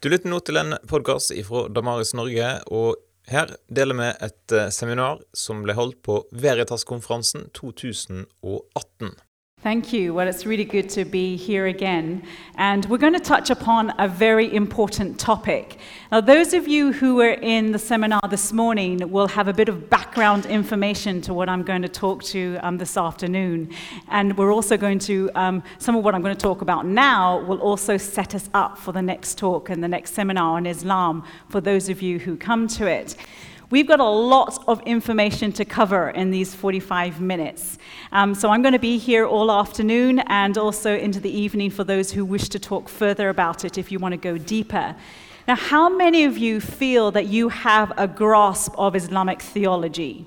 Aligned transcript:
Du 0.00 0.08
lytter 0.08 0.30
nå 0.32 0.38
til 0.40 0.56
en 0.56 0.78
podkast 0.88 1.34
fra 1.44 1.66
Damaris 1.76 2.14
Norge, 2.16 2.46
og 2.72 2.96
her 3.28 3.50
deler 3.68 3.98
vi 3.98 4.06
et 4.24 4.54
eh, 4.56 4.70
seminar 4.72 5.18
som 5.36 5.60
ble 5.60 5.74
holdt 5.76 5.98
på 6.06 6.14
Veritas-konferansen 6.32 7.50
2018. 7.58 9.10
Thank 9.62 9.92
you. 9.92 10.14
Well, 10.14 10.26
it's 10.26 10.46
really 10.46 10.64
good 10.64 10.88
to 10.90 11.04
be 11.04 11.36
here 11.36 11.66
again. 11.66 12.22
And 12.54 12.86
we're 12.86 12.96
going 12.96 13.12
to 13.12 13.20
touch 13.20 13.50
upon 13.50 13.92
a 13.98 14.08
very 14.08 14.54
important 14.54 15.20
topic. 15.20 15.76
Now, 16.10 16.22
those 16.22 16.54
of 16.54 16.66
you 16.66 16.92
who 16.92 17.16
were 17.16 17.32
in 17.32 17.70
the 17.70 17.78
seminar 17.78 18.22
this 18.30 18.54
morning 18.54 19.10
will 19.10 19.28
have 19.28 19.48
a 19.48 19.52
bit 19.52 19.68
of 19.68 19.90
background 19.90 20.46
information 20.46 21.20
to 21.20 21.34
what 21.34 21.50
I'm 21.50 21.62
going 21.62 21.82
to 21.82 21.90
talk 21.90 22.22
to 22.24 22.58
um, 22.62 22.78
this 22.78 22.96
afternoon. 22.96 23.70
And 24.08 24.34
we're 24.38 24.50
also 24.50 24.78
going 24.78 24.98
to, 25.00 25.30
um, 25.34 25.62
some 25.76 25.94
of 25.94 26.04
what 26.04 26.14
I'm 26.14 26.22
going 26.22 26.34
to 26.34 26.40
talk 26.40 26.62
about 26.62 26.86
now 26.86 27.44
will 27.44 27.60
also 27.60 27.98
set 27.98 28.34
us 28.34 28.48
up 28.54 28.78
for 28.78 28.92
the 28.92 29.02
next 29.02 29.36
talk 29.36 29.68
and 29.68 29.84
the 29.84 29.88
next 29.88 30.14
seminar 30.14 30.56
on 30.56 30.64
Islam 30.64 31.22
for 31.50 31.60
those 31.60 31.90
of 31.90 32.00
you 32.00 32.18
who 32.18 32.34
come 32.34 32.66
to 32.68 32.86
it. 32.86 33.14
We've 33.70 33.86
got 33.86 34.00
a 34.00 34.04
lot 34.04 34.64
of 34.66 34.82
information 34.82 35.52
to 35.52 35.64
cover 35.64 36.10
in 36.10 36.32
these 36.32 36.52
45 36.56 37.20
minutes. 37.20 37.78
Um, 38.10 38.34
so 38.34 38.50
I'm 38.50 38.62
going 38.62 38.72
to 38.72 38.80
be 38.80 38.98
here 38.98 39.24
all 39.24 39.52
afternoon 39.52 40.18
and 40.26 40.58
also 40.58 40.96
into 40.96 41.20
the 41.20 41.30
evening 41.30 41.70
for 41.70 41.84
those 41.84 42.10
who 42.10 42.24
wish 42.24 42.48
to 42.48 42.58
talk 42.58 42.88
further 42.88 43.28
about 43.28 43.64
it 43.64 43.78
if 43.78 43.92
you 43.92 44.00
want 44.00 44.10
to 44.10 44.16
go 44.16 44.36
deeper. 44.38 44.96
Now, 45.46 45.54
how 45.54 45.88
many 45.88 46.24
of 46.24 46.36
you 46.36 46.60
feel 46.60 47.12
that 47.12 47.26
you 47.26 47.48
have 47.48 47.92
a 47.96 48.08
grasp 48.08 48.74
of 48.76 48.96
Islamic 48.96 49.40
theology? 49.40 50.26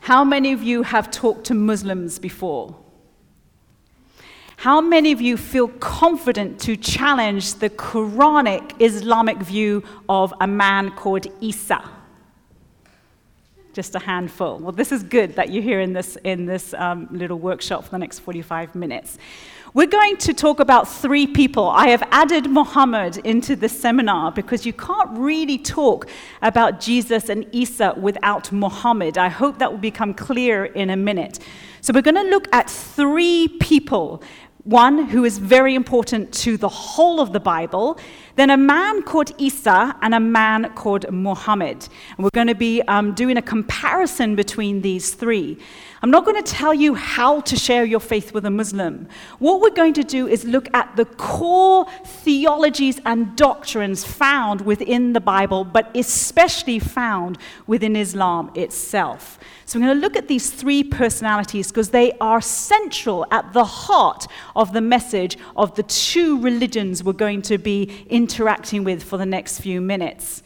How 0.00 0.22
many 0.22 0.52
of 0.52 0.62
you 0.62 0.82
have 0.82 1.10
talked 1.10 1.44
to 1.44 1.54
Muslims 1.54 2.18
before? 2.18 2.76
How 4.60 4.82
many 4.82 5.10
of 5.12 5.22
you 5.22 5.38
feel 5.38 5.68
confident 5.68 6.60
to 6.60 6.76
challenge 6.76 7.54
the 7.54 7.70
Quranic 7.70 8.78
Islamic 8.78 9.38
view 9.38 9.82
of 10.06 10.34
a 10.38 10.46
man 10.46 10.90
called 10.90 11.26
Isa? 11.40 11.82
Just 13.72 13.94
a 13.94 13.98
handful. 14.00 14.58
Well, 14.58 14.72
this 14.72 14.92
is 14.92 15.02
good 15.02 15.34
that 15.36 15.48
you're 15.48 15.62
here 15.62 15.80
in 15.80 15.94
this, 15.94 16.16
in 16.24 16.44
this 16.44 16.74
um, 16.74 17.08
little 17.10 17.38
workshop 17.38 17.84
for 17.84 17.90
the 17.92 17.96
next 17.96 18.18
45 18.18 18.74
minutes. 18.74 19.16
We're 19.72 19.86
going 19.86 20.18
to 20.18 20.34
talk 20.34 20.60
about 20.60 20.86
three 20.86 21.26
people. 21.26 21.66
I 21.66 21.88
have 21.88 22.02
added 22.10 22.50
Muhammad 22.50 23.16
into 23.18 23.56
the 23.56 23.68
seminar 23.68 24.30
because 24.30 24.66
you 24.66 24.74
can't 24.74 25.16
really 25.16 25.56
talk 25.56 26.06
about 26.42 26.80
Jesus 26.80 27.30
and 27.30 27.46
Isa 27.52 27.94
without 27.96 28.52
Muhammad. 28.52 29.16
I 29.16 29.28
hope 29.28 29.58
that 29.60 29.70
will 29.70 29.78
become 29.78 30.12
clear 30.12 30.66
in 30.66 30.90
a 30.90 30.96
minute. 30.96 31.38
So, 31.82 31.94
we're 31.94 32.02
going 32.02 32.16
to 32.16 32.30
look 32.30 32.46
at 32.52 32.68
three 32.68 33.48
people 33.58 34.22
one 34.64 35.06
who 35.06 35.24
is 35.24 35.38
very 35.38 35.74
important 35.74 36.32
to 36.32 36.56
the 36.56 36.68
whole 36.68 37.20
of 37.20 37.32
the 37.32 37.40
Bible, 37.40 37.98
then 38.36 38.50
a 38.50 38.56
man 38.56 39.02
called 39.02 39.32
Isa 39.38 39.96
and 40.02 40.14
a 40.14 40.20
man 40.20 40.72
called 40.74 41.10
Muhammad. 41.10 41.88
And 42.16 42.24
we're 42.24 42.30
going 42.30 42.46
to 42.46 42.54
be 42.54 42.82
um, 42.82 43.14
doing 43.14 43.36
a 43.36 43.42
comparison 43.42 44.36
between 44.36 44.82
these 44.82 45.14
three. 45.14 45.58
I'm 46.02 46.10
not 46.10 46.24
going 46.24 46.42
to 46.42 46.52
tell 46.52 46.72
you 46.72 46.94
how 46.94 47.40
to 47.42 47.56
share 47.56 47.84
your 47.84 48.00
faith 48.00 48.32
with 48.32 48.46
a 48.46 48.50
Muslim. 48.50 49.08
What 49.38 49.60
we're 49.60 49.70
going 49.70 49.94
to 49.94 50.04
do 50.04 50.26
is 50.26 50.44
look 50.44 50.68
at 50.74 50.96
the 50.96 51.04
core 51.04 51.86
theologies 52.04 53.00
and 53.04 53.36
doctrines 53.36 54.04
found 54.04 54.62
within 54.62 55.12
the 55.12 55.20
Bible, 55.20 55.64
but 55.64 55.94
especially 55.94 56.78
found 56.78 57.38
within 57.66 57.96
Islam 57.96 58.50
itself. 58.54 59.38
So 59.70 59.78
we're 59.78 59.86
going 59.86 59.98
to 59.98 60.00
look 60.00 60.16
at 60.16 60.26
these 60.26 60.50
three 60.50 60.82
personalities 60.82 61.68
because 61.68 61.90
they 61.90 62.10
are 62.20 62.40
central 62.40 63.24
at 63.30 63.52
the 63.52 63.64
heart 63.64 64.26
of 64.56 64.72
the 64.72 64.80
message 64.80 65.38
of 65.56 65.76
the 65.76 65.84
two 65.84 66.40
religions 66.40 67.04
we're 67.04 67.12
going 67.12 67.40
to 67.42 67.56
be 67.56 68.04
interacting 68.10 68.82
with 68.82 69.00
for 69.00 69.16
the 69.16 69.24
next 69.24 69.60
few 69.60 69.80
minutes. 69.80 70.42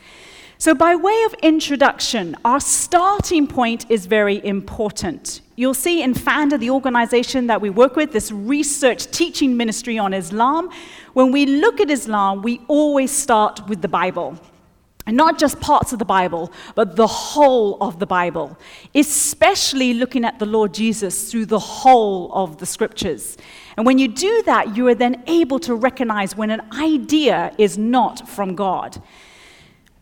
So, 0.59 0.75
by 0.75 0.95
way 0.95 1.23
of 1.25 1.33
introduction, 1.43 2.37
our 2.45 2.61
starting 2.61 3.47
point 3.47 3.87
is 3.89 4.05
very 4.05 4.45
important. 4.45 5.41
You'll 5.57 5.73
see 5.73 6.03
in 6.03 6.13
Pfander, 6.13 6.59
the 6.59 6.69
organization 6.69 7.47
that 7.47 7.63
we 7.63 7.71
work 7.71 7.97
with, 7.97 8.13
this 8.13 8.31
research 8.31 9.11
teaching 9.11 9.57
ministry 9.57 9.97
on 9.97 10.13
Islam, 10.13 10.69
when 11.15 11.33
we 11.33 11.47
look 11.47 11.81
at 11.81 11.89
Islam, 11.89 12.43
we 12.43 12.61
always 12.69 13.11
start 13.11 13.67
with 13.71 13.81
the 13.81 13.89
Bible. 13.89 14.39
And 15.07 15.17
not 15.17 15.39
just 15.39 15.61
parts 15.61 15.93
of 15.93 15.99
the 15.99 16.05
Bible, 16.05 16.51
but 16.75 16.97
the 16.97 17.07
whole 17.07 17.77
of 17.83 17.99
the 17.99 18.07
Bible, 18.07 18.59
especially 18.95 19.93
looking 19.93 20.25
at 20.25 20.39
the 20.39 20.47
Lord 20.47 20.73
Jesus 20.73 21.31
through 21.31 21.47
the 21.47 21.59
whole 21.59 22.33
of 22.33 22.57
the 22.57 22.65
scriptures. 22.65 23.37
And 23.77 23.85
when 23.85 23.99
you 23.99 24.09
do 24.09 24.43
that, 24.47 24.77
you 24.77 24.89
are 24.89 24.95
then 24.95 25.23
able 25.27 25.59
to 25.61 25.75
recognize 25.75 26.37
when 26.37 26.51
an 26.51 26.63
idea 26.73 27.53
is 27.59 27.77
not 27.77 28.27
from 28.29 28.55
God. 28.55 29.03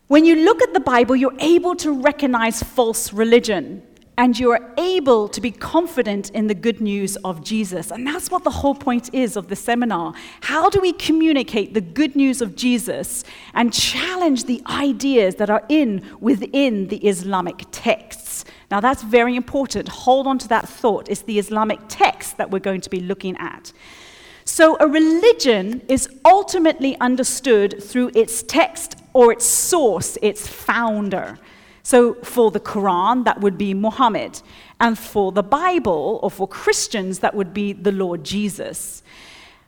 When 0.07 0.23
you 0.23 0.35
look 0.35 0.61
at 0.61 0.73
the 0.73 0.79
Bible, 0.79 1.15
you're 1.15 1.35
able 1.39 1.75
to 1.77 1.91
recognize 1.91 2.63
false 2.63 3.11
religion 3.11 3.83
and 4.17 4.37
you 4.37 4.51
are 4.51 4.73
able 4.77 5.27
to 5.27 5.41
be 5.41 5.51
confident 5.51 6.29
in 6.31 6.47
the 6.47 6.53
good 6.53 6.79
news 6.79 7.15
of 7.17 7.43
Jesus. 7.43 7.91
And 7.91 8.05
that's 8.05 8.29
what 8.29 8.43
the 8.43 8.51
whole 8.51 8.75
point 8.75 9.13
is 9.13 9.35
of 9.35 9.47
the 9.47 9.55
seminar. 9.55 10.13
How 10.41 10.69
do 10.69 10.79
we 10.79 10.93
communicate 10.93 11.73
the 11.73 11.81
good 11.81 12.15
news 12.15 12.41
of 12.41 12.55
Jesus 12.55 13.23
and 13.53 13.73
challenge 13.73 14.45
the 14.45 14.61
ideas 14.67 15.35
that 15.35 15.49
are 15.49 15.63
in 15.67 16.05
within 16.19 16.87
the 16.89 16.97
Islamic 16.97 17.63
texts? 17.71 18.45
Now 18.69 18.79
that's 18.79 19.01
very 19.01 19.35
important. 19.35 19.87
Hold 19.89 20.27
on 20.27 20.37
to 20.39 20.47
that 20.49 20.69
thought. 20.69 21.09
It's 21.09 21.21
the 21.21 21.39
Islamic 21.39 21.79
text 21.87 22.37
that 22.37 22.51
we're 22.51 22.59
going 22.59 22.81
to 22.81 22.89
be 22.89 22.99
looking 22.99 23.35
at. 23.37 23.73
So 24.45 24.77
a 24.79 24.87
religion 24.87 25.81
is 25.87 26.09
ultimately 26.25 26.97
understood 26.99 27.81
through 27.81 28.11
its 28.13 28.43
text 28.43 28.97
or 29.13 29.31
its 29.31 29.45
source, 29.45 30.17
its 30.21 30.47
founder. 30.47 31.39
So, 31.85 32.13
for 32.23 32.49
the 32.49 32.61
Quran, 32.61 33.25
that 33.25 33.41
would 33.41 33.57
be 33.57 33.73
Muhammad. 33.73 34.41
And 34.79 34.97
for 34.97 35.33
the 35.33 35.43
Bible, 35.43 36.19
or 36.23 36.31
for 36.31 36.47
Christians, 36.47 37.19
that 37.19 37.35
would 37.35 37.53
be 37.53 37.73
the 37.73 37.91
Lord 37.91 38.23
Jesus. 38.23 39.03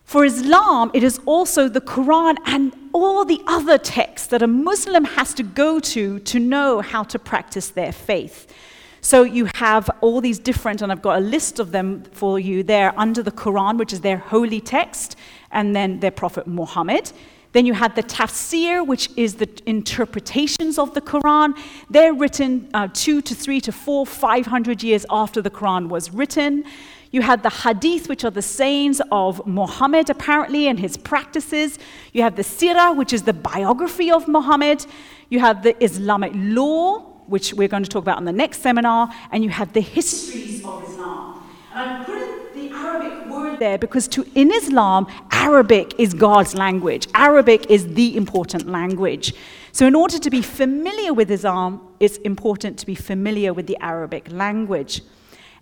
For 0.05 0.23
Islam, 0.23 0.91
it 0.93 1.03
is 1.03 1.19
also 1.25 1.67
the 1.67 1.81
Quran 1.81 2.37
and 2.45 2.73
all 2.93 3.25
the 3.25 3.41
other 3.47 3.77
texts 3.77 4.27
that 4.27 4.41
a 4.41 4.47
Muslim 4.47 5.03
has 5.03 5.33
to 5.33 5.43
go 5.43 5.79
to 5.79 6.19
to 6.19 6.39
know 6.39 6.79
how 6.79 7.03
to 7.03 7.19
practice 7.19 7.69
their 7.69 7.91
faith. 7.91 8.47
So 9.01 9.23
you 9.23 9.49
have 9.55 9.89
all 10.01 10.21
these 10.21 10.39
different, 10.39 10.81
and 10.81 10.91
I've 10.91 11.01
got 11.01 11.17
a 11.17 11.21
list 11.21 11.59
of 11.59 11.71
them 11.71 12.03
for 12.11 12.39
you 12.39 12.63
there 12.63 12.97
under 12.97 13.21
the 13.21 13.31
Quran, 13.31 13.77
which 13.77 13.93
is 13.93 14.01
their 14.01 14.17
holy 14.17 14.61
text, 14.61 15.15
and 15.51 15.75
then 15.75 15.99
their 15.99 16.11
Prophet 16.11 16.47
Muhammad. 16.47 17.11
Then 17.55 17.65
you 17.65 17.73
had 17.73 17.95
the 17.95 18.03
tafsir, 18.03 18.85
which 18.85 19.09
is 19.15 19.35
the 19.35 19.47
interpretations 19.65 20.77
of 20.77 20.93
the 20.93 20.99
Quran. 20.99 21.57
They're 21.89 22.13
written 22.13 22.67
uh, 22.73 22.89
two 23.03 23.21
to 23.21 23.33
three 23.33 23.61
to 23.61 23.71
four, 23.71 24.05
five 24.05 24.45
hundred 24.47 24.83
years 24.83 25.05
after 25.09 25.41
the 25.41 25.49
Quran 25.49 25.87
was 25.87 26.11
written. 26.11 26.65
You 27.11 27.21
had 27.21 27.43
the 27.43 27.49
hadith, 27.49 28.09
which 28.09 28.25
are 28.25 28.35
the 28.41 28.41
sayings 28.41 29.01
of 29.09 29.47
Muhammad, 29.47 30.09
apparently, 30.09 30.67
and 30.67 30.77
his 30.77 30.97
practices. 30.97 31.79
You 32.11 32.23
have 32.23 32.35
the 32.35 32.43
sirah, 32.43 32.93
which 32.93 33.13
is 33.13 33.23
the 33.23 33.37
biography 33.53 34.11
of 34.11 34.27
Muhammad. 34.27 34.85
You 35.29 35.39
have 35.39 35.63
the 35.63 35.81
Islamic 35.81 36.33
law, 36.35 36.99
which 37.27 37.53
we're 37.53 37.69
going 37.69 37.83
to 37.83 37.89
talk 37.89 38.03
about 38.03 38.19
in 38.19 38.25
the 38.25 38.33
next 38.43 38.63
seminar. 38.63 39.01
And 39.31 39.45
you 39.45 39.49
have 39.49 39.71
the 39.71 39.85
histories 39.97 40.61
of 40.65 40.83
Islam. 40.89 41.41
And 41.73 41.89
I 41.89 42.03
put 42.03 42.53
the 42.53 42.67
There 43.55 43.77
because 43.77 44.07
to, 44.09 44.25
in 44.35 44.51
Islam, 44.51 45.07
Arabic 45.31 45.99
is 45.99 46.13
God's 46.13 46.55
language. 46.55 47.07
Arabic 47.13 47.69
is 47.69 47.93
the 47.93 48.15
important 48.15 48.67
language. 48.67 49.33
So, 49.71 49.85
in 49.85 49.95
order 49.95 50.19
to 50.19 50.29
be 50.29 50.41
familiar 50.41 51.13
with 51.13 51.29
Islam, 51.31 51.81
it's 51.99 52.17
important 52.17 52.79
to 52.79 52.85
be 52.85 52.95
familiar 52.95 53.53
with 53.53 53.67
the 53.67 53.77
Arabic 53.81 54.31
language. 54.31 55.01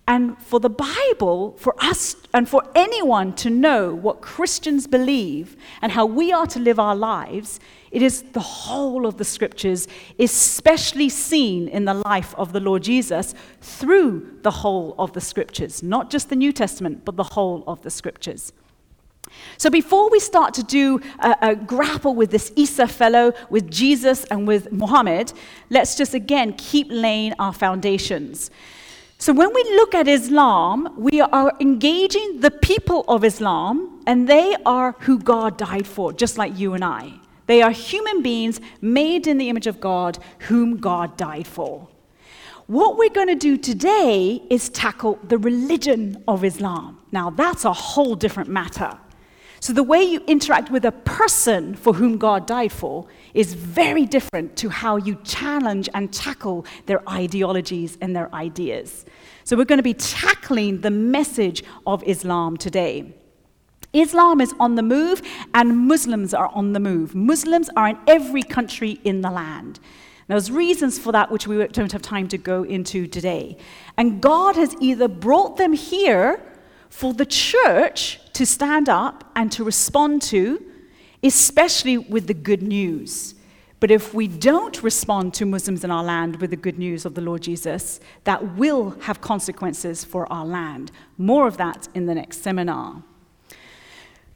And 0.06 0.38
for 0.38 0.60
the 0.60 0.70
Bible, 0.70 1.56
for 1.58 1.76
us 1.80 2.18
and 2.34 2.50
for 2.50 2.62
anyone 2.76 3.34
to 3.36 3.50
know 3.50 3.94
what 3.94 4.22
Christians 4.22 4.86
believe 4.86 5.56
and 5.82 5.94
how 5.94 6.06
we 6.06 6.34
are 6.34 6.46
to 6.48 6.60
live 6.60 6.78
our 6.78 6.96
lives, 6.96 7.62
it 7.90 8.02
is 8.02 8.24
the 8.34 8.42
whole 8.42 9.06
of 9.06 9.18
the 9.18 9.24
scriptures, 9.24 9.88
especially 10.20 11.08
seen 11.08 11.70
in 11.70 11.86
the 11.86 11.94
life 11.94 12.36
of 12.36 12.52
the 12.52 12.60
Lord 12.60 12.84
Jesus 12.84 13.34
through 13.62 14.40
the 14.42 14.52
whole 14.52 14.94
of 15.00 15.14
the 15.14 15.22
scriptures, 15.22 15.82
not 15.82 16.10
just 16.10 16.28
the 16.28 16.36
New 16.36 16.52
Testament, 16.52 17.06
but 17.06 17.16
the 17.16 17.24
whole 17.24 17.64
of 17.66 17.82
the 17.84 17.92
scriptures. 17.92 18.52
So, 19.58 19.70
before 19.70 20.10
we 20.10 20.20
start 20.20 20.54
to 20.56 20.64
do 20.64 21.00
a, 21.20 21.36
a, 21.42 21.56
grapple 21.56 22.14
with 22.14 22.30
this 22.30 22.52
Isa 22.56 22.88
fellow, 22.88 23.34
with 23.50 23.72
Jesus, 23.72 24.26
and 24.26 24.48
with 24.48 24.72
Muhammad, 24.72 25.32
let's 25.70 25.96
just 25.96 26.14
again 26.14 26.54
keep 26.54 26.88
laying 26.90 27.34
our 27.40 27.54
foundations. 27.54 28.52
So 29.24 29.32
when 29.32 29.54
we 29.54 29.64
look 29.78 29.96
at 29.96 30.10
Islam, 30.10 30.96
we 30.98 31.22
are 31.22 31.54
engaging 31.62 32.42
the 32.42 32.52
people 32.52 33.06
of 33.08 33.24
Islam, 33.24 34.02
and 34.06 34.28
they 34.28 34.54
are 34.66 34.98
who 35.00 35.18
God 35.18 35.58
died 35.58 35.88
for, 35.88 36.12
just 36.12 36.38
like 36.38 36.60
you 36.60 36.74
and 36.74 36.84
I. 36.84 37.14
They 37.48 37.62
are 37.62 37.72
human 37.72 38.22
beings 38.22 38.60
made 38.82 39.26
in 39.26 39.38
the 39.38 39.48
image 39.48 39.66
of 39.66 39.80
God, 39.80 40.20
whom 40.50 40.76
God 40.76 41.16
died 41.16 41.48
for. 41.48 41.88
What 42.68 42.98
we're 42.98 43.16
going 43.18 43.30
to 43.30 43.36
do 43.36 43.56
today 43.56 44.44
is 44.50 44.68
tackle 44.68 45.18
the 45.24 45.38
religion 45.38 46.22
of 46.28 46.44
Islam. 46.44 47.00
Now, 47.14 47.30
that's 47.30 47.64
a 47.64 47.72
whole 47.72 48.16
different 48.16 48.50
matter. 48.50 48.98
So 49.62 49.72
the 49.72 49.84
way 49.84 50.04
you 50.04 50.22
interact 50.28 50.70
with 50.70 50.84
a 50.84 50.92
person 50.92 51.76
for 51.76 51.94
whom 51.94 52.18
God 52.18 52.46
died 52.46 52.74
for 52.74 53.08
is 53.34 53.54
very 53.54 54.06
different 54.06 54.56
to 54.58 54.70
how 54.70 54.98
you 54.98 55.18
challenge 55.24 55.90
and 55.94 56.14
tackle 56.14 56.66
their 56.86 57.08
ideologies 57.10 57.98
and 58.02 58.16
their 58.16 58.34
ideas. 58.34 59.06
So 59.44 59.58
we're 59.58 59.66
going 59.66 59.78
to 59.80 59.84
be 59.84 59.94
tackling 59.94 60.82
the 60.82 60.92
message 60.92 61.64
of 61.86 62.04
Islam 62.04 62.58
today. 62.58 63.14
Islam 63.92 64.42
is 64.42 64.54
on 64.60 64.76
the 64.76 64.84
move 64.84 65.22
and 65.54 65.78
Muslims 65.78 66.34
are 66.34 66.50
on 66.50 66.74
the 66.74 66.80
move. 66.80 67.14
Muslims 67.14 67.70
are 67.76 67.90
in 67.90 67.98
every 68.08 68.42
country 68.42 69.00
in 69.04 69.22
the 69.22 69.30
land. 69.30 69.80
There's 70.28 70.50
reasons 70.50 70.98
for 70.98 71.12
that 71.12 71.30
which 71.32 71.48
we 71.48 71.68
don't 71.68 71.92
have 71.92 72.02
time 72.02 72.28
to 72.30 72.38
go 72.38 72.64
into 72.64 73.08
today. 73.08 73.58
And 73.98 74.22
God 74.22 74.56
has 74.56 74.76
either 74.80 75.08
brought 75.08 75.58
them 75.58 75.74
here 75.74 76.42
for 76.90 77.14
the 77.14 77.26
church 77.26 78.20
to 78.34 78.46
stand 78.46 78.88
up 78.88 79.30
and 79.36 79.52
to 79.52 79.64
respond 79.64 80.22
to, 80.24 80.64
especially 81.24 81.98
with 81.98 82.28
the 82.28 82.34
good 82.34 82.62
news. 82.62 83.36
But 83.80 83.92
if 83.92 84.14
we 84.14 84.28
don't 84.28 84.82
respond 84.82 85.34
to 85.34 85.46
Muslims 85.46 85.84
in 85.84 85.92
our 85.92 86.04
land 86.04 86.40
with 86.40 86.52
the 86.52 86.56
good 86.56 86.80
news 86.80 87.06
of 87.06 87.16
the 87.16 87.22
Lord 87.22 87.42
Jesus, 87.42 88.00
that 88.24 88.56
will 88.56 88.92
have 89.02 89.20
consequences 89.20 90.06
for 90.06 90.32
our 90.32 90.46
land. 90.46 90.92
More 91.18 91.48
of 91.48 91.58
that 91.58 91.90
in 91.94 92.06
the 92.06 92.16
next 92.16 92.42
seminar. 92.42 93.04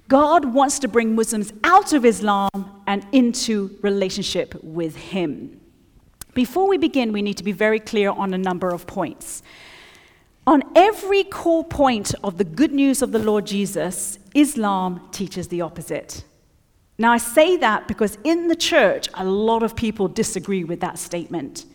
God 0.10 0.54
wants 0.54 0.80
to 0.80 0.88
bring 0.88 1.16
Muslims 1.16 1.54
out 1.64 1.94
of 1.94 2.06
Islam 2.06 2.50
and 2.88 3.06
into 3.12 3.78
relationship 3.82 4.56
with 4.64 4.96
Him. 4.96 5.62
Before 6.34 6.68
we 6.68 6.78
begin, 6.78 7.12
we 7.12 7.22
need 7.22 7.38
to 7.38 7.44
be 7.44 7.52
very 7.52 7.80
clear 7.80 8.10
on 8.10 8.34
a 8.34 8.38
number 8.38 8.70
of 8.70 8.86
points. 8.86 9.44
On 10.46 10.62
every 10.76 11.24
core 11.24 11.64
point 11.64 12.14
of 12.24 12.38
the 12.38 12.44
good 12.46 12.72
news 12.72 13.02
of 13.02 13.12
the 13.12 13.20
Lord 13.20 13.46
Jesus, 13.46 14.20
Islam 14.34 15.08
teaches 15.12 15.48
the 15.48 15.62
opposite. 15.62 16.24
Now, 17.00 17.12
I 17.12 17.18
say 17.18 17.58
that 17.58 17.88
because 17.88 18.18
in 18.24 18.48
the 18.48 18.56
church, 18.56 19.08
a 19.14 19.24
lot 19.24 19.62
of 19.62 19.76
people 19.76 20.08
disagree 20.08 20.64
with 20.64 20.80
that 20.80 20.98
statement, 20.98 21.66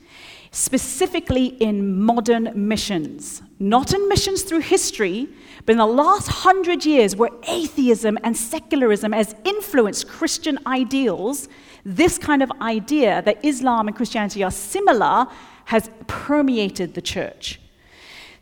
specifically 0.50 1.46
in 1.46 2.02
modern 2.02 2.50
missions. 2.54 3.40
Not 3.60 3.94
in 3.94 4.08
missions 4.08 4.42
through 4.42 4.60
history, 4.60 5.28
but 5.64 5.72
in 5.72 5.78
the 5.78 5.86
last 5.86 6.26
hundred 6.26 6.84
years, 6.84 7.14
where 7.14 7.30
atheism 7.46 8.18
and 8.24 8.36
secularism 8.36 9.12
has 9.12 9.36
influenced 9.44 10.08
Christian 10.08 10.58
ideals, 10.66 11.48
this 11.84 12.18
kind 12.18 12.42
of 12.42 12.50
idea 12.60 13.22
that 13.22 13.44
Islam 13.44 13.86
and 13.86 13.96
Christianity 13.96 14.42
are 14.42 14.50
similar 14.50 15.28
has 15.66 15.88
permeated 16.08 16.94
the 16.94 17.02
church. 17.02 17.60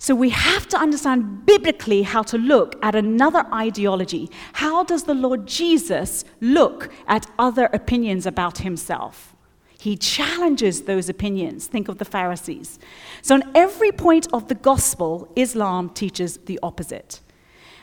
So 0.01 0.15
we 0.15 0.31
have 0.31 0.67
to 0.69 0.79
understand 0.79 1.45
biblically 1.45 2.05
how 2.05 2.23
to 2.23 2.39
look 2.39 2.75
at 2.83 2.95
another 2.95 3.45
ideology. 3.53 4.31
How 4.55 4.83
does 4.83 5.05
the 5.05 5.13
Lord 5.13 5.47
Jesus 5.47 6.25
look 6.41 6.91
at 7.07 7.27
other 7.39 7.67
opinions 7.67 8.25
about 8.25 8.59
himself? 8.59 9.37
He 9.79 9.99
challenges 9.99 10.83
those 10.83 11.11
opinions. 11.11 11.67
Think 11.67 11.89
of 11.89 11.99
the 11.99 12.07
Pharisees. 12.07 12.79
So, 13.21 13.35
on 13.35 13.43
every 13.55 13.93
point 13.93 14.27
of 14.33 14.49
the 14.49 14.55
gospel, 14.55 15.31
Islam 15.37 15.91
teaches 15.91 16.39
the 16.47 16.59
opposite. 16.63 17.21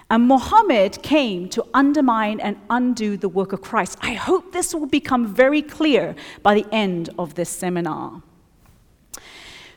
And 0.10 0.28
Muhammad 0.28 1.04
came 1.04 1.48
to 1.50 1.64
undermine 1.76 2.40
and 2.40 2.58
undo 2.72 3.16
the 3.18 3.30
work 3.30 3.54
of 3.54 3.62
Christ. 3.62 4.00
I 4.02 4.16
hope 4.16 4.54
this 4.54 4.74
will 4.74 4.88
become 4.88 5.28
very 5.28 5.62
clear 5.62 6.16
by 6.42 6.56
the 6.56 6.66
end 6.72 7.12
of 7.20 7.36
this 7.36 7.50
seminar. 7.50 8.24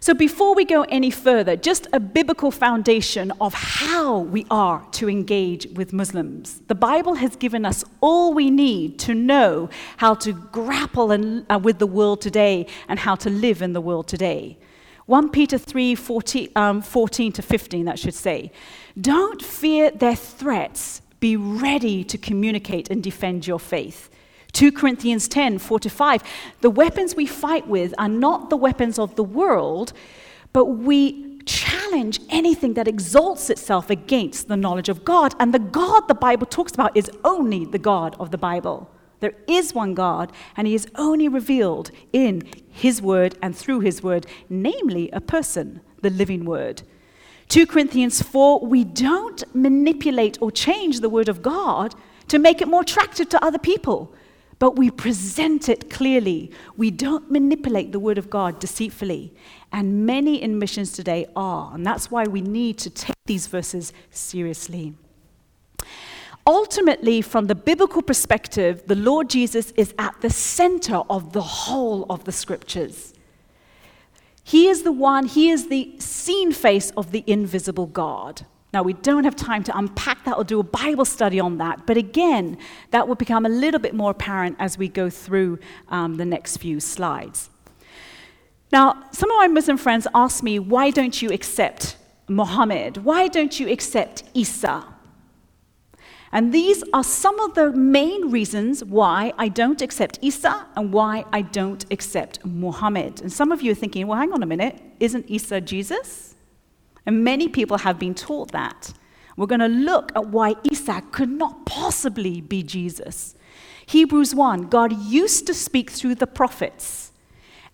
So, 0.03 0.15
before 0.15 0.55
we 0.55 0.65
go 0.65 0.85
any 0.85 1.11
further, 1.11 1.57
just 1.57 1.87
a 1.93 2.01
biblical 2.01 2.51
foundation 2.51 3.35
of 3.39 3.53
how 3.53 4.21
we 4.21 4.47
are 4.51 4.83
to 4.93 5.11
engage 5.11 5.67
with 5.75 5.93
Muslims. 5.93 6.63
The 6.69 6.75
Bible 6.75 7.17
has 7.17 7.37
given 7.37 7.67
us 7.67 7.85
all 8.01 8.33
we 8.33 8.51
need 8.51 8.99
to 9.01 9.15
know 9.15 9.69
how 9.99 10.15
to 10.15 10.33
grapple 10.33 11.13
uh, 11.13 11.59
with 11.59 11.79
the 11.79 11.87
world 11.87 12.23
today 12.23 12.67
and 12.89 12.99
how 12.99 13.15
to 13.17 13.29
live 13.29 13.61
in 13.61 13.75
the 13.75 13.81
world 13.83 14.09
today. 14.09 14.57
1 15.05 15.29
Peter 15.29 15.59
3 15.59 15.95
14, 15.95 16.49
um, 16.57 16.81
14 16.81 17.33
to 17.33 17.43
15, 17.43 17.85
that 17.85 17.99
should 17.99 18.15
say. 18.15 18.51
Don't 18.99 19.43
fear 19.43 19.91
their 19.91 20.17
threats, 20.17 21.03
be 21.21 21.37
ready 21.37 22.05
to 22.05 22.17
communicate 22.17 22.89
and 22.91 23.03
defend 23.03 23.47
your 23.47 23.61
faith. 23.61 24.09
2 24.53 24.73
Corinthians 24.73 25.29
10 25.29 25.59
4 25.59 25.81
to 25.81 25.91
5. 25.91 26.23
The 26.61 26.71
weapons 26.71 27.15
we 27.15 27.27
fight 27.27 27.67
with 27.67 27.95
are 27.99 28.09
not 28.09 28.51
the 28.51 28.57
weapons 28.57 28.99
of 28.99 29.17
the 29.17 29.25
world, 29.25 29.93
but 30.53 30.67
we 30.67 31.39
challenge 31.47 32.21
anything 32.29 32.75
that 32.75 32.89
exalts 32.89 33.51
itself 33.51 33.91
against 33.91 34.49
the 34.49 34.57
knowledge 34.57 34.89
of 34.89 35.05
God. 35.05 35.35
And 35.39 35.53
the 35.55 35.59
God 35.59 36.09
the 36.09 36.15
Bible 36.15 36.47
talks 36.47 36.73
about 36.73 36.97
is 36.97 37.11
only 37.25 37.65
the 37.65 37.79
God 37.79 38.17
of 38.19 38.31
the 38.31 38.39
Bible. 38.39 38.91
There 39.21 39.35
is 39.47 39.75
one 39.75 39.95
God, 39.95 40.33
and 40.57 40.67
He 40.67 40.75
is 40.75 40.89
only 40.95 41.29
revealed 41.29 41.91
in 42.13 42.49
His 42.71 43.03
Word 43.03 43.37
and 43.43 43.55
through 43.55 43.81
His 43.81 44.03
Word, 44.03 44.27
namely 44.49 45.11
a 45.11 45.21
person, 45.21 45.81
the 46.01 46.11
living 46.11 46.45
Word. 46.45 46.83
2 47.49 47.67
Corinthians 47.67 48.23
4 48.23 48.61
we 48.61 48.85
don't 48.85 49.43
manipulate 49.55 50.39
or 50.41 50.51
change 50.51 51.01
the 51.01 51.11
Word 51.11 51.29
of 51.29 51.43
God 51.43 51.95
to 52.29 52.39
make 52.39 52.63
it 52.63 52.69
more 52.69 52.83
attractive 52.83 53.29
to 53.31 53.45
other 53.45 53.59
people 53.59 54.15
but 54.61 54.77
we 54.77 54.91
present 54.91 55.69
it 55.71 55.89
clearly. 55.91 56.53
We 56.77 56.91
don't 56.91 57.31
manipulate 57.31 57.93
the 57.93 57.99
Word 57.99 58.19
of 58.19 58.29
God 58.29 58.61
deceitfully. 58.61 59.33
And 59.73 60.05
many 60.05 60.41
in 60.41 60.59
missions 60.59 60.93
today 60.93 61.27
are. 61.35 61.75
And 61.75 61.85
that's 61.85 62.11
why 62.11 62.25
we 62.25 62.43
need 62.43 62.77
to 62.79 62.91
take 62.91 63.17
these 63.25 63.47
verses 63.47 63.95
seriously. 64.11 64.93
Ultimately, 66.47 67.23
from 67.23 67.47
the 67.47 67.55
biblical 67.55 68.03
perspective, 68.03 68.83
the 68.87 68.97
Lord 68.97 69.31
Jesus 69.31 69.73
is 69.77 69.95
at 69.99 70.21
the 70.21 70.31
center 70.31 70.97
of 71.09 71.33
the 71.33 71.41
whole 71.41 72.05
of 72.11 72.25
the 72.25 72.33
scriptures. 72.33 73.15
He 74.45 74.69
is 74.69 74.83
the 74.83 74.93
one, 74.93 75.25
He 75.25 75.49
is 75.49 75.69
the 75.69 75.95
seen 75.99 76.53
face 76.53 76.91
of 76.99 77.13
the 77.13 77.25
invisible 77.27 77.87
God. 77.87 78.45
Now, 78.73 78.83
we 78.85 78.93
don't 78.93 79.25
have 79.25 79.35
time 79.35 79.65
to 79.65 79.77
unpack 79.77 80.25
that 80.25 80.37
or 80.37 80.45
do 80.45 80.61
a 80.61 80.63
Bible 80.63 81.05
study 81.05 81.41
on 81.41 81.59
that, 81.59 81.87
but 81.87 81.97
again, 81.97 82.57
that 82.93 83.09
will 83.09 83.17
become 83.17 83.45
a 83.45 83.49
little 83.49 83.81
bit 83.81 83.95
more 83.95 84.13
apparent 84.13 84.57
as 84.61 84.79
we 84.79 84.89
go 84.89 85.11
through 85.11 85.59
um, 85.89 86.17
the 86.17 86.25
next 86.25 86.59
few 86.59 86.79
slides. 86.79 87.51
Now, 88.73 89.03
some 89.11 89.29
of 89.31 89.37
my 89.39 89.49
Muslim 89.49 89.77
friends 89.77 90.07
ask 90.15 90.45
me, 90.45 90.61
why 90.61 90.91
don't 90.91 91.21
you 91.21 91.31
accept 91.31 91.97
Muhammad? 92.29 92.99
Why 92.99 93.27
don't 93.27 93.59
you 93.59 93.69
accept 93.69 94.23
Isa? 94.35 94.85
And 96.33 96.53
these 96.53 96.85
are 96.93 97.03
some 97.03 97.41
of 97.41 97.55
the 97.55 97.73
main 97.73 98.31
reasons 98.31 98.85
why 98.85 99.33
I 99.37 99.49
don't 99.49 99.83
accept 99.83 100.21
Isa 100.23 100.65
and 100.77 100.93
why 100.93 101.25
I 101.33 101.43
don't 101.43 101.85
accept 101.91 102.45
Muhammad. 102.45 103.21
And 103.21 103.33
some 103.33 103.51
of 103.51 103.63
you 103.63 103.73
are 103.73 103.75
thinking, 103.75 104.07
well, 104.07 104.19
hang 104.19 104.33
on 104.33 104.45
a 104.45 104.47
minute, 104.47 104.81
isn't 105.01 105.29
Isa 105.29 105.61
Jesus? 105.61 106.37
And 107.07 107.25
many 107.25 107.49
people 107.49 107.79
have 107.79 107.99
been 107.99 108.15
taught 108.15 108.53
that. 108.53 108.93
We're 109.37 109.47
going 109.47 109.61
to 109.61 109.69
look 109.69 110.13
at 110.15 110.27
why 110.27 110.57
Isa 110.71 111.03
could 111.13 111.31
not 111.31 111.65
possibly 111.65 112.41
be 112.41 112.63
Jesus. 112.63 113.35
Hebrews 113.87 114.35
1 114.35 114.69
God 114.69 114.93
used 114.93 115.47
to 115.47 115.55
speak 115.55 115.91
through 115.91 116.17
the 116.17 116.27
prophets, 116.27 117.13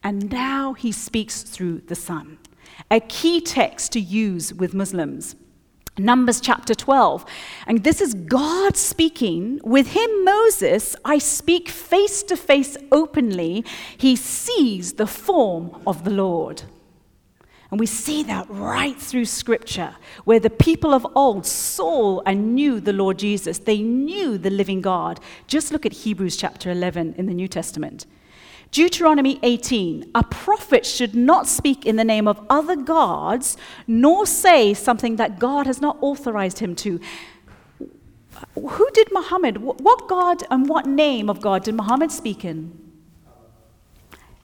and 0.02 0.30
now 0.30 0.72
he 0.74 0.92
speaks 0.92 1.42
through 1.42 1.80
the 1.80 1.94
Son. 1.94 2.38
A 2.90 3.00
key 3.00 3.40
text 3.40 3.92
to 3.92 4.00
use 4.00 4.54
with 4.54 4.74
Muslims. 4.74 5.34
Numbers 5.98 6.40
chapter 6.40 6.74
12. 6.74 7.24
And 7.66 7.82
this 7.82 8.00
is 8.00 8.14
God 8.14 8.76
speaking. 8.76 9.60
With 9.64 9.88
him, 9.88 10.24
Moses, 10.24 10.94
I 11.04 11.18
speak 11.18 11.68
face 11.68 12.22
to 12.24 12.36
face 12.36 12.76
openly. 12.92 13.64
He 13.96 14.14
sees 14.14 14.94
the 14.94 15.06
form 15.06 15.82
of 15.86 16.04
the 16.04 16.10
Lord. 16.10 16.62
And 17.70 17.80
we 17.80 17.86
see 17.86 18.22
that 18.24 18.46
right 18.48 18.96
through 18.96 19.24
Scripture, 19.24 19.96
where 20.24 20.38
the 20.38 20.50
people 20.50 20.94
of 20.94 21.06
old 21.16 21.46
saw 21.46 22.20
and 22.24 22.54
knew 22.54 22.78
the 22.80 22.92
Lord 22.92 23.18
Jesus. 23.18 23.58
They 23.58 23.78
knew 23.78 24.38
the 24.38 24.50
living 24.50 24.80
God. 24.80 25.18
Just 25.48 25.72
look 25.72 25.84
at 25.84 25.92
Hebrews 25.92 26.36
chapter 26.36 26.70
11 26.70 27.14
in 27.18 27.26
the 27.26 27.34
New 27.34 27.48
Testament. 27.48 28.06
Deuteronomy 28.70 29.38
18 29.42 30.10
A 30.14 30.22
prophet 30.22 30.86
should 30.86 31.14
not 31.14 31.48
speak 31.48 31.84
in 31.86 31.96
the 31.96 32.04
name 32.04 32.28
of 32.28 32.44
other 32.48 32.76
gods, 32.76 33.56
nor 33.86 34.26
say 34.26 34.72
something 34.74 35.16
that 35.16 35.38
God 35.38 35.66
has 35.66 35.80
not 35.80 35.98
authorized 36.00 36.60
him 36.60 36.76
to. 36.76 37.00
Who 38.54 38.88
did 38.92 39.08
Muhammad, 39.12 39.58
what 39.58 40.08
God 40.08 40.42
and 40.50 40.68
what 40.68 40.86
name 40.86 41.30
of 41.30 41.40
God 41.40 41.64
did 41.64 41.74
Muhammad 41.74 42.12
speak 42.12 42.44
in? 42.44 42.78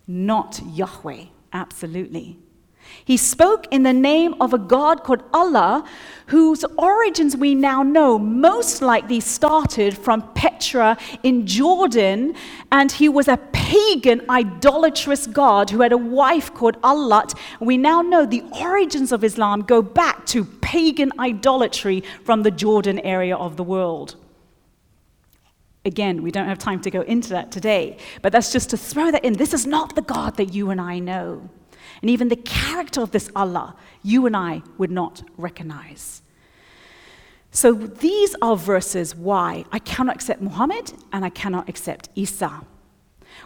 Not 0.08 0.60
Yahweh, 0.66 1.26
absolutely. 1.52 2.38
He 3.04 3.16
spoke 3.16 3.66
in 3.70 3.82
the 3.82 3.92
name 3.92 4.34
of 4.40 4.52
a 4.52 4.58
God 4.58 5.02
called 5.02 5.22
Allah, 5.32 5.84
whose 6.26 6.64
origins 6.78 7.36
we 7.36 7.54
now 7.54 7.82
know 7.82 8.18
most 8.18 8.80
likely 8.80 9.20
started 9.20 9.96
from 9.96 10.22
Petra 10.34 10.96
in 11.22 11.46
Jordan, 11.46 12.34
and 12.70 12.92
he 12.92 13.08
was 13.08 13.28
a 13.28 13.38
pagan, 13.52 14.22
idolatrous 14.30 15.26
God 15.26 15.70
who 15.70 15.80
had 15.80 15.92
a 15.92 15.98
wife 15.98 16.54
called 16.54 16.80
Allat. 16.82 17.34
We 17.60 17.76
now 17.76 18.02
know 18.02 18.24
the 18.24 18.44
origins 18.60 19.10
of 19.12 19.24
Islam 19.24 19.62
go 19.62 19.82
back 19.82 20.26
to 20.26 20.44
pagan 20.44 21.10
idolatry 21.18 22.02
from 22.24 22.42
the 22.42 22.50
Jordan 22.50 22.98
area 23.00 23.36
of 23.36 23.56
the 23.56 23.64
world. 23.64 24.16
Again, 25.84 26.22
we 26.22 26.30
don't 26.30 26.46
have 26.46 26.58
time 26.58 26.80
to 26.82 26.90
go 26.90 27.00
into 27.00 27.30
that 27.30 27.50
today, 27.50 27.96
but 28.22 28.30
that's 28.30 28.52
just 28.52 28.70
to 28.70 28.76
throw 28.76 29.10
that 29.10 29.24
in. 29.24 29.32
This 29.32 29.52
is 29.52 29.66
not 29.66 29.96
the 29.96 30.02
God 30.02 30.36
that 30.36 30.54
you 30.54 30.70
and 30.70 30.80
I 30.80 31.00
know. 31.00 31.50
And 32.00 32.10
even 32.10 32.28
the 32.28 32.36
character 32.36 33.00
of 33.02 33.10
this 33.10 33.30
Allah, 33.36 33.76
you 34.02 34.26
and 34.26 34.36
I 34.36 34.62
would 34.78 34.90
not 34.90 35.22
recognize. 35.36 36.22
So 37.50 37.74
these 37.74 38.34
are 38.40 38.56
verses 38.56 39.14
why 39.14 39.64
I 39.70 39.78
cannot 39.78 40.16
accept 40.16 40.40
Muhammad 40.40 40.92
and 41.12 41.24
I 41.24 41.28
cannot 41.28 41.68
accept 41.68 42.08
Isa. 42.14 42.62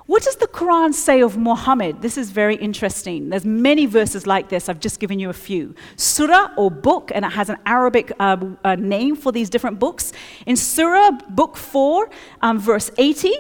What 0.07 0.23
does 0.23 0.37
the 0.37 0.47
Quran 0.47 0.95
say 0.95 1.21
of 1.21 1.37
Muhammad? 1.37 2.03
This 2.03 2.17
is 2.17 2.31
very 2.31 2.55
interesting. 2.57 3.31
There's 3.31 3.45
many 3.45 3.87
verses 3.87 4.27
like 4.27 4.49
this. 4.49 4.69
I've 4.69 4.79
just 4.79 5.01
given 5.01 5.19
you 5.19 5.31
a 5.31 5.33
few. 5.33 5.75
Surah 5.97 6.51
or 6.57 6.71
book, 6.71 7.11
and 7.13 7.25
it 7.25 7.33
has 7.33 7.49
an 7.49 7.59
Arabic 7.67 8.13
uh, 8.21 8.37
uh, 8.65 8.77
name 8.77 9.17
for 9.17 9.33
these 9.33 9.51
different 9.51 9.81
books. 9.81 10.13
In 10.47 10.57
Surah, 10.57 11.11
book 11.31 11.57
4, 11.57 12.09
um, 12.43 12.59
verse 12.61 12.91
80, 12.99 13.33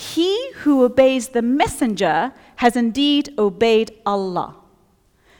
he 0.00 0.52
who 0.62 0.82
obeys 0.82 1.28
the 1.28 1.42
messenger 1.42 2.32
has 2.56 2.74
indeed 2.74 3.34
obeyed 3.38 3.90
Allah. 4.06 4.56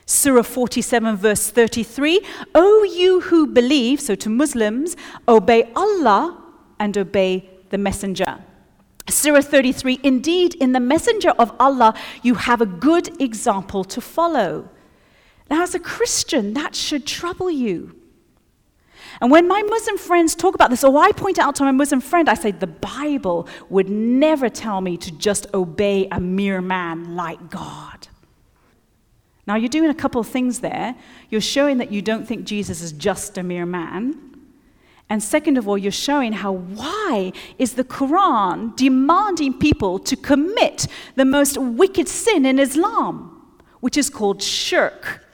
Surah 0.04 0.42
47, 0.42 1.16
verse 1.16 1.50
33 1.50 2.20
O 2.54 2.82
you 2.82 3.20
who 3.22 3.46
believe, 3.46 4.00
so 4.00 4.14
to 4.14 4.28
Muslims, 4.28 4.96
obey 5.26 5.70
Allah 5.74 6.42
and 6.78 6.98
obey 6.98 7.48
the 7.70 7.78
messenger. 7.78 8.44
Surah 9.08 9.40
33 9.40 10.00
Indeed, 10.02 10.54
in 10.56 10.72
the 10.72 10.80
messenger 10.80 11.30
of 11.38 11.52
Allah, 11.58 11.94
you 12.22 12.34
have 12.34 12.60
a 12.60 12.66
good 12.66 13.18
example 13.20 13.82
to 13.84 14.00
follow. 14.00 14.68
Now, 15.48 15.62
as 15.62 15.74
a 15.74 15.80
Christian, 15.80 16.52
that 16.52 16.74
should 16.74 17.06
trouble 17.06 17.50
you. 17.50 17.99
And 19.20 19.30
when 19.30 19.46
my 19.46 19.62
Muslim 19.62 19.98
friends 19.98 20.34
talk 20.34 20.54
about 20.54 20.70
this, 20.70 20.82
or 20.82 20.96
I 20.98 21.12
point 21.12 21.38
out 21.38 21.54
to 21.56 21.64
my 21.64 21.72
Muslim 21.72 22.00
friend, 22.00 22.28
I 22.28 22.34
say, 22.34 22.52
the 22.52 22.66
Bible 22.66 23.46
would 23.68 23.90
never 23.90 24.48
tell 24.48 24.80
me 24.80 24.96
to 24.96 25.10
just 25.12 25.46
obey 25.52 26.08
a 26.10 26.18
mere 26.18 26.62
man 26.62 27.16
like 27.16 27.50
God. 27.50 28.08
Now, 29.46 29.56
you're 29.56 29.68
doing 29.68 29.90
a 29.90 29.94
couple 29.94 30.20
of 30.20 30.28
things 30.28 30.60
there. 30.60 30.94
You're 31.28 31.40
showing 31.40 31.78
that 31.78 31.92
you 31.92 32.00
don't 32.00 32.26
think 32.26 32.44
Jesus 32.44 32.80
is 32.80 32.92
just 32.92 33.36
a 33.36 33.42
mere 33.42 33.66
man. 33.66 34.18
And 35.10 35.22
second 35.22 35.58
of 35.58 35.66
all, 35.66 35.76
you're 35.76 35.90
showing 35.90 36.32
how 36.32 36.52
why 36.52 37.32
is 37.58 37.72
the 37.74 37.84
Quran 37.84 38.76
demanding 38.76 39.58
people 39.58 39.98
to 39.98 40.16
commit 40.16 40.86
the 41.16 41.24
most 41.24 41.58
wicked 41.58 42.08
sin 42.08 42.46
in 42.46 42.60
Islam, 42.60 43.58
which 43.80 43.96
is 43.96 44.08
called 44.08 44.40
shirk, 44.40 45.26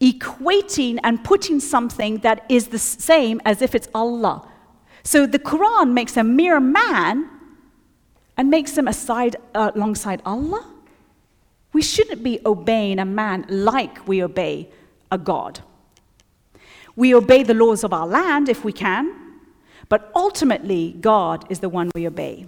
equating 0.00 0.98
and 1.04 1.22
putting 1.22 1.60
something 1.60 2.18
that 2.18 2.44
is 2.48 2.68
the 2.68 2.78
same 2.78 3.40
as 3.44 3.60
if 3.60 3.74
it's 3.74 3.88
Allah. 3.94 4.48
So 5.02 5.26
the 5.26 5.38
Quran 5.38 5.92
makes 5.92 6.16
a 6.16 6.24
mere 6.24 6.60
man 6.60 7.28
and 8.36 8.50
makes 8.50 8.76
him 8.76 8.88
aside 8.88 9.36
uh, 9.54 9.70
alongside 9.74 10.22
Allah. 10.24 10.66
We 11.72 11.82
shouldn't 11.82 12.22
be 12.22 12.40
obeying 12.44 12.98
a 12.98 13.04
man 13.04 13.44
like 13.48 14.06
we 14.08 14.22
obey 14.22 14.70
a 15.10 15.18
God. 15.18 15.60
We 16.96 17.14
obey 17.14 17.42
the 17.42 17.54
laws 17.54 17.84
of 17.84 17.92
our 17.92 18.06
land 18.06 18.48
if 18.48 18.64
we 18.64 18.72
can, 18.72 19.14
but 19.88 20.10
ultimately, 20.14 20.96
God 21.00 21.46
is 21.50 21.60
the 21.60 21.68
one 21.68 21.90
we 21.94 22.06
obey. 22.06 22.46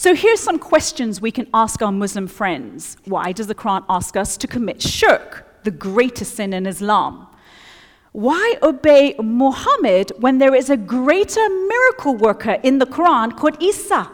So 0.00 0.14
here's 0.14 0.38
some 0.38 0.60
questions 0.60 1.20
we 1.20 1.32
can 1.32 1.48
ask 1.52 1.82
our 1.82 1.90
Muslim 1.90 2.28
friends. 2.28 2.96
Why 3.06 3.32
does 3.32 3.48
the 3.48 3.54
Quran 3.56 3.84
ask 3.88 4.16
us 4.16 4.36
to 4.36 4.46
commit 4.46 4.80
shirk, 4.80 5.64
the 5.64 5.72
greatest 5.72 6.36
sin 6.36 6.52
in 6.52 6.68
Islam? 6.68 7.26
Why 8.12 8.54
obey 8.62 9.16
Muhammad 9.20 10.12
when 10.20 10.38
there 10.38 10.54
is 10.54 10.70
a 10.70 10.76
greater 10.76 11.48
miracle 11.48 12.14
worker 12.14 12.58
in 12.62 12.78
the 12.78 12.86
Quran 12.86 13.36
called 13.36 13.60
Isa? 13.60 14.08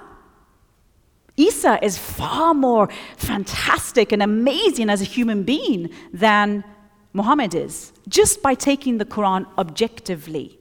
Isa 1.36 1.78
is 1.84 1.98
far 1.98 2.54
more 2.54 2.88
fantastic 3.18 4.10
and 4.10 4.22
amazing 4.22 4.88
as 4.88 5.02
a 5.02 5.04
human 5.04 5.42
being 5.42 5.90
than 6.14 6.64
Muhammad 7.12 7.54
is, 7.54 7.92
just 8.08 8.40
by 8.40 8.54
taking 8.54 8.96
the 8.96 9.04
Quran 9.04 9.44
objectively. 9.58 10.58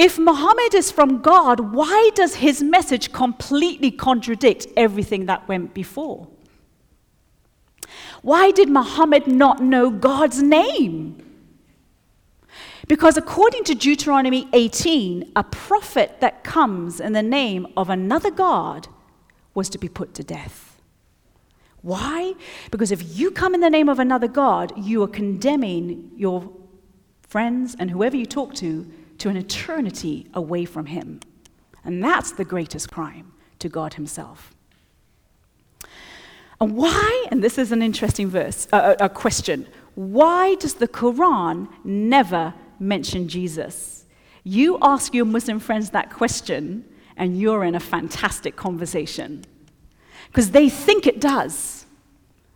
If 0.00 0.18
Muhammad 0.18 0.72
is 0.72 0.90
from 0.90 1.20
God, 1.20 1.60
why 1.60 2.10
does 2.14 2.36
his 2.36 2.62
message 2.62 3.12
completely 3.12 3.90
contradict 3.90 4.66
everything 4.74 5.26
that 5.26 5.46
went 5.46 5.74
before? 5.74 6.26
Why 8.22 8.50
did 8.50 8.70
Muhammad 8.70 9.26
not 9.26 9.60
know 9.60 9.90
God's 9.90 10.42
name? 10.42 11.22
Because 12.88 13.18
according 13.18 13.64
to 13.64 13.74
Deuteronomy 13.74 14.48
18, 14.54 15.32
a 15.36 15.44
prophet 15.44 16.18
that 16.20 16.44
comes 16.44 16.98
in 16.98 17.12
the 17.12 17.22
name 17.22 17.66
of 17.76 17.90
another 17.90 18.30
God 18.30 18.88
was 19.52 19.68
to 19.68 19.76
be 19.76 19.90
put 19.90 20.14
to 20.14 20.24
death. 20.24 20.80
Why? 21.82 22.32
Because 22.70 22.90
if 22.90 23.18
you 23.18 23.30
come 23.30 23.52
in 23.52 23.60
the 23.60 23.68
name 23.68 23.90
of 23.90 23.98
another 23.98 24.28
God, 24.28 24.72
you 24.78 25.02
are 25.02 25.08
condemning 25.08 26.10
your 26.16 26.50
friends 27.20 27.76
and 27.78 27.90
whoever 27.90 28.16
you 28.16 28.24
talk 28.24 28.54
to 28.54 28.90
to 29.20 29.28
an 29.28 29.36
eternity 29.36 30.26
away 30.34 30.64
from 30.64 30.86
Him. 30.86 31.20
And 31.84 32.02
that's 32.02 32.32
the 32.32 32.44
greatest 32.44 32.90
crime 32.90 33.32
to 33.60 33.68
God 33.68 33.94
Himself. 33.94 34.54
And 36.60 36.76
why, 36.76 37.26
and 37.30 37.42
this 37.42 37.56
is 37.56 37.72
an 37.72 37.80
interesting 37.80 38.28
verse, 38.28 38.68
uh, 38.72 38.96
a 39.00 39.08
question, 39.08 39.66
why 39.94 40.56
does 40.56 40.74
the 40.74 40.88
Quran 40.88 41.68
never 41.84 42.52
mention 42.78 43.28
Jesus? 43.28 44.04
You 44.44 44.78
ask 44.82 45.14
your 45.14 45.24
Muslim 45.24 45.58
friends 45.58 45.90
that 45.90 46.10
question, 46.10 46.84
and 47.16 47.38
you're 47.38 47.64
in 47.64 47.74
a 47.74 47.80
fantastic 47.80 48.56
conversation 48.56 49.44
because 50.26 50.52
they 50.52 50.68
think 50.68 51.06
it 51.06 51.20
does. 51.20 51.86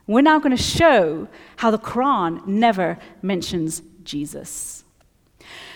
We're 0.06 0.22
now 0.22 0.38
going 0.38 0.56
to 0.56 0.62
show 0.62 1.28
how 1.56 1.70
the 1.70 1.78
Quran 1.78 2.46
never 2.46 2.98
mentions 3.20 3.82
Jesus. 4.04 4.83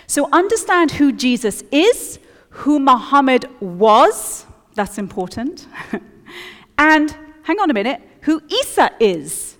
So 0.08 0.26
understand 0.32 0.90
who 0.92 1.12
Jesus 1.12 1.62
is, 1.70 2.18
who 2.48 2.80
Muhammad 2.80 3.44
was, 3.60 4.46
that's 4.74 4.96
important, 4.96 5.66
and 6.78 7.14
hang 7.42 7.60
on 7.60 7.70
a 7.70 7.74
minute, 7.74 8.00
who 8.22 8.42
Isa 8.48 8.90
is, 8.98 9.58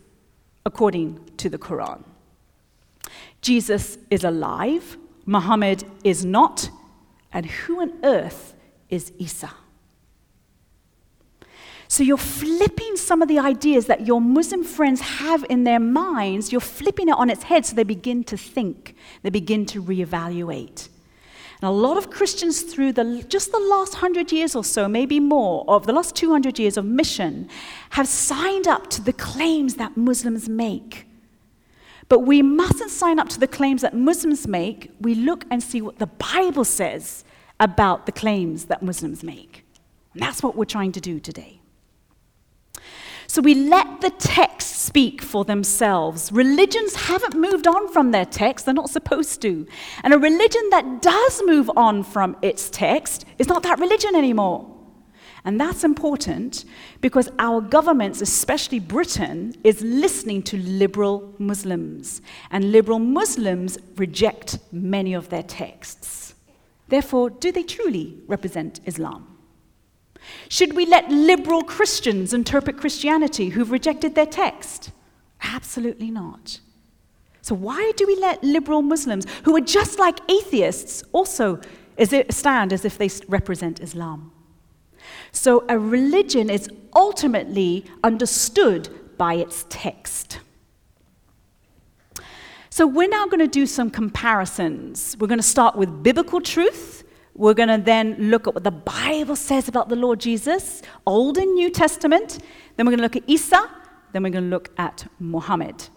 according 0.65 1.21
to 1.37 1.51
the 1.51 1.59
Quran. 1.59 2.03
Jesus 3.43 3.99
is 4.11 4.25
alive, 4.25 4.97
Muhammad 5.27 5.85
is 6.03 6.25
not, 6.25 6.71
and 7.31 7.45
who 7.45 7.83
on 7.83 7.93
earth 8.03 8.55
is 8.89 9.13
Isa? 9.19 9.51
So 11.89 12.03
you're 12.03 12.19
flipping 12.19 12.97
some 12.97 13.23
of 13.23 13.29
the 13.29 13.39
ideas 13.39 13.87
that 13.87 14.07
your 14.07 14.21
Muslim 14.21 14.63
friends 14.63 15.01
have 15.01 15.45
in 15.49 15.65
their 15.65 15.81
minds, 15.81 16.53
you're 16.53 16.61
flipping 16.61 17.09
it 17.09 17.17
on 17.17 17.31
its 17.31 17.45
head 17.45 17.65
so 17.65 17.75
they 17.75 17.83
begin 17.83 18.25
to 18.25 18.37
think, 18.37 18.95
they 19.23 19.31
begin 19.31 19.65
to 19.67 19.83
reevaluate. 19.83 20.89
And 21.61 21.69
a 21.69 21.73
lot 21.73 21.97
of 21.97 22.11
Christians, 22.11 22.63
through 22.63 22.93
the, 22.93 23.25
just 23.29 23.51
the 23.53 23.59
last 23.59 23.97
hundred 23.97 24.31
years 24.31 24.55
or 24.55 24.63
so, 24.63 24.87
maybe 24.87 25.19
more, 25.19 25.65
of 25.67 25.87
the 25.87 25.93
last 25.93 26.15
200 26.15 26.59
years 26.59 26.77
of 26.77 26.85
mission, 26.85 27.49
have 27.91 28.07
signed 28.07 28.69
up 28.69 28.89
to 28.91 29.03
the 29.03 29.13
claims 29.15 29.75
that 29.77 29.97
Muslims 29.97 30.49
make. 30.49 31.07
But 32.09 32.21
we 32.21 32.43
mustn't 32.43 32.91
sign 32.91 33.19
up 33.19 33.29
to 33.31 33.41
the 33.41 33.49
claims 33.49 33.83
that 33.83 33.95
Muslims 33.95 34.47
make. 34.47 34.93
We 35.01 35.15
look 35.15 35.47
and 35.51 35.63
see 35.63 35.83
what 35.83 35.99
the 35.99 36.07
Bible 36.07 36.65
says 36.65 37.25
about 37.59 38.07
the 38.07 38.13
claims 38.13 38.67
that 38.67 38.83
Muslims 38.83 39.25
make. 39.25 39.65
And 40.13 40.23
that's 40.23 40.43
what 40.43 40.55
we're 40.55 40.65
trying 40.65 40.93
to 40.93 41.01
do 41.01 41.19
today. 41.19 41.61
So 43.31 43.43
we 43.43 43.55
let 43.55 44.01
the 44.01 44.09
texts 44.09 44.75
speak 44.81 45.21
for 45.21 45.45
themselves. 45.45 46.33
Religions 46.33 46.95
haven't 46.95 47.35
moved 47.35 47.67
on 47.67 47.93
from 47.93 48.11
their 48.11 48.25
text, 48.25 48.65
they're 48.65 48.73
not 48.73 48.89
supposed 48.89 49.43
to. 49.43 49.67
And 50.03 50.15
a 50.15 50.19
religion 50.19 50.63
that 50.71 51.03
does 51.03 51.43
move 51.45 51.71
on 51.77 52.05
from 52.05 52.37
its 52.41 52.71
text 52.71 53.27
is 53.39 53.47
not 53.47 53.63
that 53.65 53.79
religion 53.79 54.17
anymore. 54.17 54.75
And 55.45 55.61
that's 55.61 55.85
important 55.85 56.65
because 57.03 57.29
our 57.39 57.61
governments, 57.61 58.23
especially 58.23 58.81
Britain, 58.81 59.55
is 59.63 59.83
listening 59.83 60.43
to 60.45 60.57
liberal 60.57 61.35
Muslims. 61.39 62.23
And 62.51 62.73
liberal 62.73 62.99
Muslims 62.99 63.77
reject 63.97 64.59
many 64.73 65.13
of 65.13 65.29
their 65.29 65.43
texts. 65.43 66.35
Therefore, 66.89 67.29
do 67.29 67.53
they 67.53 67.63
truly 67.63 68.23
represent 68.27 68.81
Islam? 68.87 69.38
Should 70.49 70.75
we 70.75 70.87
let 70.87 71.11
liberal 71.11 71.63
Christians 71.63 72.33
interpret 72.33 72.79
Christianity 72.79 73.51
who've 73.51 73.71
rejected 73.71 74.15
their 74.15 74.27
text? 74.27 74.91
Absolutely 75.43 76.11
not. 76.11 76.61
So, 77.43 77.55
why 77.55 77.93
do 77.97 78.07
we 78.07 78.17
let 78.17 78.43
liberal 78.43 78.83
Muslims, 78.83 79.27
who 79.45 79.57
are 79.57 79.61
just 79.61 79.99
like 79.99 80.19
atheists, 80.31 81.03
also 81.13 81.61
stand 82.31 82.73
as 82.73 82.85
if 82.85 82.99
they 82.99 83.09
represent 83.29 83.81
Islam? 83.81 84.33
So, 85.33 85.65
a 85.69 85.79
religion 85.79 86.51
is 86.51 86.69
ultimately 86.95 87.85
understood 88.05 88.89
by 89.17 89.35
its 89.35 89.65
text. 89.69 90.41
So, 92.71 92.87
we're 92.87 93.09
now 93.09 93.27
going 93.27 93.41
to 93.41 93.47
do 93.47 93.67
some 93.67 93.91
comparisons. 93.91 95.17
We're 95.19 95.29
going 95.29 95.39
to 95.39 95.43
start 95.43 95.77
with 95.77 96.03
biblical 96.03 96.41
truth 96.41 96.98
We're 97.39 97.55
going 97.55 97.69
to 97.69 97.79
then 97.79 98.17
look 98.19 98.49
at 98.49 98.55
what 98.55 98.65
the 98.65 98.73
Bible 98.73 99.37
says 99.37 99.69
about 99.69 99.89
the 99.89 99.95
Lord 99.95 100.19
Jesus, 100.19 100.83
Old 101.07 101.39
and 101.39 101.55
New 101.55 101.71
Testament. 101.71 102.41
Then 102.77 102.85
we're 102.85 102.91
going 102.91 102.99
to 102.99 103.05
look 103.05 103.15
at 103.15 103.23
Isa. 103.29 103.71
Then 104.13 104.25
we're 104.25 104.31
going 104.31 104.43
to 104.43 104.51
look 104.51 104.71
at 104.77 105.07
Muhammad. 105.21 105.89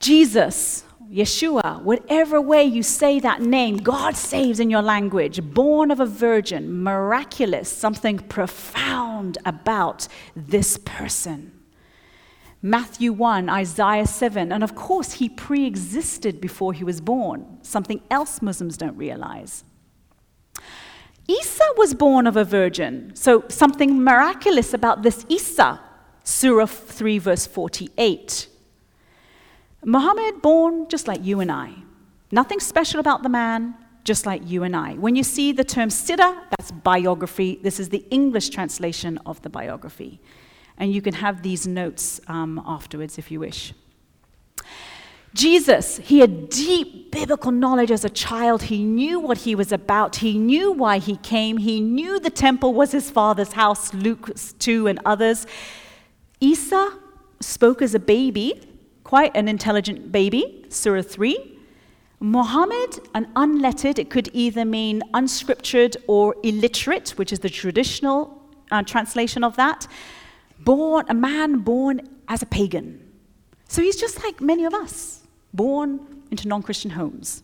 Jesus, 0.00 0.84
Yeshua, 1.10 1.82
whatever 1.82 2.40
way 2.40 2.64
you 2.64 2.82
say 2.82 3.20
that 3.20 3.42
name, 3.42 3.76
God 3.76 4.16
saves 4.16 4.58
in 4.58 4.70
your 4.70 4.80
language, 4.80 5.42
born 5.42 5.90
of 5.90 6.00
a 6.00 6.06
virgin, 6.06 6.82
miraculous, 6.82 7.68
something 7.68 8.18
profound 8.18 9.36
about 9.44 10.08
this 10.34 10.78
person. 10.78 11.52
Matthew 12.62 13.12
1, 13.12 13.50
Isaiah 13.50 14.06
7, 14.06 14.50
and 14.50 14.64
of 14.64 14.74
course, 14.74 15.12
he 15.12 15.28
pre 15.28 15.66
existed 15.66 16.40
before 16.40 16.72
he 16.72 16.84
was 16.84 17.02
born, 17.02 17.58
something 17.60 18.00
else 18.10 18.40
Muslims 18.40 18.78
don't 18.78 18.96
realize. 18.96 19.62
Isa 21.26 21.64
was 21.76 21.94
born 21.94 22.26
of 22.26 22.36
a 22.36 22.44
virgin, 22.44 23.12
so 23.14 23.44
something 23.48 24.02
miraculous 24.02 24.74
about 24.74 25.02
this 25.02 25.24
Isa, 25.28 25.80
Surah 26.22 26.66
3, 26.66 27.18
verse 27.18 27.46
48. 27.46 28.48
Muhammad, 29.84 30.42
born 30.42 30.86
just 30.88 31.08
like 31.08 31.24
you 31.24 31.40
and 31.40 31.50
I. 31.50 31.72
Nothing 32.30 32.60
special 32.60 33.00
about 33.00 33.22
the 33.22 33.28
man, 33.28 33.74
just 34.04 34.26
like 34.26 34.42
you 34.48 34.62
and 34.62 34.76
I. 34.76 34.94
When 34.94 35.16
you 35.16 35.22
see 35.22 35.52
the 35.52 35.64
term 35.64 35.88
Sira, 35.88 36.42
that's 36.50 36.70
biography. 36.70 37.58
This 37.62 37.80
is 37.80 37.88
the 37.88 38.04
English 38.10 38.50
translation 38.50 39.18
of 39.24 39.40
the 39.42 39.50
biography. 39.50 40.20
And 40.76 40.92
you 40.92 41.00
can 41.00 41.14
have 41.14 41.42
these 41.42 41.66
notes 41.66 42.20
um, 42.28 42.62
afterwards 42.66 43.18
if 43.18 43.30
you 43.30 43.40
wish. 43.40 43.72
Jesus, 45.34 45.98
he 45.98 46.20
had 46.20 46.48
deep 46.48 47.10
biblical 47.10 47.52
knowledge 47.52 47.90
as 47.90 48.04
a 48.04 48.10
child. 48.10 48.64
He 48.64 48.82
knew 48.82 49.20
what 49.20 49.38
he 49.38 49.54
was 49.54 49.72
about. 49.72 50.16
He 50.16 50.38
knew 50.38 50.72
why 50.72 50.98
he 50.98 51.16
came. 51.18 51.58
He 51.58 51.80
knew 51.80 52.18
the 52.18 52.30
temple 52.30 52.72
was 52.72 52.92
his 52.92 53.10
father's 53.10 53.52
house, 53.52 53.92
Luke 53.92 54.30
2 54.58 54.86
and 54.86 55.00
others. 55.04 55.46
Isa 56.40 56.98
spoke 57.40 57.82
as 57.82 57.94
a 57.94 57.98
baby 57.98 58.60
quite 59.04 59.36
an 59.36 59.48
intelligent 59.48 60.10
baby, 60.10 60.64
Surah 60.70 61.02
3. 61.02 61.58
Muhammad, 62.20 62.98
an 63.14 63.28
unlettered, 63.36 63.98
it 63.98 64.08
could 64.08 64.30
either 64.32 64.64
mean 64.64 65.02
unscriptured 65.12 65.96
or 66.06 66.34
illiterate, 66.42 67.10
which 67.10 67.32
is 67.32 67.40
the 67.40 67.50
traditional 67.50 68.42
uh, 68.70 68.82
translation 68.82 69.44
of 69.44 69.56
that. 69.56 69.86
Born, 70.58 71.04
a 71.08 71.14
man 71.14 71.58
born 71.58 72.00
as 72.28 72.42
a 72.42 72.46
pagan. 72.46 73.00
So 73.68 73.82
he's 73.82 73.96
just 73.96 74.24
like 74.24 74.40
many 74.40 74.64
of 74.64 74.72
us, 74.72 75.23
born 75.54 76.00
into 76.30 76.48
non 76.48 76.62
Christian 76.62 76.90
homes. 76.90 77.42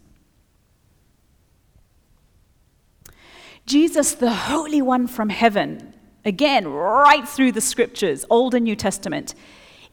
Jesus, 3.66 4.14
the 4.14 4.32
Holy 4.32 4.82
One 4.82 5.06
from 5.06 5.28
heaven, 5.28 5.94
again, 6.24 6.66
right 6.66 7.26
through 7.26 7.52
the 7.52 7.60
scriptures, 7.60 8.24
Old 8.28 8.54
and 8.54 8.64
New 8.64 8.76
Testament. 8.76 9.34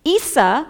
Isa, 0.03 0.67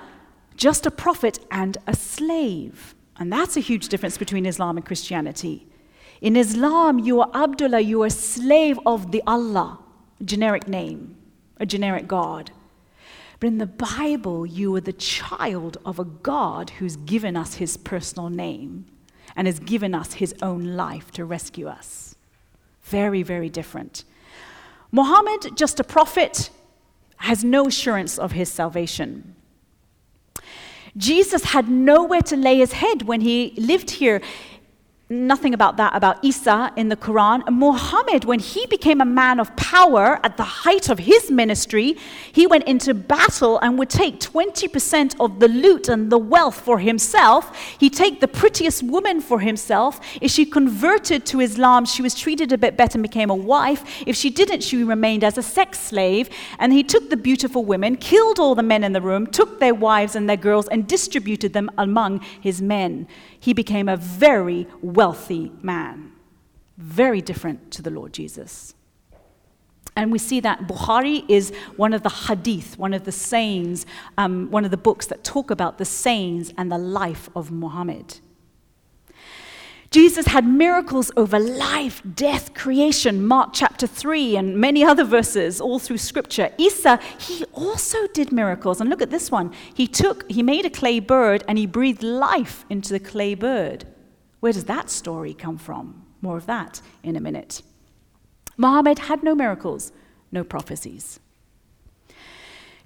just 0.56 0.86
a 0.86 0.92
prophet 0.92 1.40
and 1.50 1.78
a 1.88 1.96
slave. 1.96 2.96
And 3.18 3.32
that's 3.32 3.56
a 3.56 3.62
huge 3.62 3.88
difference 3.88 4.18
between 4.18 4.46
Islam 4.46 4.78
and 4.78 4.86
Christianity. 4.86 5.68
In 6.20 6.36
Islam, 6.36 7.00
you 7.00 7.22
are 7.22 7.30
Abdullah, 7.34 7.80
you 7.80 8.02
are 8.04 8.08
a 8.08 8.12
slave 8.12 8.80
of 8.86 9.12
the 9.12 9.24
Allah, 9.26 9.80
generic 10.26 10.68
name, 10.68 11.16
a 11.60 11.66
generic 11.66 12.08
God. 12.08 12.52
But 13.40 13.48
in 13.48 13.58
the 13.60 13.68
Bible, 13.68 14.46
you 14.46 14.76
are 14.76 14.82
the 14.82 14.94
child 14.94 15.78
of 15.86 16.00
a 16.00 16.06
God 16.06 16.72
who's 16.72 16.96
given 16.96 17.38
us 17.38 17.56
his 17.56 17.78
personal 17.78 18.30
name 18.30 18.86
and 19.36 19.46
has 19.46 19.60
given 19.60 19.94
us 19.94 20.14
his 20.14 20.34
own 20.42 20.76
life 20.76 21.12
to 21.12 21.26
rescue 21.26 21.68
us. 21.68 22.16
Very, 22.84 23.22
very 23.22 23.50
different. 23.50 24.04
Muhammad, 24.92 25.56
just 25.56 25.80
a 25.80 25.84
prophet, 25.84 26.50
has 27.18 27.44
no 27.44 27.68
assurance 27.68 28.18
of 28.18 28.32
his 28.32 28.52
salvation. 28.52 29.36
Jesus 30.96 31.44
had 31.46 31.70
nowhere 31.70 32.22
to 32.22 32.36
lay 32.36 32.58
his 32.58 32.74
head 32.74 33.04
when 33.04 33.22
he 33.22 33.54
lived 33.58 33.92
here. 33.92 34.22
Nothing 35.10 35.54
about 35.54 35.78
that 35.78 35.96
about 35.96 36.22
Isa 36.22 36.74
in 36.76 36.90
the 36.90 36.98
Quran. 36.98 37.42
And 37.48 37.56
Muhammad, 37.56 38.26
when 38.26 38.40
he 38.40 38.66
became 38.66 39.00
a 39.00 39.06
man 39.06 39.40
of 39.40 39.56
power 39.56 40.20
at 40.22 40.36
the 40.36 40.44
height 40.44 40.90
of 40.90 41.00
his 41.00 41.32
ministry, 41.32 41.96
he 42.30 42.46
went 42.46 42.66
into 42.66 42.94
battle 42.94 43.58
and 43.60 43.80
would 43.80 43.90
take 43.90 44.20
20% 44.20 45.16
of 45.22 45.40
the 45.40 45.48
loot 45.48 45.88
and 45.88 46.12
the 46.12 46.18
wealth 46.18 46.60
for 46.60 46.80
himself. 46.80 47.56
He'd 47.80 47.94
take 47.94 48.20
the 48.20 48.28
prettiest 48.28 48.84
woman 48.84 49.22
for 49.22 49.40
himself. 49.40 50.02
If 50.20 50.30
she 50.32 50.46
converted 50.46 51.26
to 51.28 51.40
Islam, 51.40 51.86
she 51.86 52.02
was 52.02 52.14
treated 52.14 52.52
a 52.52 52.58
bit 52.58 52.76
better 52.76 52.98
and 52.98 53.04
became 53.04 53.30
a 53.30 53.36
wife. 53.36 54.04
If 54.06 54.18
she 54.18 54.30
didn't, 54.30 54.62
she 54.62 54.84
remained 54.84 55.24
as 55.24 55.38
a 55.38 55.42
sex 55.42 55.80
slave. 55.80 56.30
And 56.60 56.74
he 56.74 56.84
took 56.84 57.10
the 57.10 57.16
beautiful 57.16 57.64
women, 57.64 57.96
killed 57.96 58.40
all 58.40 58.56
the 58.56 58.64
men 58.64 58.84
in 58.84 58.92
the 58.92 59.02
room, 59.02 59.26
took 59.26 59.62
their 59.62 59.74
wives 59.74 60.18
and 60.18 60.30
their 60.30 60.36
girls, 60.36 60.68
and 60.68 60.86
distributed 60.86 61.54
them 61.54 61.72
among 61.78 62.20
his 62.42 62.62
men 62.62 63.08
he 63.40 63.54
became 63.54 63.88
a 63.88 63.98
very 63.98 64.68
wealthy 64.98 65.52
man, 65.62 66.12
very 66.76 67.22
different 67.22 67.70
to 67.72 67.84
the 67.84 67.92
Lord 67.92 68.12
Jesus. 68.14 68.74
And 69.96 70.12
we 70.12 70.18
see 70.18 70.40
that 70.40 70.68
Bukhari 70.68 71.24
is 71.30 71.54
one 71.76 71.94
of 71.94 72.02
the 72.02 72.10
hadith, 72.10 72.80
one 72.80 72.96
of 72.96 73.04
the 73.04 73.12
sayings, 73.12 73.86
um, 74.18 74.50
one 74.50 74.66
of 74.66 74.72
the 74.72 74.78
books 74.78 75.06
that 75.06 75.24
talk 75.24 75.52
about 75.52 75.78
the 75.78 75.86
sayings 75.86 76.52
and 76.58 76.72
the 76.72 76.80
life 76.80 77.30
of 77.36 77.52
Muhammad. 77.52 78.20
Jesus 79.92 80.26
had 80.26 80.48
miracles 80.48 81.12
over 81.16 81.40
life, 81.40 82.02
death, 82.16 82.56
creation, 82.56 83.26
Mark 83.26 83.52
chapter 83.54 83.86
3, 83.86 84.36
and 84.36 84.58
many 84.58 84.84
other 84.84 85.04
verses 85.04 85.62
all 85.62 85.78
through 85.78 86.00
scripture. 86.00 86.52
Isa, 86.58 87.00
he 87.20 87.46
also 87.54 88.08
did 88.08 88.32
miracles. 88.32 88.82
And 88.82 88.90
look 88.90 89.04
at 89.04 89.12
this 89.12 89.30
one. 89.30 89.54
He 89.76 89.88
took, 89.88 90.30
he 90.30 90.42
made 90.42 90.66
a 90.66 90.72
clay 90.72 91.00
bird 91.00 91.44
and 91.48 91.60
he 91.60 91.68
breathed 91.68 92.02
life 92.02 92.66
into 92.70 92.94
the 92.94 93.00
clay 93.00 93.36
bird. 93.36 93.86
Where 94.40 94.54
does 94.54 94.66
that 94.66 94.90
story 94.90 95.34
come 95.34 95.58
from? 95.58 96.06
More 96.22 96.38
of 96.38 96.46
that 96.46 96.82
in 97.04 97.16
a 97.16 97.20
minute. 97.20 97.62
Muhammad 98.58 99.00
had 99.00 99.24
no 99.24 99.36
miracles, 99.36 99.92
no 100.32 100.44
prophecies. 100.44 101.20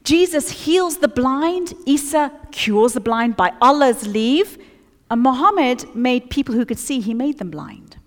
Jesus 0.04 0.50
heals 0.66 0.98
the 0.98 1.08
blind. 1.08 1.74
Isa 1.86 2.32
cures 2.52 2.94
the 2.94 3.00
blind 3.00 3.36
by 3.36 3.54
Allah's 3.62 4.08
leave. 4.08 4.58
And 5.10 5.22
Muhammad 5.22 5.94
made 5.96 6.30
people 6.30 6.56
who 6.56 6.66
could 6.66 6.80
see, 6.80 7.00
he 7.02 7.14
made 7.14 7.38
them 7.38 7.52
blind, 7.52 7.98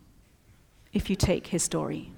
if 0.93 1.11
you 1.11 1.17
take 1.17 1.49
his 1.49 1.63
story. 1.63 2.11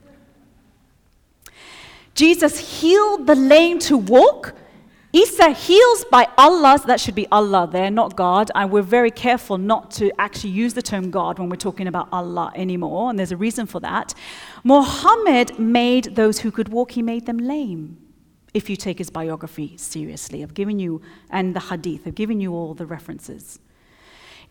Jesus 2.14 2.80
healed 2.80 3.26
the 3.26 3.34
lame 3.34 3.78
to 3.80 3.98
walk. 3.98 4.54
Isa 5.12 5.50
heals 5.50 6.04
by 6.10 6.28
Allah, 6.36 6.78
that 6.86 7.00
should 7.00 7.14
be 7.14 7.26
Allah 7.32 7.68
there, 7.70 7.90
not 7.90 8.16
God. 8.16 8.50
And 8.54 8.70
we're 8.70 8.82
very 8.82 9.10
careful 9.10 9.56
not 9.56 9.90
to 9.92 10.10
actually 10.20 10.50
use 10.50 10.74
the 10.74 10.82
term 10.82 11.10
God 11.10 11.38
when 11.38 11.48
we're 11.48 11.56
talking 11.56 11.86
about 11.86 12.08
Allah 12.12 12.52
anymore, 12.54 13.08
and 13.08 13.18
there's 13.18 13.32
a 13.32 13.36
reason 13.36 13.66
for 13.66 13.80
that. 13.80 14.14
Muhammad 14.64 15.58
made 15.58 16.16
those 16.16 16.40
who 16.40 16.50
could 16.50 16.68
walk, 16.68 16.92
he 16.92 17.02
made 17.02 17.26
them 17.26 17.38
lame. 17.38 17.98
If 18.52 18.68
you 18.68 18.76
take 18.76 18.98
his 18.98 19.10
biography 19.10 19.76
seriously, 19.76 20.42
I've 20.42 20.54
given 20.54 20.78
you, 20.78 21.02
and 21.30 21.54
the 21.54 21.60
hadith, 21.60 22.06
I've 22.06 22.14
given 22.14 22.40
you 22.40 22.52
all 22.52 22.74
the 22.74 22.86
references. 22.86 23.58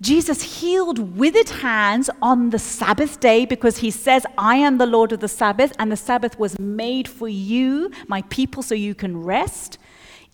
Jesus 0.01 0.59
healed 0.59 1.17
withered 1.17 1.49
hands 1.49 2.09
on 2.21 2.49
the 2.49 2.59
Sabbath 2.59 3.19
day 3.19 3.45
because 3.45 3.77
he 3.77 3.89
says, 3.89 4.25
I 4.37 4.57
am 4.57 4.77
the 4.77 4.85
Lord 4.85 5.11
of 5.11 5.21
the 5.21 5.27
Sabbath, 5.27 5.73
and 5.79 5.91
the 5.91 5.97
Sabbath 5.97 6.37
was 6.37 6.59
made 6.59 7.07
for 7.07 7.27
you, 7.27 7.91
my 8.07 8.21
people, 8.23 8.61
so 8.61 8.75
you 8.75 8.93
can 8.93 9.23
rest. 9.23 9.77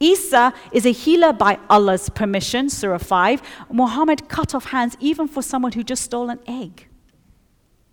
Isa 0.02 0.54
is 0.72 0.86
a 0.86 0.92
healer 0.92 1.32
by 1.32 1.60
Allah's 1.70 2.10
permission, 2.10 2.70
Surah 2.70 2.98
5. 2.98 3.42
Muhammad 3.72 4.28
cut 4.28 4.56
off 4.56 4.66
hands 4.66 4.98
even 5.00 5.28
for 5.28 5.42
someone 5.42 5.72
who 5.74 5.84
just 5.84 6.04
stole 6.04 6.30
an 6.30 6.40
egg. 6.48 6.88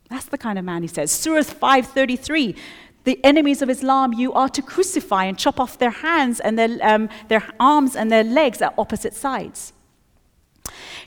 That's 0.09 0.25
the 0.25 0.39
kind 0.39 0.59
of 0.59 0.65
man 0.65 0.83
he 0.83 0.89
says. 0.89 1.13
Surah 1.13 1.43
533 1.43 2.57
the 3.05 3.25
enemies 3.25 3.63
of 3.63 3.71
Islam, 3.71 4.13
you 4.13 4.35
are 4.35 4.51
to 4.51 4.61
crucify 4.61 5.25
and 5.25 5.39
chop 5.39 5.59
off 5.59 5.79
their 5.79 5.91
hands 5.91 6.41
and 6.41 6.59
their, 6.59 6.77
um, 6.83 7.09
their 7.29 7.43
arms 7.59 7.97
and 7.97 8.13
their 8.13 8.23
legs 8.23 8.61
at 8.61 8.75
opposite 8.77 9.15
sides. 9.15 9.73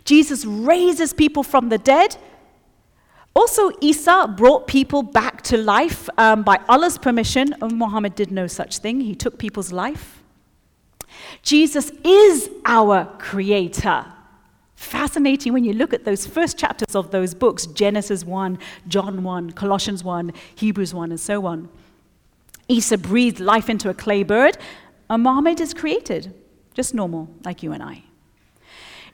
Jesus 0.03 0.43
raises 0.43 1.13
people 1.13 1.43
from 1.43 1.69
the 1.69 1.77
dead. 1.77 2.17
Also, 3.35 3.69
Isa 3.81 4.33
brought 4.35 4.65
people 4.65 5.03
back 5.03 5.43
to 5.43 5.57
life 5.57 6.09
um, 6.17 6.41
by 6.41 6.59
Allah's 6.67 6.97
permission. 6.97 7.53
Muhammad 7.61 8.15
did 8.15 8.31
no 8.31 8.47
such 8.47 8.79
thing, 8.79 9.01
he 9.01 9.13
took 9.13 9.37
people's 9.37 9.71
life. 9.71 10.20
Jesus 11.41 11.91
is 12.03 12.49
our 12.65 13.05
creator. 13.17 14.05
Fascinating 14.75 15.53
when 15.53 15.63
you 15.63 15.73
look 15.73 15.93
at 15.93 16.05
those 16.05 16.25
first 16.25 16.57
chapters 16.57 16.95
of 16.95 17.11
those 17.11 17.33
books 17.33 17.67
Genesis 17.67 18.25
1, 18.25 18.57
John 18.87 19.23
1, 19.23 19.51
Colossians 19.51 20.03
1, 20.03 20.33
Hebrews 20.55 20.93
1, 20.93 21.11
and 21.11 21.19
so 21.19 21.45
on. 21.45 21.69
Isa 22.67 22.97
breathed 22.97 23.39
life 23.39 23.69
into 23.69 23.89
a 23.89 23.93
clay 23.93 24.23
bird, 24.23 24.57
A 25.09 25.17
Muhammad 25.17 25.59
is 25.59 25.73
created, 25.73 26.33
just 26.73 26.93
normal, 26.93 27.29
like 27.43 27.61
you 27.61 27.73
and 27.73 27.83
I. 27.83 28.03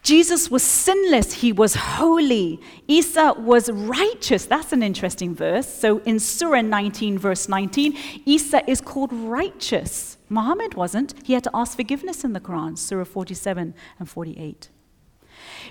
Jesus 0.02 0.50
was 0.50 0.62
sinless, 0.62 1.32
he 1.34 1.52
was 1.52 1.74
holy. 1.74 2.60
Isa 2.86 3.34
was 3.36 3.70
righteous. 3.70 4.46
That's 4.46 4.72
an 4.72 4.82
interesting 4.82 5.34
verse. 5.34 5.68
So 5.68 5.98
in 5.98 6.18
Surah 6.18 6.62
19, 6.62 7.18
verse 7.18 7.48
19, 7.48 7.96
Isa 8.24 8.68
is 8.70 8.80
called 8.80 9.12
righteous. 9.12 10.16
Muhammad 10.28 10.74
wasn't. 10.74 11.14
He 11.24 11.32
had 11.32 11.44
to 11.44 11.50
ask 11.52 11.76
forgiveness 11.76 12.24
in 12.24 12.32
the 12.32 12.40
Quran, 12.40 12.78
Surah 12.78 13.04
47 13.04 13.74
and 13.98 14.08
48. 14.08 14.68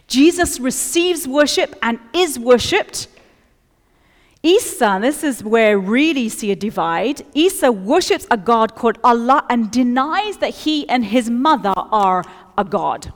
Jesus 0.08 0.60
receives 0.60 1.28
worship 1.28 1.76
and 1.82 2.00
is 2.14 2.38
worshipped. 2.38 3.08
Isa, 4.44 5.00
this 5.02 5.24
is 5.24 5.44
where 5.44 5.80
really 5.80 6.30
see 6.30 6.52
a 6.52 6.56
divide. 6.56 7.22
Isa 7.34 7.72
worships 7.72 8.28
a 8.30 8.38
God 8.38 8.76
called 8.76 8.98
Allah 9.04 9.46
and 9.50 9.72
denies 9.72 10.38
that 10.38 10.54
he 10.54 10.88
and 10.90 11.06
his 11.06 11.30
mother 11.30 11.74
are 11.76 12.24
a 12.58 12.64
God 12.64 13.14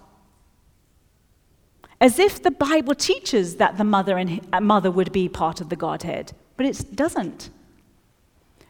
as 2.02 2.18
if 2.18 2.42
the 2.42 2.52
Bible 2.52 2.96
teaches 2.96 3.58
that 3.58 3.78
the 3.78 3.84
mother 3.84 4.18
and 4.18 4.42
uh, 4.52 4.60
mother 4.60 4.90
would 4.90 5.12
be 5.12 5.30
part 5.30 5.62
of 5.62 5.70
the 5.70 5.76
Godhead, 5.76 6.34
but 6.58 6.66
it 6.66 6.96
doesn't. 6.96 7.52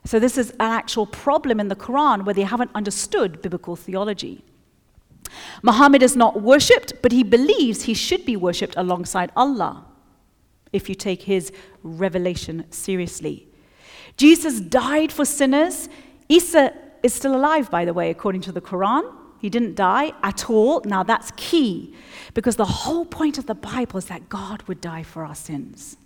So 0.03 0.19
this 0.19 0.37
is 0.37 0.51
an 0.51 0.57
actual 0.59 1.05
problem 1.05 1.59
in 1.59 1.69
the 1.69 1.75
Quran 1.75 2.25
where 2.25 2.35
they 2.35 2.41
haven't 2.41 2.71
understood 2.75 3.41
biblical 3.41 3.77
theology. 3.77 4.43
Muhammad 5.63 6.03
is 6.03 6.15
not 6.15 6.41
worshipped, 6.41 7.01
but 7.01 7.13
he 7.13 7.23
believes 7.23 7.83
he 7.83 7.93
should 7.93 8.25
be 8.25 8.35
worshipped 8.35 8.75
alongside 8.75 9.31
Allah 9.35 9.85
if 10.73 10.89
you 10.89 10.95
take 10.95 11.21
his 11.23 11.53
revelation 11.83 12.65
seriously. 12.69 13.47
Jesus 14.17 14.59
died 14.59 15.11
for 15.11 15.23
sinners. 15.23 15.87
Isa 16.27 16.73
is 17.01 17.13
still 17.13 17.35
alive, 17.35 17.71
by 17.71 17.85
the 17.85 17.93
way, 17.93 18.09
according 18.09 18.41
to 18.41 18.51
the 18.51 18.61
Quran. 18.61 19.20
He 19.41 19.49
didn't 19.49 19.73
die 19.73 20.13
at 20.21 20.51
all. 20.51 20.81
Now 20.85 21.01
that's 21.01 21.31
key 21.35 21.95
because 22.35 22.57
the 22.57 22.65
whole 22.65 23.05
point 23.05 23.39
of 23.39 23.47
the 23.47 23.55
Bible 23.55 23.97
is 23.97 24.05
that 24.05 24.29
God 24.29 24.61
would 24.67 24.79
die 24.79 25.01
for 25.01 25.25
our 25.25 25.33
sins. 25.33 25.97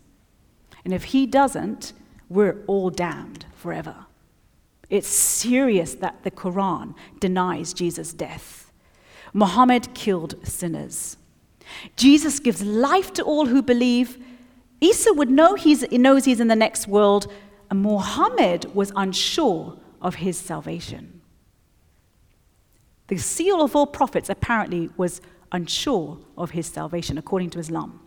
And 0.86 0.94
if 0.94 1.06
He 1.06 1.26
doesn't, 1.26 1.92
we're 2.30 2.64
all 2.66 2.90
damned 2.90 3.46
forever. 3.54 4.06
It's 4.90 5.10
serious 5.10 5.96
that 5.96 6.24
the 6.24 6.32
Quran 6.32 6.96
denies 7.20 7.74
Jesus' 7.74 8.14
death. 8.14 8.72
Muhammad 9.34 9.94
killed 9.94 10.36
sinners. 10.48 11.18
Jesus 11.98 12.40
gives 12.40 12.62
life 12.62 13.12
to 13.14 13.24
all 13.24 13.48
who 13.48 13.62
believe. 13.62 14.24
Isa 14.80 15.12
would 15.14 15.30
know 15.30 15.56
he 15.56 15.76
knows 15.98 16.24
he's 16.24 16.40
in 16.40 16.48
the 16.48 16.56
next 16.56 16.88
world, 16.88 17.30
and 17.70 17.82
Muhammad 17.82 18.74
was 18.74 18.94
unsure 18.96 19.78
of 20.02 20.16
his 20.16 20.38
salvation. 20.38 21.15
The 23.08 23.18
seal 23.18 23.62
of 23.62 23.76
all 23.76 23.86
prophets 23.86 24.30
apparently 24.30 24.90
was 24.98 25.22
unsure 25.52 26.20
of 26.38 26.52
his 26.52 26.66
salvation, 26.66 27.18
according 27.18 27.52
to 27.52 27.60
Islam. 27.60 28.00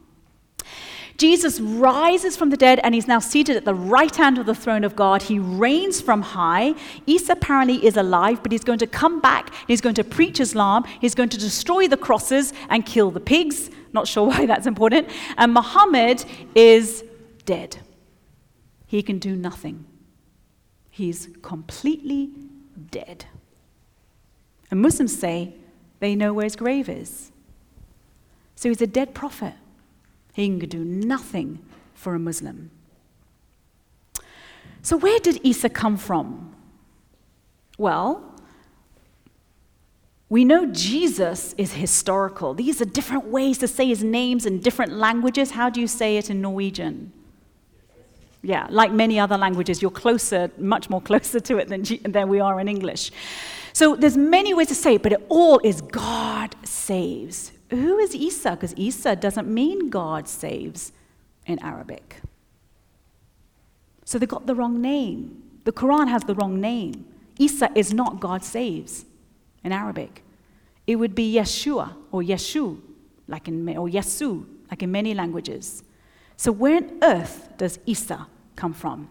Jesus 1.19 1.59
rises 1.59 2.37
from 2.37 2.51
the 2.51 2.57
dead 2.57 2.79
and 2.85 2.95
he's 2.95 3.09
now 3.09 3.19
seated 3.19 3.57
at 3.57 3.65
the 3.65 3.75
right 3.75 4.15
hand 4.15 4.39
of 4.39 4.47
the 4.47 4.55
throne 4.55 4.85
of 4.85 4.95
God. 4.95 5.23
He 5.23 5.41
reigns 5.41 6.01
from 6.01 6.23
high. 6.23 6.75
Isa 7.07 7.33
apparently 7.33 7.85
is 7.85 7.97
alive, 7.97 8.41
but 8.41 8.53
he's 8.53 8.63
going 8.63 8.79
to 8.79 8.87
come 8.87 9.21
back. 9.21 9.53
He's 9.67 9.81
going 9.81 9.97
to 9.97 10.05
preach 10.05 10.39
Islam. 10.39 10.85
He's 11.01 11.17
going 11.17 11.29
to 11.31 11.39
destroy 11.39 11.89
the 11.89 11.97
crosses 11.97 12.53
and 12.69 12.87
kill 12.87 13.11
the 13.11 13.21
pigs. 13.21 13.69
Not 13.93 14.07
sure 14.07 14.29
why 14.29 14.47
that's 14.47 14.69
important. 14.69 15.09
And 15.37 15.53
Muhammad 15.53 16.25
is 16.55 17.03
dead. 17.45 17.79
He 18.87 19.03
can 19.03 19.19
do 19.19 19.35
nothing. 19.35 19.87
He's 20.89 21.29
completely 21.43 22.31
dead. 22.91 23.27
And 24.71 24.83
Muslims 24.83 25.19
say 25.19 25.55
they 26.01 26.15
know 26.15 26.33
where 26.33 26.45
his 26.45 26.57
grave 26.57 26.89
is. 26.89 27.33
So 28.55 28.69
he's 28.69 28.83
a 28.83 28.87
dead 28.87 29.15
prophet. 29.15 29.55
He 30.33 30.47
can 30.47 30.69
do 30.69 30.85
nothing 30.85 31.59
for 31.95 32.15
a 32.15 32.19
Muslim. 32.19 32.71
So, 34.83 34.97
where 34.97 35.19
did 35.19 35.41
Isa 35.45 35.69
come 35.69 35.97
from? 35.97 36.55
Well, 37.77 38.29
we 40.29 40.45
know 40.45 40.67
Jesus 40.67 41.55
is 41.57 41.73
historical. 41.73 42.55
These 42.55 42.81
are 42.81 42.85
different 42.85 43.27
ways 43.27 43.59
to 43.59 43.69
say 43.69 43.87
his 43.87 44.05
names 44.05 44.47
in 44.47 44.61
different 44.61 44.93
languages. 44.93 45.53
How 45.53 45.71
do 45.71 45.81
you 45.81 45.87
say 45.87 46.17
it 46.19 46.31
in 46.31 46.41
Norwegian? 46.41 47.13
Yeah, 48.43 48.67
like 48.71 48.93
many 48.93 49.19
other 49.19 49.37
languages, 49.37 49.83
you're 49.83 49.91
closer, 49.91 50.51
much 50.59 50.89
more 50.91 51.01
closer 51.11 51.41
to 51.41 51.59
it 51.59 51.69
than, 51.69 51.83
than 52.11 52.29
we 52.29 52.41
are 52.41 52.61
in 52.61 52.69
English. 52.69 53.11
So 53.73 53.97
there's 53.97 54.17
many 54.17 54.55
ways 54.55 54.69
to 54.69 54.75
say 54.75 54.95
it, 54.95 55.03
but 55.03 55.13
it 55.13 55.25
all 55.29 55.61
is 55.63 55.81
God 55.81 56.55
saves. 56.65 57.53
Who 57.71 57.99
is 57.99 58.15
Isa? 58.15 58.53
Because 58.53 58.75
Isa 58.77 59.17
doesn't 59.17 59.49
mean 59.49 59.91
God 59.91 60.29
saves 60.29 60.93
in 61.47 61.59
Arabic. 61.63 62.21
So 64.05 64.19
they 64.19 64.27
got 64.27 64.47
the 64.47 64.55
wrong 64.55 64.81
name. 64.81 65.43
The 65.65 65.73
Quran 65.73 66.09
has 66.09 66.23
the 66.25 66.35
wrong 66.35 66.61
name. 66.61 67.07
Isa 67.39 67.71
is 67.75 67.93
not 67.93 68.21
God 68.21 68.43
saves 68.43 69.05
in 69.63 69.73
Arabic. 69.73 70.25
It 70.87 70.97
would 70.97 71.15
be 71.15 71.35
Yeshua 71.35 71.95
or 72.11 72.23
Yeshu, 72.23 72.81
like 73.27 73.49
in, 73.49 73.69
or 73.77 73.89
Yesu, 73.89 74.47
like 74.71 74.83
in 74.83 74.91
many 74.91 75.13
languages. 75.13 75.83
So 76.37 76.51
where 76.53 76.79
on 76.79 76.99
earth 77.03 77.51
does 77.59 77.79
Isa 77.85 78.27
come 78.57 78.73
from? 78.73 79.11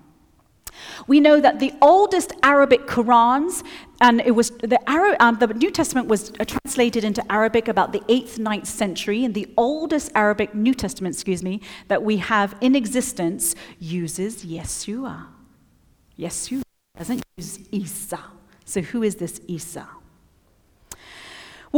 We 1.06 1.20
know 1.20 1.40
that 1.40 1.60
the 1.60 1.74
oldest 1.82 2.34
Arabic 2.42 2.88
Qurans, 2.88 3.64
and 4.02 4.22
it 4.22 4.32
was 4.32 4.50
the, 4.50 4.80
Arab, 4.90 5.18
um, 5.20 5.38
the 5.38 5.48
New 5.48 5.70
Testament 5.70 6.08
was 6.08 6.32
uh, 6.40 6.46
translated 6.46 7.04
into 7.04 7.24
Arabic 7.32 7.68
about 7.68 7.92
the 7.92 8.00
8th, 8.02 8.38
9th 8.40 8.68
century, 8.68 9.24
and 9.24 9.36
the 9.36 9.48
oldest 9.58 10.12
Arabic 10.16 10.56
New 10.56 10.74
Testament, 10.74 11.16
excuse 11.16 11.44
me, 11.44 11.62
that 11.88 12.04
we 12.04 12.18
have 12.18 12.56
in 12.62 12.76
existence 12.76 13.56
uses 13.80 14.46
Yeshua. 14.46 15.28
Yeshua 16.18 16.64
doesn't 16.98 17.22
use 17.38 17.60
Isa. 17.72 18.20
So 18.66 18.82
who 18.82 19.04
is 19.04 19.16
this 19.16 19.40
Isa? 19.48 19.88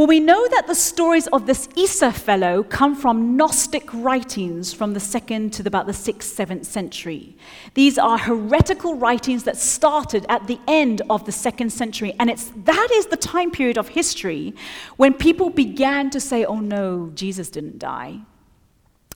Well, 0.00 0.06
we 0.06 0.18
know 0.18 0.48
that 0.48 0.66
the 0.66 0.74
stories 0.74 1.26
of 1.26 1.44
this 1.44 1.68
Isa 1.76 2.10
fellow 2.10 2.62
come 2.62 2.96
from 2.96 3.36
Gnostic 3.36 3.86
writings 3.92 4.72
from 4.72 4.94
the 4.94 4.98
second 4.98 5.52
to 5.52 5.62
about 5.66 5.86
the 5.86 5.92
sixth, 5.92 6.34
seventh 6.34 6.64
century. 6.64 7.36
These 7.74 7.98
are 7.98 8.16
heretical 8.16 8.94
writings 8.94 9.44
that 9.44 9.58
started 9.58 10.24
at 10.30 10.46
the 10.46 10.58
end 10.66 11.02
of 11.10 11.26
the 11.26 11.32
second 11.32 11.68
century, 11.68 12.14
and 12.18 12.30
it's 12.30 12.50
that 12.64 12.88
is 12.94 13.08
the 13.08 13.18
time 13.18 13.50
period 13.50 13.76
of 13.76 13.88
history 13.88 14.54
when 14.96 15.12
people 15.12 15.50
began 15.50 16.08
to 16.08 16.18
say, 16.18 16.46
"Oh 16.46 16.60
no, 16.60 17.10
Jesus 17.14 17.50
didn't 17.50 17.78
die." 17.78 18.20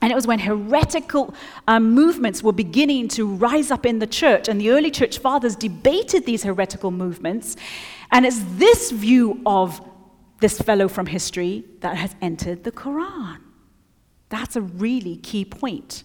And 0.03 0.11
it 0.11 0.15
was 0.15 0.27
when 0.27 0.37
heretical 0.37 1.33
um, 1.67 1.93
movements 1.93 2.43
were 2.43 2.53
beginning 2.53 3.07
to 3.17 3.25
rise 3.25 3.71
up 3.71 3.87
in 3.87 3.97
the 3.97 4.05
church, 4.21 4.47
and 4.47 4.61
the 4.61 4.69
early 4.69 4.91
church 4.91 5.17
fathers 5.17 5.55
debated 5.55 6.27
these 6.27 6.43
heretical 6.43 6.91
movements. 6.91 7.55
And 8.11 8.23
it's 8.23 8.43
this 8.57 8.91
view 8.91 9.41
of 9.47 9.81
this 10.39 10.59
fellow 10.59 10.87
from 10.87 11.07
history 11.07 11.65
that 11.79 11.97
has 11.97 12.15
entered 12.21 12.63
the 12.63 12.71
Quran. 12.71 13.37
That's 14.29 14.55
a 14.55 14.61
really 14.61 15.17
key 15.17 15.45
point. 15.45 16.03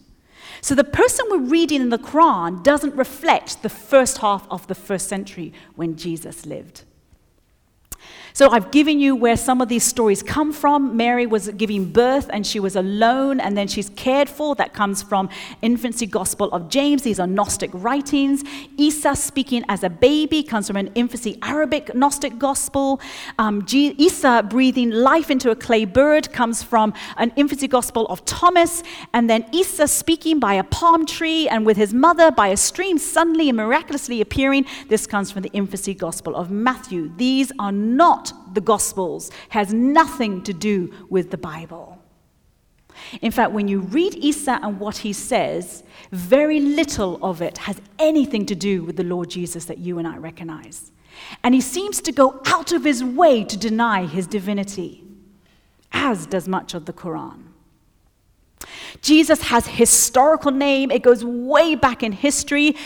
So 0.61 0.75
the 0.75 0.85
person 0.85 1.27
we're 1.31 1.39
reading 1.39 1.81
in 1.81 1.91
the 1.91 1.99
Quran 1.99 2.63
doesn't 2.63 2.95
reflect 2.95 3.63
the 3.63 3.69
first 3.69 4.19
half 4.19 4.47
of 4.51 4.67
the 4.67 4.75
first 4.75 5.09
century 5.09 5.53
when 5.75 5.97
Jesus 5.97 6.47
lived. 6.47 6.85
So 8.33 8.51
I've 8.51 8.71
given 8.71 9.01
you 9.01 9.17
where 9.17 9.37
some 9.37 9.61
of 9.61 9.69
these 9.69 9.85
stories 9.85 10.23
come 10.23 10.53
from. 10.53 10.97
Mary 10.97 11.27
was 11.27 11.49
giving 11.51 11.91
birth 11.91 12.31
and 12.33 12.47
she 12.47 12.61
was 12.61 12.77
alone 12.77 13.41
and 13.41 13.57
then 13.57 13.69
she's 13.69 13.91
cared 13.91 14.29
for. 14.29 14.55
That 14.55 14.73
comes 14.73 15.03
from 15.03 15.29
Infancy 15.63 16.07
Gospel 16.07 16.51
of 16.53 16.69
James. 16.69 17.03
These 17.03 17.19
are 17.19 17.27
Gnostic 17.27 17.71
writings. 17.73 18.43
Isa 18.77 19.17
speaking 19.17 19.65
as 19.69 19.83
a 19.83 19.91
baby 19.91 20.43
comes 20.43 20.67
from 20.67 20.77
an 20.77 20.91
infancy 20.95 21.39
Arabic 21.43 21.95
Gnostic 21.95 22.39
Gospel. 22.39 23.01
Um, 23.39 23.65
Isa 23.71 24.47
breathing 24.49 24.91
life 24.91 25.31
into 25.31 25.51
a 25.51 25.57
clay 25.57 25.85
bird 25.85 26.33
comes 26.33 26.63
from 26.63 26.95
an 27.17 27.33
infancy 27.37 27.69
Gospel 27.69 28.07
of 28.07 28.25
Thomas. 28.25 28.83
And 29.13 29.29
then 29.29 29.45
Isa 29.53 29.89
speaking 29.89 30.39
by 30.39 30.55
a 30.55 30.65
palm 30.65 31.05
tree 31.07 31.49
and 31.49 31.67
with 31.67 31.77
his 31.77 31.93
mother 31.93 32.31
by 32.31 32.49
a 32.49 32.57
stream 32.57 32.99
suddenly 32.99 33.49
and 33.49 33.57
miraculously 33.57 34.21
appearing. 34.21 34.67
This 34.89 35.07
comes 35.07 35.31
from 35.31 35.43
the 35.43 35.51
infancy 35.53 35.95
Gospel 35.95 36.37
of 36.37 36.51
Matthew. 36.51 37.13
These 37.17 37.53
are 37.59 37.73
not 37.73 38.20
not 38.21 38.55
the 38.55 38.61
Gospels, 38.61 39.31
has 39.51 39.73
nothing 39.73 40.43
to 40.43 40.53
do 40.53 40.93
with 41.09 41.31
the 41.31 41.39
Bible. 41.39 41.99
In 43.23 43.31
fact, 43.31 43.53
when 43.53 43.69
you 43.69 43.81
read 43.81 44.15
Isa 44.15 44.59
and 44.63 44.79
what 44.79 44.99
he 44.99 45.13
says, 45.13 45.85
very 46.13 46.61
little 46.61 47.19
of 47.23 47.41
it 47.41 47.59
has 47.59 47.81
anything 47.99 48.45
to 48.47 48.55
do 48.55 48.85
with 48.85 48.97
the 48.97 49.05
Lord 49.05 49.31
Jesus 49.31 49.65
that 49.67 49.79
you 49.79 49.99
and 49.99 50.07
I 50.07 50.17
recognize. 50.19 50.93
And 51.43 51.55
he 51.55 51.61
seems 51.61 52.01
to 52.03 52.13
go 52.13 52.41
out 52.47 52.73
of 52.73 52.85
his 52.85 53.03
way 53.03 53.45
to 53.45 53.57
deny 53.57 54.07
his 54.07 54.27
divinity, 54.27 55.05
as 55.93 56.27
does 56.27 56.47
much 56.47 56.75
of 56.75 56.85
the 56.85 56.93
Quran. 56.93 57.50
Jesus 59.01 59.41
has 59.43 59.67
historical 59.67 60.51
name. 60.51 60.91
It 60.91 61.03
goes 61.03 61.25
way 61.25 61.75
back 61.75 62.03
in 62.03 62.13
history. 62.13 62.77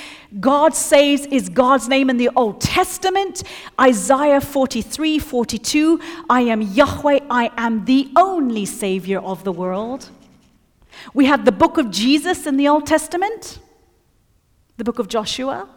God 0.40 0.74
saves 0.74 1.26
is 1.26 1.48
God's 1.48 1.88
name 1.88 2.08
in 2.10 2.16
the 2.16 2.30
Old 2.36 2.60
Testament. 2.60 3.42
Isaiah 3.80 4.40
43, 4.40 5.18
42. 5.18 6.00
I 6.30 6.42
am 6.42 6.62
Yahweh. 6.62 7.20
I 7.30 7.50
am 7.56 7.84
the 7.84 8.10
only 8.16 8.64
Savior 8.64 9.18
of 9.18 9.44
the 9.44 9.52
world. 9.52 10.10
We 11.12 11.26
have 11.26 11.44
the 11.44 11.52
book 11.52 11.78
of 11.78 11.90
Jesus 11.90 12.46
in 12.46 12.56
the 12.56 12.68
Old 12.68 12.86
Testament, 12.86 13.58
the 14.76 14.84
book 14.84 14.98
of 14.98 15.08
Joshua. 15.08 15.68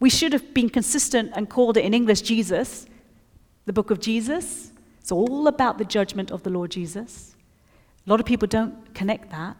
We 0.00 0.10
should 0.10 0.32
have 0.32 0.54
been 0.54 0.70
consistent 0.70 1.32
and 1.34 1.48
called 1.48 1.76
it 1.76 1.84
in 1.84 1.92
English 1.94 2.22
Jesus, 2.22 2.86
the 3.66 3.72
book 3.72 3.90
of 3.90 4.00
Jesus. 4.00 4.70
It's 5.00 5.12
all 5.12 5.46
about 5.46 5.78
the 5.78 5.84
judgment 5.84 6.30
of 6.30 6.42
the 6.42 6.50
Lord 6.50 6.70
Jesus. 6.70 7.35
A 8.06 8.10
lot 8.10 8.20
of 8.20 8.26
people 8.26 8.46
don't 8.46 8.94
connect 8.94 9.30
that. 9.30 9.56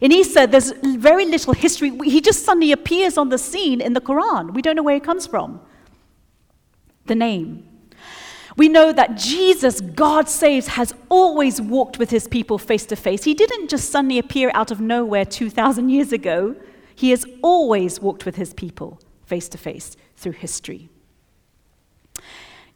In 0.00 0.12
Isa, 0.12 0.46
there's 0.46 0.72
very 0.82 1.24
little 1.24 1.52
history. 1.52 1.96
He 2.04 2.20
just 2.20 2.44
suddenly 2.44 2.72
appears 2.72 3.16
on 3.16 3.30
the 3.30 3.38
scene 3.38 3.80
in 3.80 3.94
the 3.94 4.00
Quran. 4.00 4.52
We 4.52 4.62
don't 4.62 4.76
know 4.76 4.82
where 4.82 4.94
he 4.94 5.00
comes 5.00 5.26
from. 5.26 5.60
The 7.06 7.14
name. 7.14 7.66
We 8.56 8.68
know 8.68 8.92
that 8.92 9.16
Jesus, 9.16 9.80
God 9.80 10.28
saves, 10.28 10.68
has 10.68 10.94
always 11.08 11.60
walked 11.60 11.98
with 11.98 12.10
his 12.10 12.26
people 12.26 12.58
face 12.58 12.86
to 12.86 12.96
face. 12.96 13.24
He 13.24 13.34
didn't 13.34 13.68
just 13.68 13.90
suddenly 13.90 14.18
appear 14.18 14.50
out 14.54 14.70
of 14.70 14.80
nowhere 14.80 15.24
2,000 15.24 15.90
years 15.90 16.12
ago. 16.12 16.56
He 16.94 17.10
has 17.10 17.26
always 17.42 18.00
walked 18.00 18.24
with 18.24 18.36
his 18.36 18.54
people 18.54 18.98
face 19.26 19.48
to 19.50 19.58
face 19.58 19.96
through 20.16 20.32
history. 20.32 20.88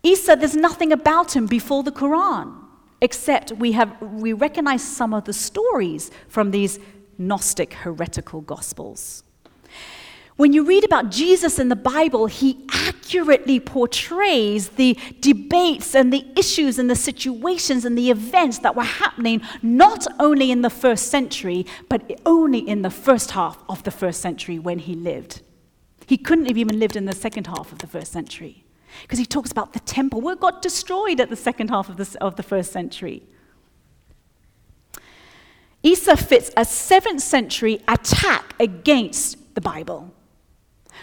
Isa, 0.03 0.37
there's 0.37 0.57
nothing 0.57 0.93
about 0.93 1.35
him 1.35 1.47
before 1.47 1.83
the 1.83 1.93
Quran, 1.93 2.55
except 3.01 3.53
we, 3.53 3.73
have, 3.73 4.01
we 4.01 4.33
recognize 4.33 4.83
some 4.83 5.15
of 5.15 5.25
the 5.25 5.33
stories 5.33 6.11
from 6.29 6.51
these 6.51 6.79
Gnostic 7.19 7.75
heretical 7.75 8.41
gospels. 8.41 9.23
When 10.37 10.55
you 10.55 10.65
read 10.65 10.85
about 10.85 11.11
Jesus 11.11 11.59
in 11.59 11.69
the 11.69 11.77
Bible, 11.77 12.25
he 12.25 12.65
accurately 12.73 13.61
portrays 13.61 14.71
the 14.71 14.97
debates 15.21 15.95
and 15.95 16.11
the 16.11 16.25
issues 16.35 16.79
and 16.79 16.89
the 16.89 16.97
situations 16.97 17.85
and 17.85 17.97
the 17.97 18.11
events 18.11 18.61
that 18.61 18.75
were 18.75 18.83
happening 18.83 19.43
not 19.61 20.07
only 20.19 20.51
in 20.51 20.63
the 20.63 20.71
first 20.71 21.09
century, 21.09 21.67
but 21.91 22.19
only 22.25 22.61
in 22.61 22.81
the 22.81 22.89
first 22.89 23.33
half 23.33 23.63
of 23.69 23.83
the 23.83 23.91
first 23.91 24.23
century 24.23 24.59
when 24.59 24.79
he 24.79 24.95
lived. 24.95 25.43
He 26.07 26.17
couldn't 26.17 26.47
have 26.47 26.57
even 26.57 26.79
lived 26.79 26.97
in 26.97 27.05
the 27.05 27.15
second 27.15 27.47
half 27.47 27.71
of 27.71 27.79
the 27.79 27.87
first 27.87 28.11
century 28.11 28.65
because 29.03 29.19
he 29.19 29.27
talks 29.27 29.51
about 29.51 29.73
the 29.73 29.81
temple 29.81 30.21
where 30.21 30.37
got 30.37 30.63
destroyed 30.63 31.21
at 31.21 31.31
the 31.31 31.37
second 31.37 31.69
half 31.69 31.89
of 31.89 31.97
the, 31.97 32.17
of 32.21 32.37
the 32.37 32.43
first 32.43 32.73
century. 32.73 33.23
Isa 35.83 36.17
fits 36.17 36.51
a 36.51 36.63
7th 36.63 37.21
century 37.21 37.81
attack 37.89 38.55
against 38.61 39.55
the 39.55 39.61
Bible 39.61 40.15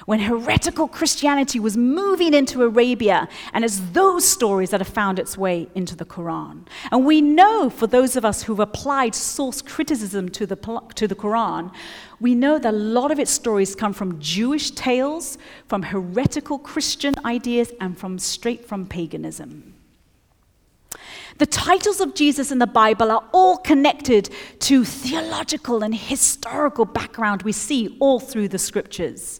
when 0.05 0.19
heretical 0.19 0.87
Christianity 0.87 1.59
was 1.59 1.75
moving 1.75 2.33
into 2.33 2.63
Arabia, 2.63 3.27
and 3.53 3.65
it's 3.65 3.79
those 3.91 4.25
stories 4.25 4.69
that 4.69 4.79
have 4.79 4.87
found 4.87 5.19
its 5.19 5.37
way 5.37 5.67
into 5.75 5.95
the 5.95 6.05
Quran. 6.05 6.65
And 6.91 7.05
we 7.05 7.21
know, 7.21 7.69
for 7.69 7.87
those 7.87 8.15
of 8.15 8.23
us 8.23 8.43
who've 8.43 8.59
applied 8.59 9.15
source 9.15 9.61
criticism 9.61 10.29
to 10.29 10.45
the, 10.45 10.55
to 10.95 11.07
the 11.07 11.15
Quran, 11.15 11.73
we 12.19 12.35
know 12.35 12.57
that 12.57 12.73
a 12.73 12.77
lot 12.77 13.11
of 13.11 13.19
its 13.19 13.31
stories 13.31 13.75
come 13.75 13.93
from 13.93 14.19
Jewish 14.19 14.71
tales, 14.71 15.37
from 15.67 15.83
heretical 15.83 16.57
Christian 16.57 17.13
ideas, 17.25 17.71
and 17.79 17.97
from 17.97 18.17
straight 18.19 18.65
from 18.65 18.85
paganism. 18.85 19.73
The 21.37 21.45
titles 21.45 22.01
of 22.01 22.15
Jesus 22.15 22.51
in 22.51 22.57
the 22.57 22.65
Bible 22.65 23.11
are 23.11 23.23
all 23.31 23.57
connected 23.57 24.29
to 24.61 24.83
theological 24.83 25.83
and 25.83 25.93
historical 25.93 26.85
background 26.85 27.43
we 27.43 27.51
see 27.51 27.95
all 27.99 28.19
through 28.19 28.47
the 28.47 28.57
scriptures. 28.57 29.39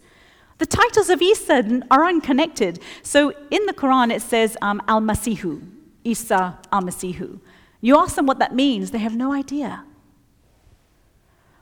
The 0.58 0.66
titles 0.66 1.10
of 1.10 1.22
Isa 1.22 1.82
are 1.92 2.06
unconnected. 2.06 2.80
So 3.04 3.32
in 3.52 3.66
the 3.66 3.74
Quran, 3.74 4.12
it 4.12 4.22
says 4.22 4.58
um, 4.62 4.82
Al 4.88 5.02
Masihu, 5.02 5.62
Isa 6.04 6.60
Al 6.72 6.82
Masihu. 6.82 7.40
You 7.82 7.98
ask 7.98 8.16
them 8.16 8.26
what 8.26 8.40
that 8.40 8.56
means, 8.56 8.92
they 8.92 8.98
have 8.98 9.16
no 9.16 9.34
idea. 9.34 9.86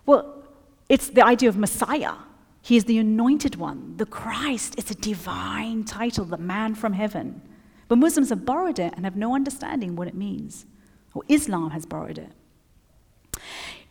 Well, 0.06 0.44
it's 0.88 1.10
the 1.10 1.26
idea 1.26 1.50
of 1.50 1.58
Messiah. 1.58 2.14
He 2.62 2.78
is 2.78 2.86
the 2.86 2.98
anointed 2.98 3.58
one, 3.58 3.98
the 3.98 4.06
Christ. 4.06 4.76
It's 4.78 4.92
a 4.92 4.96
divine 4.96 5.84
title, 5.84 6.26
the 6.26 6.38
man 6.38 6.74
from 6.74 6.94
heaven. 6.94 7.42
But 7.88 7.98
Muslims 7.98 8.30
have 8.30 8.46
borrowed 8.46 8.80
it 8.80 8.94
and 8.96 9.06
have 9.06 9.16
no 9.16 9.36
understanding 9.36 9.96
what 9.96 10.08
it 10.08 10.16
means. 10.16 10.66
Or 11.14 11.24
Islam 11.28 11.72
has 11.72 11.86
borrowed 11.86 12.18
it. 12.18 12.32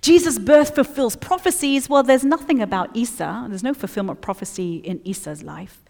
Jesus' 0.05 0.39
birth 0.39 0.75
fulfills 0.75 1.17
prophecies. 1.17 1.89
Well, 1.89 2.03
there's 2.03 2.27
nothing 2.27 2.61
about 2.61 2.95
Isa. 2.95 3.47
There's 3.49 3.63
no 3.63 3.73
fulfillment 3.73 4.19
of 4.19 4.21
prophecy 4.21 4.77
in 4.77 5.01
Isa's 5.03 5.43
life. 5.43 5.83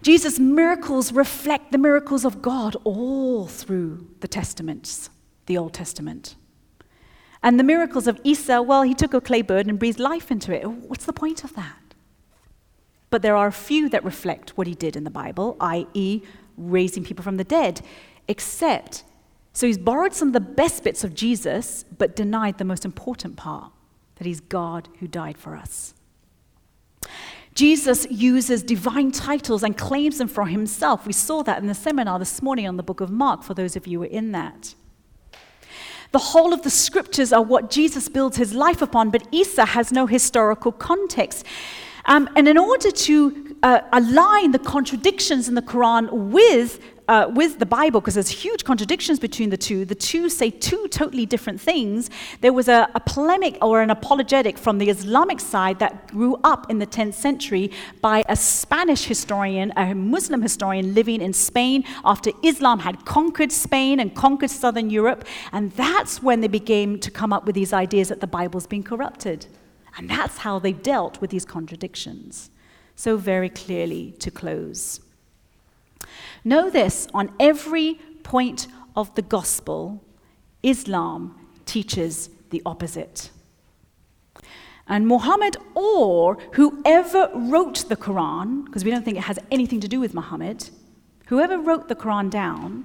Jesus' 0.00 0.38
miracles 0.38 1.12
reflect 1.12 1.70
the 1.70 1.76
miracles 1.76 2.24
of 2.24 2.40
God 2.40 2.74
all 2.84 3.46
through 3.46 4.08
the 4.20 4.28
Testaments, 4.28 5.10
the 5.44 5.58
Old 5.58 5.74
Testament. 5.74 6.36
And 7.42 7.60
the 7.60 7.64
miracles 7.64 8.06
of 8.06 8.18
Isa, 8.24 8.62
well, 8.62 8.82
he 8.82 8.94
took 8.94 9.12
a 9.12 9.20
clay 9.20 9.42
bird 9.42 9.66
and 9.66 9.78
breathed 9.78 10.00
life 10.00 10.30
into 10.30 10.50
it. 10.54 10.66
What's 10.66 11.04
the 11.04 11.12
point 11.12 11.44
of 11.44 11.54
that? 11.54 11.94
But 13.10 13.20
there 13.20 13.36
are 13.36 13.48
a 13.48 13.52
few 13.52 13.90
that 13.90 14.04
reflect 14.04 14.56
what 14.56 14.66
he 14.66 14.74
did 14.74 14.96
in 14.96 15.04
the 15.04 15.10
Bible, 15.10 15.58
i.e., 15.60 16.22
raising 16.56 17.04
people 17.04 17.24
from 17.24 17.36
the 17.36 17.44
dead, 17.44 17.82
except 18.26 19.04
so 19.52 19.66
he's 19.66 19.78
borrowed 19.78 20.12
some 20.12 20.28
of 20.28 20.34
the 20.34 20.40
best 20.40 20.84
bits 20.84 21.04
of 21.04 21.14
Jesus, 21.14 21.84
but 21.96 22.14
denied 22.14 22.58
the 22.58 22.64
most 22.64 22.84
important 22.84 23.36
part 23.36 23.72
that 24.16 24.26
he's 24.26 24.40
God 24.40 24.88
who 25.00 25.08
died 25.08 25.38
for 25.38 25.56
us. 25.56 25.94
Jesus 27.54 28.06
uses 28.08 28.62
divine 28.62 29.10
titles 29.10 29.64
and 29.64 29.76
claims 29.76 30.18
them 30.18 30.28
for 30.28 30.46
himself. 30.46 31.06
We 31.06 31.12
saw 31.12 31.42
that 31.42 31.58
in 31.58 31.66
the 31.66 31.74
seminar 31.74 32.18
this 32.18 32.40
morning 32.40 32.68
on 32.68 32.76
the 32.76 32.82
book 32.84 33.00
of 33.00 33.10
Mark, 33.10 33.42
for 33.42 33.54
those 33.54 33.74
of 33.74 33.86
you 33.86 33.98
who 33.98 34.00
were 34.00 34.06
in 34.06 34.32
that. 34.32 34.74
The 36.12 36.18
whole 36.18 36.54
of 36.54 36.62
the 36.62 36.70
scriptures 36.70 37.32
are 37.32 37.42
what 37.42 37.70
Jesus 37.70 38.08
builds 38.08 38.36
his 38.36 38.54
life 38.54 38.80
upon, 38.80 39.10
but 39.10 39.26
Isa 39.32 39.64
has 39.64 39.92
no 39.92 40.06
historical 40.06 40.72
context. 40.72 41.44
Um, 42.04 42.30
and 42.36 42.48
in 42.48 42.56
order 42.56 42.90
to 42.90 43.47
uh, 43.62 43.80
align 43.92 44.52
the 44.52 44.58
contradictions 44.58 45.48
in 45.48 45.54
the 45.54 45.62
Quran 45.62 46.10
with 46.12 46.80
uh, 47.08 47.26
with 47.34 47.58
the 47.58 47.66
Bible, 47.66 48.00
because 48.00 48.14
there's 48.14 48.28
huge 48.28 48.64
contradictions 48.64 49.18
between 49.18 49.48
the 49.48 49.56
two, 49.56 49.86
the 49.86 49.94
two 49.94 50.28
say 50.28 50.50
two 50.50 50.86
totally 50.88 51.24
different 51.24 51.58
things. 51.58 52.10
There 52.42 52.52
was 52.52 52.68
a, 52.68 52.86
a, 52.94 53.00
polemic 53.00 53.56
or 53.62 53.80
an 53.80 53.88
apologetic 53.88 54.58
from 54.58 54.76
the 54.76 54.90
Islamic 54.90 55.40
side 55.40 55.78
that 55.78 56.08
grew 56.08 56.38
up 56.44 56.70
in 56.70 56.78
the 56.78 56.86
10th 56.86 57.14
century 57.14 57.70
by 58.02 58.24
a 58.28 58.36
Spanish 58.36 59.04
historian, 59.04 59.72
a 59.76 59.94
Muslim 59.94 60.42
historian 60.42 60.94
living 60.94 61.22
in 61.22 61.32
Spain 61.32 61.82
after 62.04 62.30
Islam 62.42 62.80
had 62.80 63.06
conquered 63.06 63.52
Spain 63.52 64.00
and 64.00 64.14
conquered 64.14 64.50
southern 64.50 64.90
Europe. 64.90 65.24
And 65.52 65.72
that's 65.72 66.22
when 66.22 66.42
they 66.42 66.48
began 66.48 66.98
to 67.00 67.10
come 67.10 67.32
up 67.32 67.46
with 67.46 67.54
these 67.54 67.72
ideas 67.72 68.08
that 68.08 68.20
the 68.20 68.26
Bible's 68.26 68.66
been 68.66 68.82
corrupted. 68.82 69.46
And 69.96 70.10
that's 70.10 70.38
how 70.38 70.58
they 70.58 70.72
dealt 70.72 71.22
with 71.22 71.30
these 71.30 71.46
contradictions. 71.46 72.50
So, 72.98 73.16
very 73.16 73.48
clearly 73.48 74.10
to 74.18 74.28
close. 74.28 75.00
Know 76.42 76.68
this 76.68 77.06
on 77.14 77.30
every 77.38 77.94
point 78.24 78.66
of 78.96 79.14
the 79.14 79.22
gospel, 79.22 80.02
Islam 80.64 81.48
teaches 81.64 82.28
the 82.50 82.60
opposite. 82.66 83.30
And 84.88 85.06
Muhammad 85.06 85.56
or 85.76 86.38
whoever 86.54 87.30
wrote 87.36 87.88
the 87.88 87.94
Quran, 87.94 88.64
because 88.64 88.84
we 88.84 88.90
don't 88.90 89.04
think 89.04 89.16
it 89.16 89.28
has 89.30 89.38
anything 89.52 89.78
to 89.78 89.86
do 89.86 90.00
with 90.00 90.12
Muhammad, 90.12 90.68
whoever 91.26 91.56
wrote 91.56 91.86
the 91.86 91.94
Quran 91.94 92.28
down, 92.28 92.82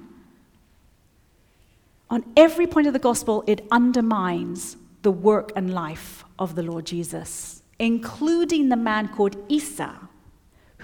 on 2.08 2.22
every 2.36 2.68
point 2.68 2.86
of 2.86 2.92
the 2.92 3.00
gospel, 3.00 3.42
it 3.48 3.66
undermines 3.72 4.76
the 5.02 5.10
work 5.10 5.50
and 5.56 5.74
life 5.74 6.24
of 6.38 6.54
the 6.54 6.62
Lord 6.62 6.86
Jesus, 6.86 7.64
including 7.80 8.68
the 8.68 8.76
man 8.76 9.08
called 9.08 9.36
Isa, 9.48 10.03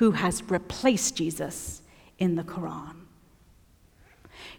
who 0.01 0.13
has 0.13 0.43
replaced 0.49 1.15
Jesus 1.15 1.83
in 2.19 2.35
the 2.35 2.43
Quran. 2.43 2.95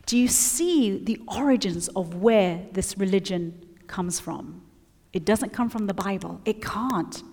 Do 0.05 0.15
you 0.15 0.27
see 0.27 1.03
the 1.03 1.19
origins 1.27 1.87
of 1.95 2.13
where 2.13 2.61
this 2.73 2.95
religion 2.99 3.59
comes 3.87 4.19
from? 4.19 4.61
It 5.13 5.25
doesn't 5.25 5.51
come 5.51 5.67
from 5.67 5.87
the 5.87 5.95
Bible. 5.95 6.39
It 6.45 6.61
can't. 6.61 7.23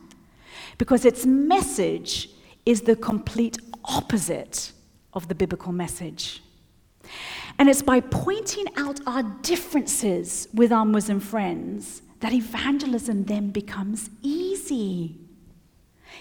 Because 0.78 1.04
its 1.04 1.26
message 1.26 2.30
is 2.64 2.80
the 2.80 2.96
complete 2.96 3.58
opposite 3.84 4.72
of 5.12 5.28
the 5.28 5.34
biblical 5.34 5.72
message. 5.72 6.42
And 7.58 7.68
it's 7.68 7.82
by 7.82 8.00
pointing 8.00 8.68
out 8.78 9.00
our 9.06 9.22
differences 9.42 10.48
with 10.54 10.72
our 10.72 10.86
Muslim 10.86 11.20
friends 11.20 12.00
that 12.20 12.32
evangelism 12.32 13.24
then 13.24 13.50
becomes 13.50 14.08
easy. 14.22 15.27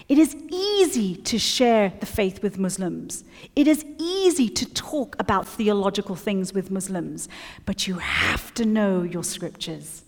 It 0.09 0.17
is 0.17 0.35
easy 0.49 1.15
to 1.15 1.37
share 1.37 1.91
the 1.99 2.05
faith 2.05 2.41
with 2.41 2.57
Muslims. 2.57 3.25
It 3.57 3.67
is 3.67 3.85
easy 3.99 4.47
to 4.47 4.73
talk 4.73 5.17
about 5.19 5.47
theological 5.47 6.15
things 6.15 6.53
with 6.53 6.71
Muslims, 6.71 7.27
but 7.65 7.87
you 7.87 7.95
have 7.95 8.53
to 8.53 8.65
know 8.65 9.03
your 9.03 9.23
scriptures. 9.23 10.03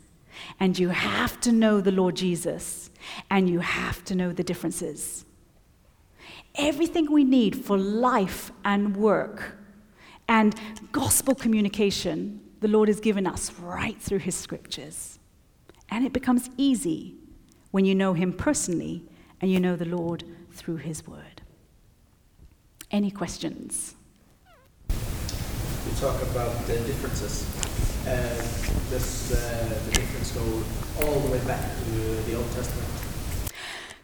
And 0.58 0.80
you 0.80 0.90
have 0.90 1.42
to 1.42 1.52
know 1.52 1.82
the 1.82 1.92
Lord 1.92 2.16
Jesus. 2.16 2.90
And 3.30 3.50
you 3.50 3.60
have 3.60 4.06
to 4.06 4.16
know 4.16 4.32
the 4.32 4.44
differences. 4.44 5.26
Everything 6.56 7.12
we 7.12 7.26
need 7.26 7.66
for 7.66 7.78
life 7.78 8.52
and 8.64 8.96
work 8.96 9.58
and 10.30 10.56
gospel 10.92 11.36
communication, 11.36 12.40
the 12.62 12.68
Lord 12.68 12.88
has 12.88 13.00
given 13.00 13.28
us 13.28 13.52
right 13.60 14.00
through 14.00 14.20
His 14.20 14.36
scriptures. 14.36 15.20
And 15.90 16.06
it 16.06 16.14
becomes 16.14 16.50
easy 16.56 17.16
when 17.72 17.84
you 17.84 17.96
know 17.96 18.14
Him 18.14 18.32
personally 18.32 19.04
and 19.42 19.52
you 19.52 19.60
know 19.60 19.76
the 19.76 19.86
Lord 19.86 20.24
through 20.52 20.78
His 20.78 21.08
word. 21.08 21.42
Any 22.92 23.12
questions? 23.12 23.96
You 24.90 25.96
talk 26.00 26.22
about 26.24 26.66
the 26.66 26.74
differences. 26.80 27.46
Uh, 28.08 28.10
does 28.90 29.32
uh, 29.32 29.80
the 29.86 29.92
difference 29.92 30.32
go 30.32 30.42
all 31.06 31.20
the 31.20 31.32
way 31.32 31.40
back 31.46 31.62
to 31.62 31.92
the 31.92 32.36
Old 32.36 32.52
Testament? 32.52 32.88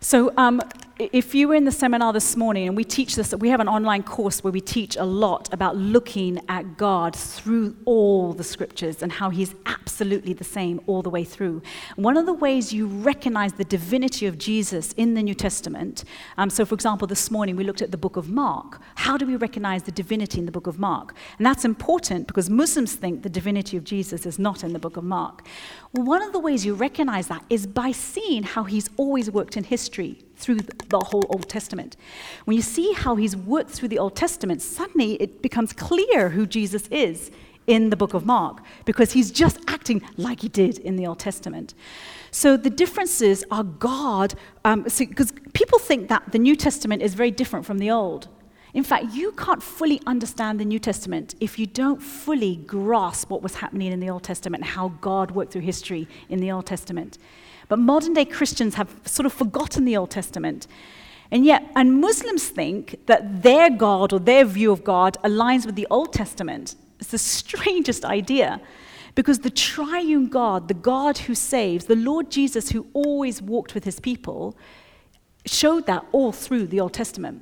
So, 0.02 0.32
um, 0.38 0.62
if 0.98 1.36
you 1.36 1.50
were 1.50 1.56
in 1.56 1.66
the 1.66 1.74
seminar 1.74 2.14
this 2.14 2.38
morning, 2.38 2.70
and 2.70 2.78
we 2.78 2.86
teach 2.86 3.16
this, 3.16 3.34
we 3.36 3.50
have 3.50 3.60
an 3.60 3.68
online 3.68 4.02
course 4.02 4.44
where 4.46 4.54
we 4.54 4.62
teach 4.62 4.96
a 4.96 5.04
lot 5.04 5.54
about 5.54 5.76
looking 5.76 6.40
at 6.48 6.78
God 6.78 7.14
through 7.14 7.76
all 7.84 8.32
the 8.32 8.46
scriptures 8.46 9.04
and 9.04 9.12
how 9.12 9.30
He's 9.30 9.54
absolutely 9.66 10.32
the 10.32 10.46
same 10.46 10.80
all 10.88 11.02
the 11.02 11.10
way 11.10 11.26
through. 11.26 11.62
One 11.98 12.16
of 12.16 12.26
the 12.26 12.34
ways 12.34 12.72
you 12.72 12.88
recognize 12.88 13.54
the 13.54 13.66
divinity 13.66 14.26
of 14.26 14.38
Jesus 14.38 14.94
in 14.94 15.16
the 15.16 15.24
New 15.24 15.34
Testament, 15.34 16.06
um, 16.38 16.50
so 16.50 16.66
for 16.66 16.76
example, 16.76 17.08
this 17.08 17.30
morning 17.30 17.58
we 17.58 17.66
looked 17.66 17.82
at 17.82 17.92
the 17.92 17.98
book 17.98 18.16
of 18.16 18.30
Mark. 18.30 18.80
How 18.96 19.18
do 19.18 19.26
we 19.26 19.36
recognize 19.36 19.84
the 19.84 19.92
divinity 19.92 20.40
in 20.40 20.46
the 20.46 20.52
book 20.52 20.68
of 20.68 20.80
Mark? 20.80 21.14
And 21.38 21.46
that's 21.46 21.66
important 21.66 22.26
because 22.26 22.50
Muslims 22.50 22.94
think 22.94 23.24
the 23.24 23.30
divinity 23.30 23.76
of 23.76 23.84
Jesus 23.84 24.26
is 24.26 24.40
not 24.40 24.64
in 24.64 24.72
the 24.72 24.80
book 24.80 24.96
of 24.96 25.04
Mark. 25.04 25.46
Well, 25.92 26.06
one 26.06 26.22
of 26.22 26.32
the 26.32 26.40
ways 26.40 26.66
you 26.66 26.74
recognize 26.74 27.28
that 27.28 27.44
is 27.50 27.68
by 27.68 27.92
seeing 27.92 28.44
how 28.44 28.64
He's 28.64 28.90
always 28.96 29.30
worked 29.30 29.58
in 29.58 29.66
history 29.66 30.22
through 30.36 30.60
the 30.90 31.00
whole 31.00 31.26
Old 31.30 31.50
Testament. 31.50 31.96
When 32.46 32.56
you 32.56 32.64
see 32.64 32.94
how 32.94 33.16
he's 33.16 33.36
worked 33.36 33.72
through 33.72 33.90
the 33.90 34.00
Old 34.00 34.16
Testament, 34.16 34.62
suddenly 34.62 35.14
it 35.14 35.42
becomes 35.42 35.74
clear 35.74 36.30
who 36.30 36.46
Jesus 36.46 36.88
is 36.88 37.32
in 37.68 37.90
the 37.90 37.96
book 37.96 38.14
of 38.14 38.26
Mark 38.26 38.62
because 38.86 39.14
he's 39.14 39.32
just 39.32 39.60
acting 39.68 40.02
like 40.18 40.42
he 40.42 40.50
did 40.50 40.78
in 40.80 40.96
the 40.96 41.08
Old 41.08 41.20
Testament. 41.20 41.74
So 42.32 42.58
the 42.58 42.70
differences 42.70 43.44
are 43.50 43.64
God, 43.64 44.36
because 44.64 45.32
um, 45.32 45.38
people 45.54 45.80
think 45.80 46.10
that 46.10 46.32
the 46.32 46.40
New 46.40 46.56
Testament 46.56 47.02
is 47.02 47.14
very 47.14 47.32
different 47.32 47.66
from 47.66 47.80
the 47.80 47.90
Old. 47.90 48.28
In 48.74 48.84
fact, 48.84 49.14
you 49.14 49.32
can't 49.32 49.64
fully 49.64 50.02
understand 50.06 50.60
the 50.60 50.66
New 50.66 50.80
Testament 50.80 51.34
if 51.40 51.58
you 51.58 51.66
don't 51.66 52.04
fully 52.04 52.58
grasp 52.58 53.30
what 53.30 53.42
was 53.42 53.56
happening 53.56 53.94
in 53.94 54.02
the 54.02 54.10
Old 54.10 54.24
Testament 54.24 54.64
and 54.64 54.70
how 54.72 54.90
God 55.00 55.32
worked 55.32 55.54
through 55.54 55.62
history 55.62 56.10
in 56.28 56.42
the 56.42 56.52
Old 56.52 56.66
Testament. 56.66 57.18
But 57.68 57.80
modern 57.80 58.14
day 58.14 58.26
Christians 58.26 58.76
have 58.76 58.90
sort 59.06 59.26
of 59.26 59.34
forgotten 59.34 59.86
the 59.86 59.98
Old 59.98 60.12
Testament. 60.12 60.68
And 61.32 61.46
yet, 61.46 61.64
and 61.76 62.00
Muslims 62.00 62.48
think 62.48 63.06
that 63.08 63.42
their 63.44 63.70
God 63.70 64.14
or 64.14 64.20
their 64.20 64.46
view 64.46 64.72
of 64.72 64.84
God 64.84 65.18
aligns 65.24 65.66
with 65.66 65.76
the 65.76 65.88
Old 65.90 66.14
Testament. 66.14 66.76
It's 67.00 67.12
the 67.12 67.18
strangest 67.18 68.06
idea. 68.06 68.62
Because 69.16 69.40
the 69.40 69.50
triune 69.50 70.28
God, 70.28 70.68
the 70.68 70.74
God 70.74 71.18
who 71.20 71.36
saves, 71.36 71.86
the 71.86 71.96
Lord 71.96 72.30
Jesus 72.30 72.72
who 72.72 72.86
always 72.94 73.42
walked 73.42 73.74
with 73.74 73.86
his 73.86 74.00
people, 74.00 74.56
showed 75.46 75.86
that 75.88 76.06
all 76.12 76.32
through 76.32 76.68
the 76.68 76.80
Old 76.80 76.94
Testament. 76.94 77.42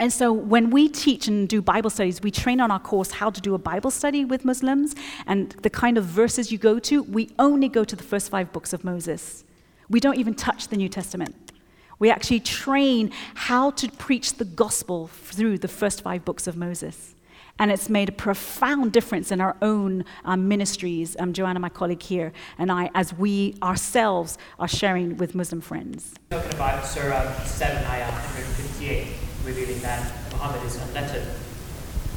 And 0.00 0.12
so 0.12 0.32
when 0.32 0.70
we 0.70 0.88
teach 0.88 1.28
and 1.28 1.48
do 1.48 1.62
Bible 1.62 1.90
studies, 1.90 2.20
we 2.20 2.30
train 2.30 2.60
on 2.60 2.70
our 2.70 2.80
course 2.80 3.12
how 3.12 3.30
to 3.30 3.40
do 3.40 3.54
a 3.54 3.58
Bible 3.58 3.92
study 3.92 4.24
with 4.24 4.44
Muslims 4.44 4.94
and 5.26 5.52
the 5.62 5.70
kind 5.70 5.96
of 5.98 6.04
verses 6.04 6.50
you 6.50 6.58
go 6.58 6.80
to, 6.80 7.02
we 7.04 7.30
only 7.38 7.68
go 7.68 7.84
to 7.84 7.94
the 7.94 8.02
first 8.02 8.28
five 8.28 8.52
books 8.52 8.72
of 8.72 8.82
Moses. 8.82 9.43
We 9.88 10.00
don't 10.00 10.16
even 10.16 10.34
touch 10.34 10.68
the 10.68 10.76
New 10.76 10.88
Testament. 10.88 11.52
We 11.98 12.10
actually 12.10 12.40
train 12.40 13.12
how 13.34 13.70
to 13.72 13.88
preach 13.90 14.34
the 14.34 14.44
gospel 14.44 15.08
through 15.08 15.58
the 15.58 15.68
first 15.68 16.02
five 16.02 16.24
books 16.24 16.46
of 16.46 16.56
Moses. 16.56 17.14
And 17.58 17.70
it's 17.70 17.88
made 17.88 18.08
a 18.08 18.12
profound 18.12 18.92
difference 18.92 19.30
in 19.30 19.40
our 19.40 19.56
own 19.62 20.04
um, 20.24 20.48
ministries, 20.48 21.16
um, 21.20 21.32
Joanna, 21.32 21.60
my 21.60 21.68
colleague 21.68 22.02
here, 22.02 22.32
and 22.58 22.72
I, 22.72 22.90
as 22.96 23.14
we 23.14 23.56
ourselves 23.62 24.38
are 24.58 24.66
sharing 24.66 25.16
with 25.18 25.36
Muslim 25.36 25.60
friends. 25.60 26.14
Talking 26.30 26.52
about 26.54 26.84
Surah 26.84 27.32
7, 27.44 27.76
Ayah 27.86 28.10
158 28.10 29.06
revealing 29.44 29.78
that 29.82 30.12
Muhammad 30.32 30.64
is 30.66 30.76
unlettered, 30.76 31.28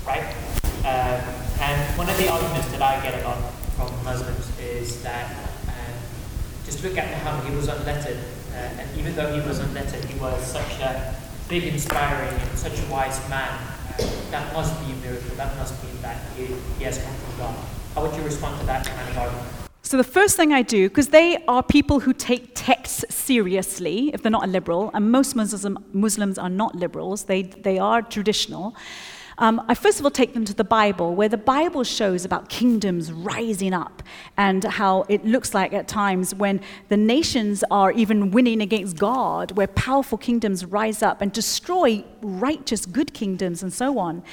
right? 0.07 0.33
Um, 0.79 1.21
and 1.59 1.97
one 1.97 2.09
of 2.09 2.17
the 2.17 2.29
arguments 2.29 2.69
that 2.69 2.81
I 2.81 3.01
get 3.03 3.21
a 3.21 3.27
lot 3.27 3.37
from 3.75 4.03
Muslims 4.03 4.59
is 4.59 5.03
that 5.03 5.56
just 6.67 6.83
look 6.83 6.97
at 6.97 7.09
Muhammad, 7.09 7.49
he 7.49 7.55
was 7.55 7.69
unlettered, 7.69 8.17
uh, 8.51 8.57
and 8.57 8.99
even 8.99 9.15
though 9.15 9.33
he 9.33 9.47
was 9.47 9.59
unlettered, 9.59 10.03
he 10.03 10.19
was 10.19 10.45
such 10.45 10.81
a 10.81 11.15
big, 11.47 11.63
inspiring, 11.63 12.37
and 12.41 12.59
such 12.59 12.77
a 12.77 12.85
wise 12.91 13.17
man. 13.29 13.49
Uh, 13.93 14.05
that 14.31 14.53
must 14.53 14.77
be 14.85 14.91
a 14.91 14.95
miracle. 14.97 15.33
That 15.37 15.55
must 15.55 15.81
mean 15.81 16.01
that 16.01 16.17
he, 16.35 16.47
he 16.77 16.83
has 16.83 16.97
come 16.97 17.15
from 17.15 17.37
God. 17.37 17.55
How 17.95 18.05
would 18.05 18.13
you 18.17 18.21
respond 18.21 18.59
to 18.59 18.65
that 18.65 18.85
kind 18.85 19.09
of 19.09 19.17
argument? 19.17 19.47
So, 19.81 19.95
the 19.95 20.03
first 20.03 20.35
thing 20.35 20.51
I 20.51 20.61
do, 20.61 20.89
because 20.89 21.07
they 21.07 21.37
are 21.47 21.63
people 21.63 22.01
who 22.01 22.11
take 22.11 22.51
texts 22.53 23.05
seriously, 23.15 24.11
if 24.13 24.21
they're 24.21 24.29
not 24.29 24.43
a 24.43 24.51
liberal, 24.51 24.91
and 24.93 25.09
most 25.09 25.37
Muslim, 25.37 25.77
Muslims 25.93 26.37
are 26.37 26.49
not 26.49 26.75
liberals, 26.75 27.23
they, 27.23 27.43
they 27.43 27.79
are 27.79 28.01
traditional. 28.01 28.75
Um, 29.39 29.63
I 29.67 29.75
first 29.75 29.99
of 29.99 30.05
all 30.05 30.11
take 30.11 30.33
them 30.33 30.45
to 30.45 30.53
the 30.53 30.63
Bible, 30.63 31.13
where 31.15 31.29
the 31.29 31.37
Bible 31.37 31.83
shows 31.83 32.25
about 32.25 32.49
kingdoms 32.49 33.11
rising 33.11 33.73
up 33.73 34.01
and 34.35 34.63
how 34.63 35.05
it 35.09 35.25
looks 35.25 35.53
like 35.53 35.73
at 35.73 35.87
times 35.87 36.33
when 36.33 36.59
the 36.89 36.97
nations 36.97 37.63
are 37.69 37.91
even 37.91 38.31
winning 38.31 38.61
against 38.61 38.97
God, 38.97 39.51
where 39.51 39.67
powerful 39.67 40.17
kingdoms 40.17 40.65
rise 40.65 41.03
up 41.03 41.21
and 41.21 41.31
destroy 41.31 42.03
righteous, 42.21 42.85
good 42.85 43.13
kingdoms 43.13 43.61
and 43.61 43.71
so 43.71 43.99
on 43.99 44.23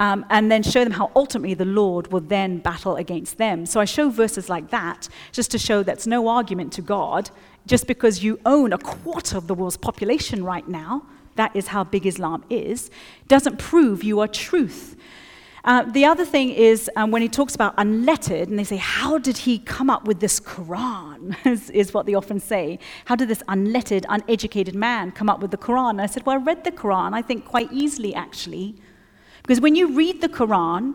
um, 0.00 0.24
and 0.30 0.50
then 0.50 0.62
show 0.62 0.82
them 0.82 0.94
how 0.94 1.12
ultimately 1.14 1.54
the 1.54 1.66
Lord 1.66 2.10
will 2.10 2.22
then 2.22 2.58
battle 2.58 2.96
against 2.96 3.36
them. 3.36 3.66
So 3.66 3.80
I 3.80 3.84
show 3.84 4.08
verses 4.08 4.48
like 4.48 4.70
that 4.70 5.08
just 5.30 5.50
to 5.52 5.58
show 5.58 5.82
that's 5.82 6.06
no 6.06 6.26
argument 6.26 6.72
to 6.72 6.82
God. 6.82 7.30
Just 7.66 7.86
because 7.86 8.24
you 8.24 8.40
own 8.46 8.72
a 8.72 8.78
quarter 8.78 9.36
of 9.36 9.46
the 9.46 9.54
world's 9.54 9.76
population 9.76 10.42
right 10.42 10.66
now, 10.66 11.06
that 11.40 11.56
is 11.56 11.68
how 11.68 11.82
big 11.84 12.06
Islam 12.06 12.44
is, 12.50 12.90
doesn't 13.28 13.58
prove 13.58 14.04
you 14.04 14.20
are 14.20 14.28
truth. 14.28 14.96
Uh, 15.64 15.82
the 15.82 16.04
other 16.04 16.24
thing 16.24 16.50
is 16.50 16.90
um, 16.96 17.10
when 17.10 17.20
he 17.20 17.28
talks 17.28 17.54
about 17.54 17.74
unlettered, 17.76 18.48
and 18.48 18.58
they 18.58 18.64
say, 18.64 18.76
How 18.76 19.18
did 19.18 19.38
he 19.38 19.58
come 19.58 19.90
up 19.90 20.04
with 20.06 20.20
this 20.20 20.40
Quran? 20.40 21.36
is, 21.46 21.70
is, 21.70 21.92
what 21.92 22.06
they 22.06 22.14
often 22.14 22.40
say. 22.40 22.78
How 23.04 23.16
did 23.16 23.28
this 23.28 23.42
unlettered, 23.48 24.06
uneducated 24.08 24.74
man 24.74 25.12
come 25.12 25.28
up 25.28 25.40
with 25.40 25.50
the 25.50 25.58
Quran? 25.58 25.90
And 25.90 26.02
I 26.02 26.06
said, 26.06 26.24
Well, 26.24 26.36
I 26.36 26.42
read 26.42 26.64
the 26.64 26.72
Quran, 26.72 27.12
I 27.12 27.22
think 27.22 27.44
quite 27.44 27.70
easily 27.72 28.14
actually. 28.14 28.76
Because 29.42 29.60
when 29.60 29.74
you 29.74 29.94
read 29.94 30.20
the 30.20 30.28
Quran, 30.28 30.94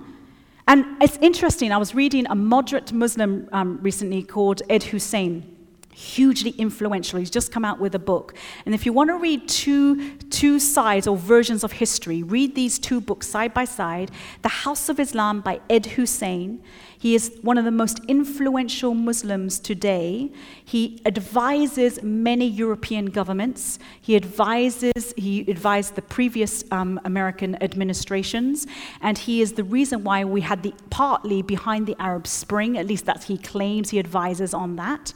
and 0.68 0.86
it's 1.02 1.18
interesting, 1.18 1.72
I 1.72 1.78
was 1.78 1.94
reading 1.94 2.26
a 2.28 2.36
moderate 2.36 2.92
Muslim 2.92 3.48
um, 3.52 3.80
recently 3.82 4.24
called 4.24 4.64
Ed 4.70 4.84
Husain, 4.84 5.55
hugely 5.96 6.52
influential. 6.52 7.20
He's 7.20 7.30
just 7.30 7.52
come 7.52 7.64
out 7.64 7.80
with 7.80 7.96
a 7.96 8.00
book. 8.00 8.36
And 8.66 8.76
if 8.76 8.86
you 8.86 8.94
want 8.94 9.10
to 9.10 9.18
read 9.18 9.48
two, 9.48 10.18
two 10.30 10.60
sides 10.60 11.08
or 11.08 11.16
versions 11.18 11.64
of 11.64 11.72
history, 11.72 12.22
read 12.22 12.56
these 12.56 12.78
two 12.78 13.00
books 13.00 13.28
side 13.28 13.54
by 13.54 13.66
side 13.66 14.12
The 14.42 14.50
House 14.50 14.90
of 14.90 15.00
Islam 15.00 15.42
by 15.42 15.62
Ed 15.70 15.86
Husain 15.86 16.62
he 17.06 17.14
is 17.14 17.38
one 17.44 17.60
of 17.60 17.66
the 17.66 17.72
most 17.72 18.00
influential 18.08 18.96
Muslims 18.96 19.60
today. 19.60 20.32
He 20.64 21.00
advises 21.06 22.02
many 22.02 22.48
European 22.48 23.08
governments. 23.08 23.78
He 24.02 24.16
advises, 24.16 25.14
he 25.16 25.42
advised 25.42 25.94
the 25.94 26.02
previous 26.02 26.64
um, 26.72 27.00
American 27.06 27.62
administrations, 27.62 28.66
and 29.02 29.20
he 29.20 29.42
is 29.42 29.54
the 29.54 29.64
reason 29.64 30.04
why 30.04 30.24
we 30.24 30.42
had 30.42 30.64
the 30.64 30.74
partly 30.90 31.44
behind 31.44 31.86
the 31.86 31.96
Arab 32.00 32.26
Spring, 32.26 32.76
at 32.76 32.88
least 32.88 33.06
that 33.06 33.26
he 33.26 33.38
claims 33.38 33.92
he 33.92 34.00
advises 34.00 34.56
on 34.56 34.76
that. 34.78 35.14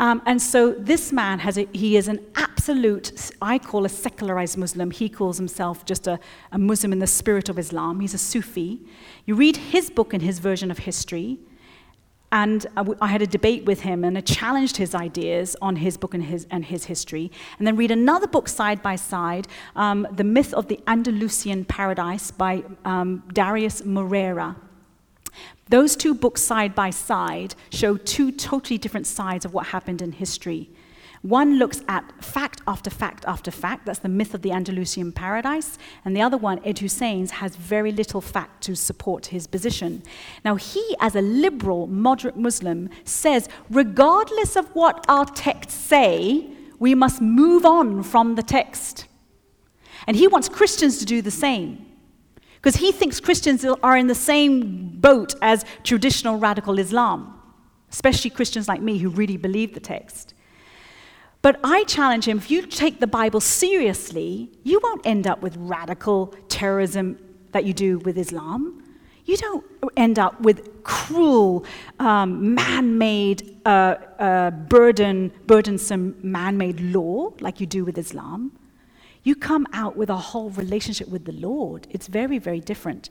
Um, 0.00 0.22
and 0.24 0.40
so 0.40 0.72
this 0.72 1.12
man 1.12 1.40
has 1.40 1.58
a, 1.58 1.68
he 1.74 1.98
is 1.98 2.08
an 2.08 2.24
absolute, 2.34 3.12
I 3.42 3.58
call 3.58 3.84
a 3.84 3.88
secularized 3.90 4.56
Muslim. 4.56 4.90
He 4.90 5.10
calls 5.10 5.36
himself 5.36 5.84
just 5.84 6.06
a, 6.06 6.18
a 6.50 6.58
Muslim 6.58 6.94
in 6.94 7.00
the 7.00 7.06
spirit 7.06 7.50
of 7.50 7.58
Islam. 7.58 8.00
He's 8.00 8.14
a 8.14 8.18
Sufi. 8.18 8.80
You 9.26 9.34
read 9.34 9.58
his 9.58 9.90
book 9.90 10.14
and 10.14 10.22
his 10.22 10.38
version 10.38 10.70
of 10.70 10.78
history, 10.78 11.38
and 12.32 12.66
I 12.76 13.08
had 13.08 13.20
a 13.20 13.26
debate 13.26 13.66
with 13.66 13.80
him 13.80 14.02
and 14.04 14.16
I 14.16 14.22
challenged 14.22 14.78
his 14.78 14.94
ideas 14.94 15.54
on 15.60 15.76
his 15.76 15.98
book 15.98 16.14
and 16.14 16.24
his, 16.24 16.46
and 16.50 16.64
his 16.64 16.84
history. 16.84 17.30
And 17.58 17.66
then 17.66 17.76
read 17.76 17.90
another 17.90 18.26
book 18.26 18.48
side 18.48 18.82
by 18.82 18.96
side, 18.96 19.48
um, 19.76 20.06
The 20.12 20.24
Myth 20.24 20.54
of 20.54 20.68
the 20.68 20.80
Andalusian 20.86 21.66
Paradise 21.66 22.30
by 22.30 22.62
um, 22.86 23.22
Darius 23.34 23.82
Morera. 23.82 24.56
Those 25.68 25.96
two 25.96 26.14
books 26.14 26.42
side 26.42 26.74
by 26.74 26.90
side 26.90 27.54
show 27.70 27.96
two 27.96 28.32
totally 28.32 28.78
different 28.78 29.06
sides 29.06 29.44
of 29.44 29.54
what 29.54 29.66
happened 29.66 30.02
in 30.02 30.12
history. 30.12 30.70
One 31.22 31.58
looks 31.58 31.82
at 31.86 32.24
fact 32.24 32.62
after 32.66 32.88
fact 32.88 33.24
after 33.26 33.50
fact. 33.50 33.84
That's 33.84 33.98
the 33.98 34.08
myth 34.08 34.32
of 34.32 34.40
the 34.40 34.52
Andalusian 34.52 35.12
paradise. 35.12 35.76
And 36.04 36.16
the 36.16 36.22
other 36.22 36.38
one, 36.38 36.60
Ed 36.64 36.78
Husain's, 36.78 37.30
has 37.32 37.56
very 37.56 37.92
little 37.92 38.22
fact 38.22 38.62
to 38.64 38.74
support 38.74 39.26
his 39.26 39.46
position. 39.46 40.02
Now, 40.46 40.54
he, 40.56 40.96
as 40.98 41.14
a 41.14 41.20
liberal, 41.20 41.86
moderate 41.86 42.36
Muslim, 42.36 42.88
says 43.04 43.50
regardless 43.68 44.56
of 44.56 44.74
what 44.74 45.04
our 45.08 45.26
texts 45.26 45.74
say, 45.74 46.48
we 46.78 46.94
must 46.94 47.20
move 47.20 47.66
on 47.66 48.02
from 48.02 48.36
the 48.36 48.42
text. 48.42 49.06
And 50.06 50.16
he 50.16 50.26
wants 50.26 50.48
Christians 50.48 50.98
to 50.98 51.04
do 51.04 51.20
the 51.20 51.30
same. 51.30 51.86
Because 52.60 52.76
he 52.76 52.92
thinks 52.92 53.20
Christians 53.20 53.64
are 53.64 53.96
in 53.96 54.06
the 54.06 54.14
same 54.14 54.98
boat 55.00 55.34
as 55.40 55.64
traditional 55.82 56.38
radical 56.38 56.78
Islam, 56.78 57.40
especially 57.90 58.30
Christians 58.30 58.68
like 58.68 58.82
me 58.82 58.98
who 58.98 59.08
really 59.08 59.38
believe 59.38 59.72
the 59.72 59.80
text. 59.80 60.34
But 61.42 61.58
I 61.64 61.84
challenge 61.84 62.28
him 62.28 62.36
if 62.36 62.50
you 62.50 62.66
take 62.66 63.00
the 63.00 63.06
Bible 63.06 63.40
seriously, 63.40 64.50
you 64.62 64.78
won't 64.82 65.06
end 65.06 65.26
up 65.26 65.40
with 65.40 65.56
radical 65.56 66.34
terrorism 66.48 67.18
that 67.52 67.64
you 67.64 67.72
do 67.72 67.98
with 68.00 68.18
Islam. 68.18 68.82
You 69.24 69.38
don't 69.38 69.64
end 69.96 70.18
up 70.18 70.40
with 70.42 70.82
cruel, 70.82 71.64
um, 71.98 72.54
man 72.54 72.98
made, 72.98 73.56
uh, 73.64 73.94
uh, 74.18 74.50
burden, 74.50 75.32
burdensome 75.46 76.16
man 76.22 76.58
made 76.58 76.80
law 76.80 77.32
like 77.40 77.60
you 77.60 77.66
do 77.66 77.84
with 77.84 77.96
Islam. 77.96 78.52
You 79.22 79.34
come 79.34 79.66
out 79.72 79.96
with 79.96 80.08
a 80.08 80.16
whole 80.16 80.50
relationship 80.50 81.08
with 81.08 81.24
the 81.24 81.32
Lord. 81.32 81.86
It's 81.90 82.06
very, 82.06 82.38
very 82.38 82.60
different. 82.60 83.10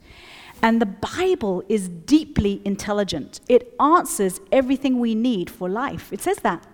And 0.62 0.80
the 0.80 0.86
Bible 0.86 1.62
is 1.68 1.88
deeply 1.88 2.60
intelligent, 2.64 3.40
it 3.48 3.74
answers 3.80 4.40
everything 4.52 4.98
we 4.98 5.14
need 5.14 5.48
for 5.48 5.68
life. 5.68 6.12
It 6.12 6.20
says 6.20 6.38
that. 6.38 6.66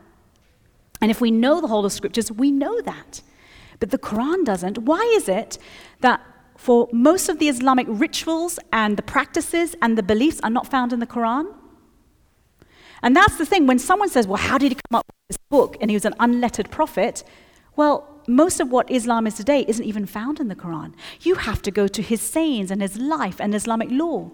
And 1.01 1.11
if 1.11 1.21
we 1.21 1.31
know 1.31 1.61
the 1.61 1.69
whole 1.69 1.85
of 1.85 1.93
scriptures, 1.93 2.33
we 2.33 2.51
know 2.51 2.81
that. 2.81 3.21
But 3.79 3.91
the 3.91 3.99
Quran 3.99 4.45
doesn't. 4.45 4.79
Why 4.79 5.01
is 5.17 5.29
it 5.29 5.59
that 6.01 6.23
for 6.57 6.89
most 6.91 7.29
of 7.29 7.39
the 7.39 7.49
Islamic 7.49 7.87
rituals 7.89 8.59
and 8.73 8.97
the 8.97 9.03
practices 9.03 9.77
and 9.83 9.99
the 9.99 10.03
beliefs 10.03 10.41
are 10.43 10.51
not 10.51 10.67
found 10.67 10.93
in 10.95 11.01
the 11.01 11.07
Quran? 11.07 11.55
And 13.03 13.15
that's 13.15 13.37
the 13.37 13.45
thing. 13.45 13.67
When 13.67 13.79
someone 13.79 14.09
says, 14.09 14.27
Well, 14.27 14.39
how 14.39 14.57
did 14.57 14.73
he 14.73 14.75
come 14.75 14.99
up 14.99 15.07
with 15.07 15.37
this 15.37 15.39
book? 15.51 15.77
And 15.81 15.91
he 15.91 15.97
was 15.97 16.07
an 16.07 16.15
unlettered 16.19 16.71
prophet. 16.71 17.23
Well, 17.77 18.16
most 18.27 18.61
of 18.61 18.71
what 18.71 18.91
Islam 18.91 19.27
is 19.27 19.35
today 19.35 19.65
isn't 19.69 19.85
even 19.85 20.07
found 20.07 20.41
in 20.41 20.49
the 20.49 20.57
Quran. 20.57 20.95
You 21.21 21.37
have 21.37 21.63
to 21.63 21.71
go 21.71 21.87
to 21.89 22.03
his 22.03 22.21
sayings 22.21 22.71
and 22.71 22.83
his 22.83 22.99
life 22.99 23.41
and 23.41 23.55
Islamic 23.55 23.89
law. 23.91 24.31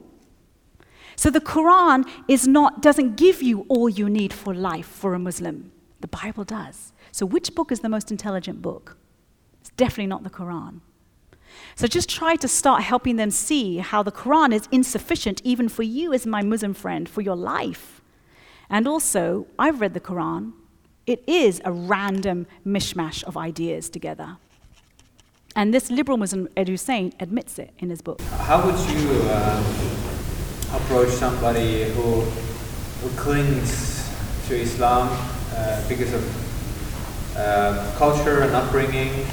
So 1.16 1.30
the 1.30 1.40
Quran 1.40 2.08
is 2.28 2.48
not, 2.48 2.80
doesn't 2.82 3.16
give 3.16 3.42
you 3.42 3.66
all 3.68 3.88
you 3.88 4.08
need 4.08 4.32
for 4.32 4.54
life 4.54 4.86
for 4.86 5.14
a 5.14 5.18
Muslim. 5.18 5.72
The 6.00 6.08
Bible 6.08 6.44
does. 6.44 6.92
So, 7.12 7.24
which 7.24 7.54
book 7.54 7.70
is 7.70 7.80
the 7.80 7.88
most 7.88 8.10
intelligent 8.10 8.60
book? 8.60 8.96
It's 9.60 9.70
definitely 9.70 10.08
not 10.08 10.24
the 10.24 10.30
Quran. 10.30 10.80
So, 11.76 11.86
just 11.86 12.08
try 12.08 12.34
to 12.36 12.48
start 12.48 12.82
helping 12.82 13.16
them 13.16 13.30
see 13.30 13.78
how 13.78 14.02
the 14.02 14.10
Quran 14.10 14.52
is 14.52 14.68
insufficient, 14.72 15.40
even 15.44 15.68
for 15.68 15.84
you 15.84 16.12
as 16.12 16.26
my 16.26 16.42
Muslim 16.42 16.74
friend, 16.74 17.08
for 17.08 17.20
your 17.20 17.36
life. 17.36 18.02
And 18.68 18.88
also, 18.88 19.46
I've 19.58 19.80
read 19.80 19.94
the 19.94 20.00
Quran. 20.00 20.54
It 21.06 21.22
is 21.26 21.60
a 21.64 21.72
random 21.72 22.46
mishmash 22.66 23.24
of 23.24 23.36
ideas 23.36 23.88
together. 23.88 24.36
And 25.54 25.74
this 25.74 25.90
liberal 25.90 26.16
Muslim, 26.16 26.48
Ed 26.56 26.68
Husain, 26.68 27.12
admits 27.20 27.58
it 27.58 27.72
in 27.78 27.90
his 27.90 28.00
book. 28.00 28.20
How 28.20 28.64
would 28.64 28.78
you 28.90 29.22
uh, 29.24 29.62
approach 30.72 31.10
somebody 31.10 31.84
who, 31.92 32.20
who 32.20 33.16
clings 33.16 34.08
to 34.48 34.56
Islam 34.56 35.08
uh, 35.54 35.88
because 35.88 36.12
of 36.14 36.22
uh, 37.36 37.94
culture 37.96 38.42
and 38.42 38.52
upbringing. 38.52 39.26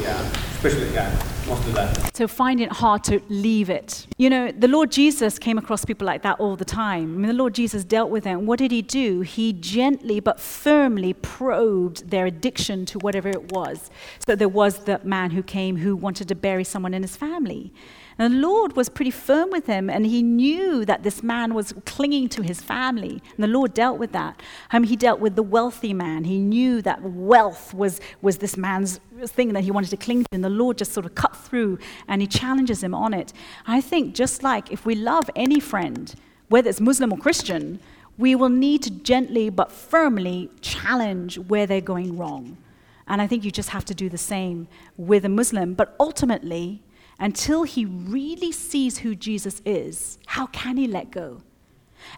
Yeah, 0.00 0.20
especially, 0.56 0.92
yeah, 0.92 1.10
that. 1.44 2.16
So 2.16 2.26
find 2.26 2.60
it 2.60 2.72
hard 2.72 3.04
to 3.04 3.20
leave 3.28 3.70
it. 3.70 4.06
You 4.18 4.30
know, 4.30 4.50
the 4.50 4.68
Lord 4.68 4.90
Jesus 4.90 5.38
came 5.38 5.58
across 5.58 5.84
people 5.84 6.06
like 6.06 6.22
that 6.22 6.40
all 6.40 6.56
the 6.56 6.64
time. 6.64 7.14
I 7.14 7.18
mean, 7.18 7.26
the 7.28 7.34
Lord 7.34 7.54
Jesus 7.54 7.84
dealt 7.84 8.10
with 8.10 8.24
them. 8.24 8.46
What 8.46 8.58
did 8.58 8.70
he 8.70 8.82
do? 8.82 9.20
He 9.20 9.52
gently 9.52 10.20
but 10.20 10.40
firmly 10.40 11.12
probed 11.12 12.10
their 12.10 12.26
addiction 12.26 12.86
to 12.86 12.98
whatever 12.98 13.28
it 13.28 13.52
was. 13.52 13.90
So 14.26 14.34
there 14.34 14.48
was 14.48 14.80
the 14.84 15.00
man 15.04 15.30
who 15.30 15.42
came 15.42 15.76
who 15.76 15.96
wanted 15.96 16.28
to 16.28 16.34
bury 16.34 16.64
someone 16.64 16.94
in 16.94 17.02
his 17.02 17.16
family. 17.16 17.72
And 18.18 18.34
the 18.34 18.38
Lord 18.38 18.76
was 18.76 18.88
pretty 18.88 19.10
firm 19.10 19.50
with 19.50 19.66
him, 19.66 19.90
and 19.90 20.06
he 20.06 20.22
knew 20.22 20.84
that 20.84 21.02
this 21.02 21.22
man 21.22 21.52
was 21.54 21.74
clinging 21.84 22.28
to 22.30 22.42
his 22.42 22.60
family. 22.60 23.22
And 23.34 23.42
the 23.42 23.48
Lord 23.48 23.74
dealt 23.74 23.98
with 23.98 24.12
that. 24.12 24.40
Um, 24.70 24.84
he 24.84 24.94
dealt 24.94 25.18
with 25.18 25.34
the 25.34 25.42
wealthy 25.42 25.92
man. 25.92 26.24
He 26.24 26.38
knew 26.38 26.80
that 26.82 27.02
wealth 27.02 27.74
was, 27.74 28.00
was 28.22 28.38
this 28.38 28.56
man's 28.56 29.00
thing 29.26 29.52
that 29.54 29.64
he 29.64 29.70
wanted 29.70 29.90
to 29.90 29.96
cling 29.96 30.22
to. 30.22 30.28
And 30.32 30.44
the 30.44 30.48
Lord 30.48 30.78
just 30.78 30.92
sort 30.92 31.06
of 31.06 31.14
cut 31.14 31.36
through 31.36 31.78
and 32.08 32.20
he 32.20 32.26
challenges 32.26 32.82
him 32.82 32.94
on 32.94 33.14
it. 33.14 33.32
I 33.66 33.80
think 33.80 34.14
just 34.14 34.42
like 34.42 34.70
if 34.70 34.86
we 34.86 34.94
love 34.94 35.28
any 35.34 35.60
friend, 35.60 36.14
whether 36.48 36.68
it's 36.68 36.80
Muslim 36.80 37.12
or 37.12 37.18
Christian, 37.18 37.80
we 38.16 38.34
will 38.34 38.48
need 38.48 38.82
to 38.82 38.90
gently 38.90 39.50
but 39.50 39.72
firmly 39.72 40.50
challenge 40.60 41.38
where 41.38 41.66
they're 41.66 41.80
going 41.80 42.16
wrong. 42.16 42.58
And 43.06 43.20
I 43.20 43.26
think 43.26 43.44
you 43.44 43.50
just 43.50 43.70
have 43.70 43.84
to 43.86 43.94
do 43.94 44.08
the 44.08 44.18
same 44.18 44.68
with 44.96 45.24
a 45.24 45.28
Muslim. 45.28 45.74
But 45.74 45.94
ultimately, 46.00 46.82
until 47.18 47.62
he 47.62 47.84
really 47.84 48.52
sees 48.52 48.98
who 48.98 49.14
Jesus 49.14 49.62
is, 49.64 50.18
how 50.26 50.46
can 50.46 50.76
he 50.76 50.86
let 50.86 51.10
go? 51.10 51.42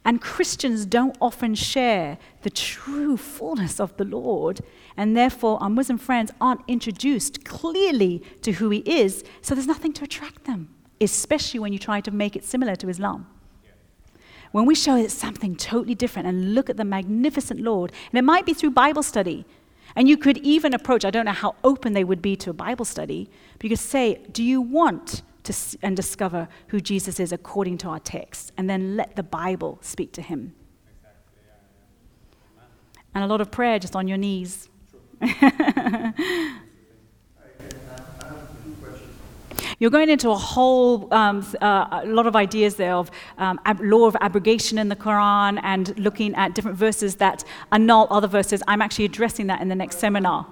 And 0.04 0.20
Christians 0.20 0.84
don't 0.84 1.16
often 1.20 1.54
share 1.54 2.18
the 2.42 2.50
true 2.50 3.16
fullness 3.16 3.78
of 3.78 3.96
the 3.96 4.04
Lord, 4.04 4.60
and 4.96 5.16
therefore 5.16 5.62
our 5.62 5.70
Muslim 5.70 5.98
friends 5.98 6.32
aren't 6.40 6.62
introduced 6.66 7.44
clearly 7.44 8.22
to 8.42 8.52
who 8.52 8.70
he 8.70 8.80
is, 8.80 9.24
so 9.42 9.54
there's 9.54 9.66
nothing 9.66 9.92
to 9.94 10.04
attract 10.04 10.44
them, 10.44 10.74
especially 11.00 11.60
when 11.60 11.72
you 11.72 11.78
try 11.78 12.00
to 12.00 12.10
make 12.10 12.36
it 12.36 12.44
similar 12.44 12.74
to 12.76 12.88
Islam. 12.88 13.26
When 14.52 14.66
we 14.66 14.74
show 14.74 14.96
it's 14.96 15.12
something 15.12 15.54
totally 15.56 15.94
different 15.94 16.28
and 16.28 16.54
look 16.54 16.70
at 16.70 16.76
the 16.76 16.84
magnificent 16.84 17.60
Lord, 17.60 17.92
and 18.10 18.18
it 18.18 18.22
might 18.22 18.46
be 18.46 18.54
through 18.54 18.70
Bible 18.70 19.02
study, 19.02 19.44
and 19.96 20.08
you 20.08 20.16
could 20.16 20.36
even 20.38 20.74
approach, 20.74 21.04
I 21.04 21.10
don't 21.10 21.24
know 21.24 21.32
how 21.32 21.56
open 21.64 21.94
they 21.94 22.04
would 22.04 22.20
be 22.22 22.36
to 22.36 22.50
a 22.50 22.52
Bible 22.52 22.84
study, 22.84 23.30
but 23.54 23.64
you 23.64 23.70
could 23.70 23.78
say, 23.78 24.20
Do 24.30 24.42
you 24.44 24.60
want 24.60 25.22
to 25.44 25.52
s- 25.52 25.76
and 25.82 25.96
discover 25.96 26.48
who 26.68 26.80
Jesus 26.80 27.18
is 27.18 27.32
according 27.32 27.78
to 27.78 27.88
our 27.88 27.98
text? 28.00 28.52
And 28.56 28.68
then 28.68 28.96
let 28.96 29.16
the 29.16 29.22
Bible 29.22 29.78
speak 29.80 30.12
to 30.12 30.22
him. 30.22 30.54
And 33.14 33.24
a 33.24 33.26
lot 33.26 33.40
of 33.40 33.50
prayer 33.50 33.78
just 33.78 33.96
on 33.96 34.06
your 34.06 34.18
knees. 34.18 34.68
You're 39.78 39.90
going 39.90 40.08
into 40.08 40.30
a 40.30 40.36
whole 40.36 41.12
um, 41.12 41.44
uh, 41.60 42.02
lot 42.06 42.26
of 42.26 42.34
ideas 42.34 42.76
there 42.76 42.94
of 42.94 43.10
um, 43.36 43.60
ab- 43.66 43.80
law 43.80 44.06
of 44.06 44.16
abrogation 44.22 44.78
in 44.78 44.88
the 44.88 44.96
Quran 44.96 45.60
and 45.62 45.98
looking 45.98 46.34
at 46.34 46.54
different 46.54 46.78
verses 46.78 47.16
that 47.16 47.44
annul 47.72 48.06
other 48.10 48.26
verses. 48.26 48.62
I'm 48.66 48.80
actually 48.80 49.04
addressing 49.04 49.48
that 49.48 49.60
in 49.60 49.68
the 49.68 49.74
next 49.74 49.98
seminar. 49.98 50.46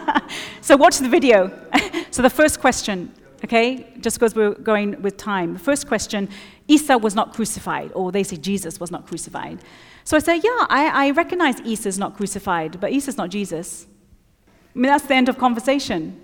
so 0.62 0.76
watch 0.76 0.98
the 0.98 1.10
video. 1.10 1.52
so 2.10 2.22
the 2.22 2.30
first 2.30 2.58
question, 2.58 3.12
okay, 3.44 3.86
just 4.00 4.16
because 4.18 4.34
we're 4.34 4.54
going 4.54 5.02
with 5.02 5.18
time. 5.18 5.52
The 5.52 5.58
first 5.58 5.86
question: 5.86 6.30
Isa 6.66 6.96
was 6.96 7.14
not 7.14 7.34
crucified, 7.34 7.92
or 7.94 8.12
they 8.12 8.22
say 8.22 8.38
Jesus 8.38 8.80
was 8.80 8.90
not 8.90 9.06
crucified. 9.06 9.58
So 10.04 10.16
I 10.16 10.20
say, 10.20 10.36
yeah, 10.36 10.66
I, 10.68 11.08
I 11.08 11.10
recognize 11.10 11.60
Isa's 11.60 11.98
not 11.98 12.16
crucified, 12.16 12.80
but 12.80 12.92
Isa's 12.92 13.18
not 13.18 13.28
Jesus. 13.28 13.86
I 14.74 14.78
mean, 14.78 14.90
that's 14.90 15.04
the 15.04 15.14
end 15.14 15.28
of 15.28 15.38
conversation. 15.38 16.20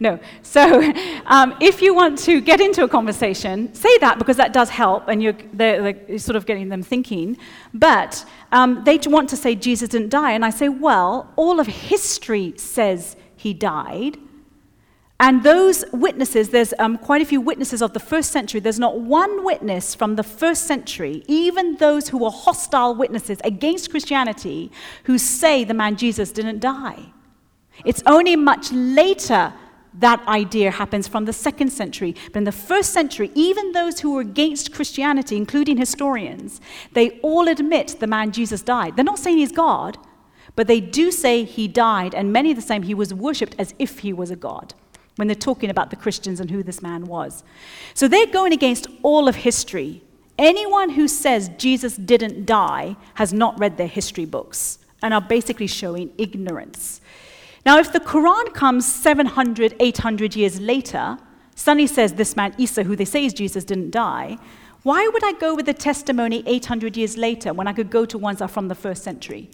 No. 0.00 0.18
So, 0.42 0.92
um, 1.26 1.54
if 1.60 1.82
you 1.82 1.94
want 1.94 2.18
to 2.20 2.40
get 2.40 2.60
into 2.60 2.84
a 2.84 2.88
conversation, 2.88 3.72
say 3.74 3.96
that 3.98 4.18
because 4.18 4.36
that 4.36 4.52
does 4.52 4.70
help 4.70 5.08
and 5.08 5.22
you're, 5.22 5.36
they're, 5.52 5.92
they're 5.92 6.18
sort 6.18 6.36
of 6.36 6.46
getting 6.46 6.68
them 6.68 6.82
thinking. 6.82 7.36
But 7.74 8.24
um, 8.50 8.82
they 8.84 8.98
want 9.06 9.28
to 9.30 9.36
say 9.36 9.54
Jesus 9.54 9.88
didn't 9.90 10.10
die. 10.10 10.32
And 10.32 10.44
I 10.44 10.50
say, 10.50 10.68
well, 10.68 11.32
all 11.36 11.60
of 11.60 11.66
history 11.66 12.54
says 12.56 13.16
he 13.36 13.52
died. 13.54 14.18
And 15.22 15.44
those 15.44 15.84
witnesses, 15.92 16.48
there's 16.48 16.74
um, 16.80 16.98
quite 16.98 17.22
a 17.22 17.24
few 17.24 17.40
witnesses 17.40 17.80
of 17.80 17.92
the 17.92 18.00
first 18.00 18.32
century. 18.32 18.58
There's 18.58 18.80
not 18.80 18.98
one 18.98 19.44
witness 19.44 19.94
from 19.94 20.16
the 20.16 20.24
first 20.24 20.64
century, 20.64 21.22
even 21.28 21.76
those 21.76 22.08
who 22.08 22.18
were 22.18 22.30
hostile 22.30 22.92
witnesses 22.96 23.38
against 23.44 23.90
Christianity, 23.90 24.72
who 25.04 25.18
say 25.18 25.62
the 25.62 25.74
man 25.74 25.94
Jesus 25.94 26.32
didn't 26.32 26.58
die. 26.58 27.12
It's 27.84 28.02
only 28.04 28.34
much 28.34 28.72
later 28.72 29.52
that 29.94 30.26
idea 30.26 30.70
happens 30.70 31.06
from 31.06 31.24
the 31.24 31.32
second 31.32 31.70
century. 31.70 32.14
But 32.32 32.38
in 32.38 32.44
the 32.44 32.52
first 32.52 32.92
century, 32.92 33.30
even 33.34 33.72
those 33.72 34.00
who 34.00 34.14
were 34.14 34.20
against 34.20 34.72
Christianity, 34.72 35.36
including 35.36 35.76
historians, 35.76 36.60
they 36.92 37.20
all 37.20 37.48
admit 37.48 37.96
the 38.00 38.06
man 38.06 38.32
Jesus 38.32 38.62
died. 38.62 38.96
They're 38.96 39.04
not 39.04 39.18
saying 39.18 39.38
he's 39.38 39.52
God, 39.52 39.98
but 40.56 40.66
they 40.66 40.80
do 40.80 41.10
say 41.10 41.44
he 41.44 41.68
died, 41.68 42.14
and 42.14 42.32
many 42.32 42.50
of 42.50 42.56
the 42.56 42.62
same, 42.62 42.82
he 42.82 42.94
was 42.94 43.14
worshipped 43.14 43.54
as 43.58 43.74
if 43.78 44.00
he 44.00 44.12
was 44.12 44.30
a 44.30 44.36
God 44.36 44.74
when 45.16 45.28
they're 45.28 45.34
talking 45.34 45.70
about 45.70 45.90
the 45.90 45.96
Christians 45.96 46.40
and 46.40 46.50
who 46.50 46.62
this 46.62 46.82
man 46.82 47.04
was. 47.04 47.44
So 47.94 48.08
they're 48.08 48.26
going 48.26 48.52
against 48.52 48.86
all 49.02 49.28
of 49.28 49.36
history. 49.36 50.02
Anyone 50.38 50.90
who 50.90 51.06
says 51.06 51.50
Jesus 51.58 51.96
didn't 51.96 52.46
die 52.46 52.96
has 53.14 53.32
not 53.32 53.58
read 53.58 53.76
their 53.76 53.86
history 53.86 54.24
books 54.24 54.78
and 55.02 55.12
are 55.12 55.20
basically 55.20 55.66
showing 55.66 56.12
ignorance. 56.16 57.00
Now, 57.64 57.78
if 57.78 57.92
the 57.92 58.00
Quran 58.00 58.52
comes 58.54 58.92
700, 58.92 59.76
800 59.78 60.34
years 60.34 60.60
later, 60.60 61.18
Sunni 61.54 61.86
says 61.86 62.14
this 62.14 62.34
man 62.34 62.54
Isa, 62.58 62.82
who 62.82 62.96
they 62.96 63.04
say 63.04 63.24
is 63.24 63.32
Jesus, 63.32 63.64
didn't 63.64 63.90
die. 63.90 64.38
Why 64.82 65.06
would 65.06 65.22
I 65.22 65.32
go 65.32 65.54
with 65.54 65.66
the 65.66 65.74
testimony 65.74 66.42
800 66.44 66.96
years 66.96 67.16
later 67.16 67.52
when 67.52 67.68
I 67.68 67.72
could 67.72 67.88
go 67.88 68.04
to 68.04 68.18
ones 68.18 68.38
that 68.38 68.46
are 68.46 68.48
from 68.48 68.66
the 68.66 68.74
first 68.74 69.04
century? 69.04 69.50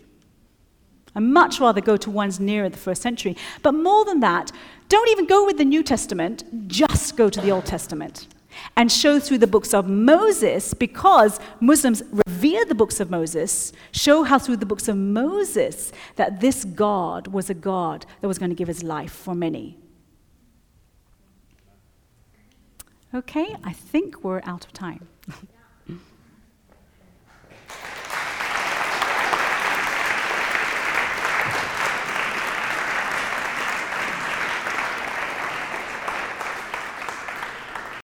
I'd 1.15 1.23
much 1.23 1.61
rather 1.61 1.83
go 1.83 1.99
to 1.99 2.11
ones 2.11 2.41
nearer 2.41 2.71
the 2.71 2.79
first 2.79 3.03
century. 3.03 3.37
But 3.63 3.73
more 3.73 4.05
than 4.07 4.21
that, 4.21 4.53
don't 4.89 5.09
even 5.11 5.27
go 5.27 5.45
with 5.45 5.59
the 5.59 5.65
New 5.65 5.83
Testament, 5.83 6.69
just 6.69 7.17
go 7.17 7.29
to 7.29 7.41
the 7.41 7.51
Old 7.51 7.67
Testament 7.67 8.27
and 8.77 8.91
show 8.91 9.19
through 9.19 9.39
the 9.39 9.47
books 9.47 9.75
of 9.75 9.89
Moses 9.89 10.75
because 10.75 11.41
Muslims 11.61 12.03
revere 12.27 12.65
the 12.65 12.75
books 12.75 13.01
of 13.01 13.11
Moses, 13.11 13.73
show 13.93 14.23
how 14.23 14.39
through 14.39 14.57
the 14.59 14.67
books 14.67 14.89
of 14.89 14.97
Moses 14.97 15.93
that 16.17 16.41
this 16.41 16.65
God 16.65 17.29
was 17.29 17.51
a 17.51 17.55
God 17.55 18.07
that 18.21 18.29
was 18.29 18.39
going 18.39 18.51
to 18.51 18.57
give 18.57 18.69
his 18.69 18.83
life 18.83 19.13
for 19.13 19.35
many. 19.35 19.79
Okay, 23.15 23.57
I 23.65 23.73
think 23.73 24.23
we're 24.23 24.43
out 24.45 24.67
of 24.67 24.73
time. 24.73 25.09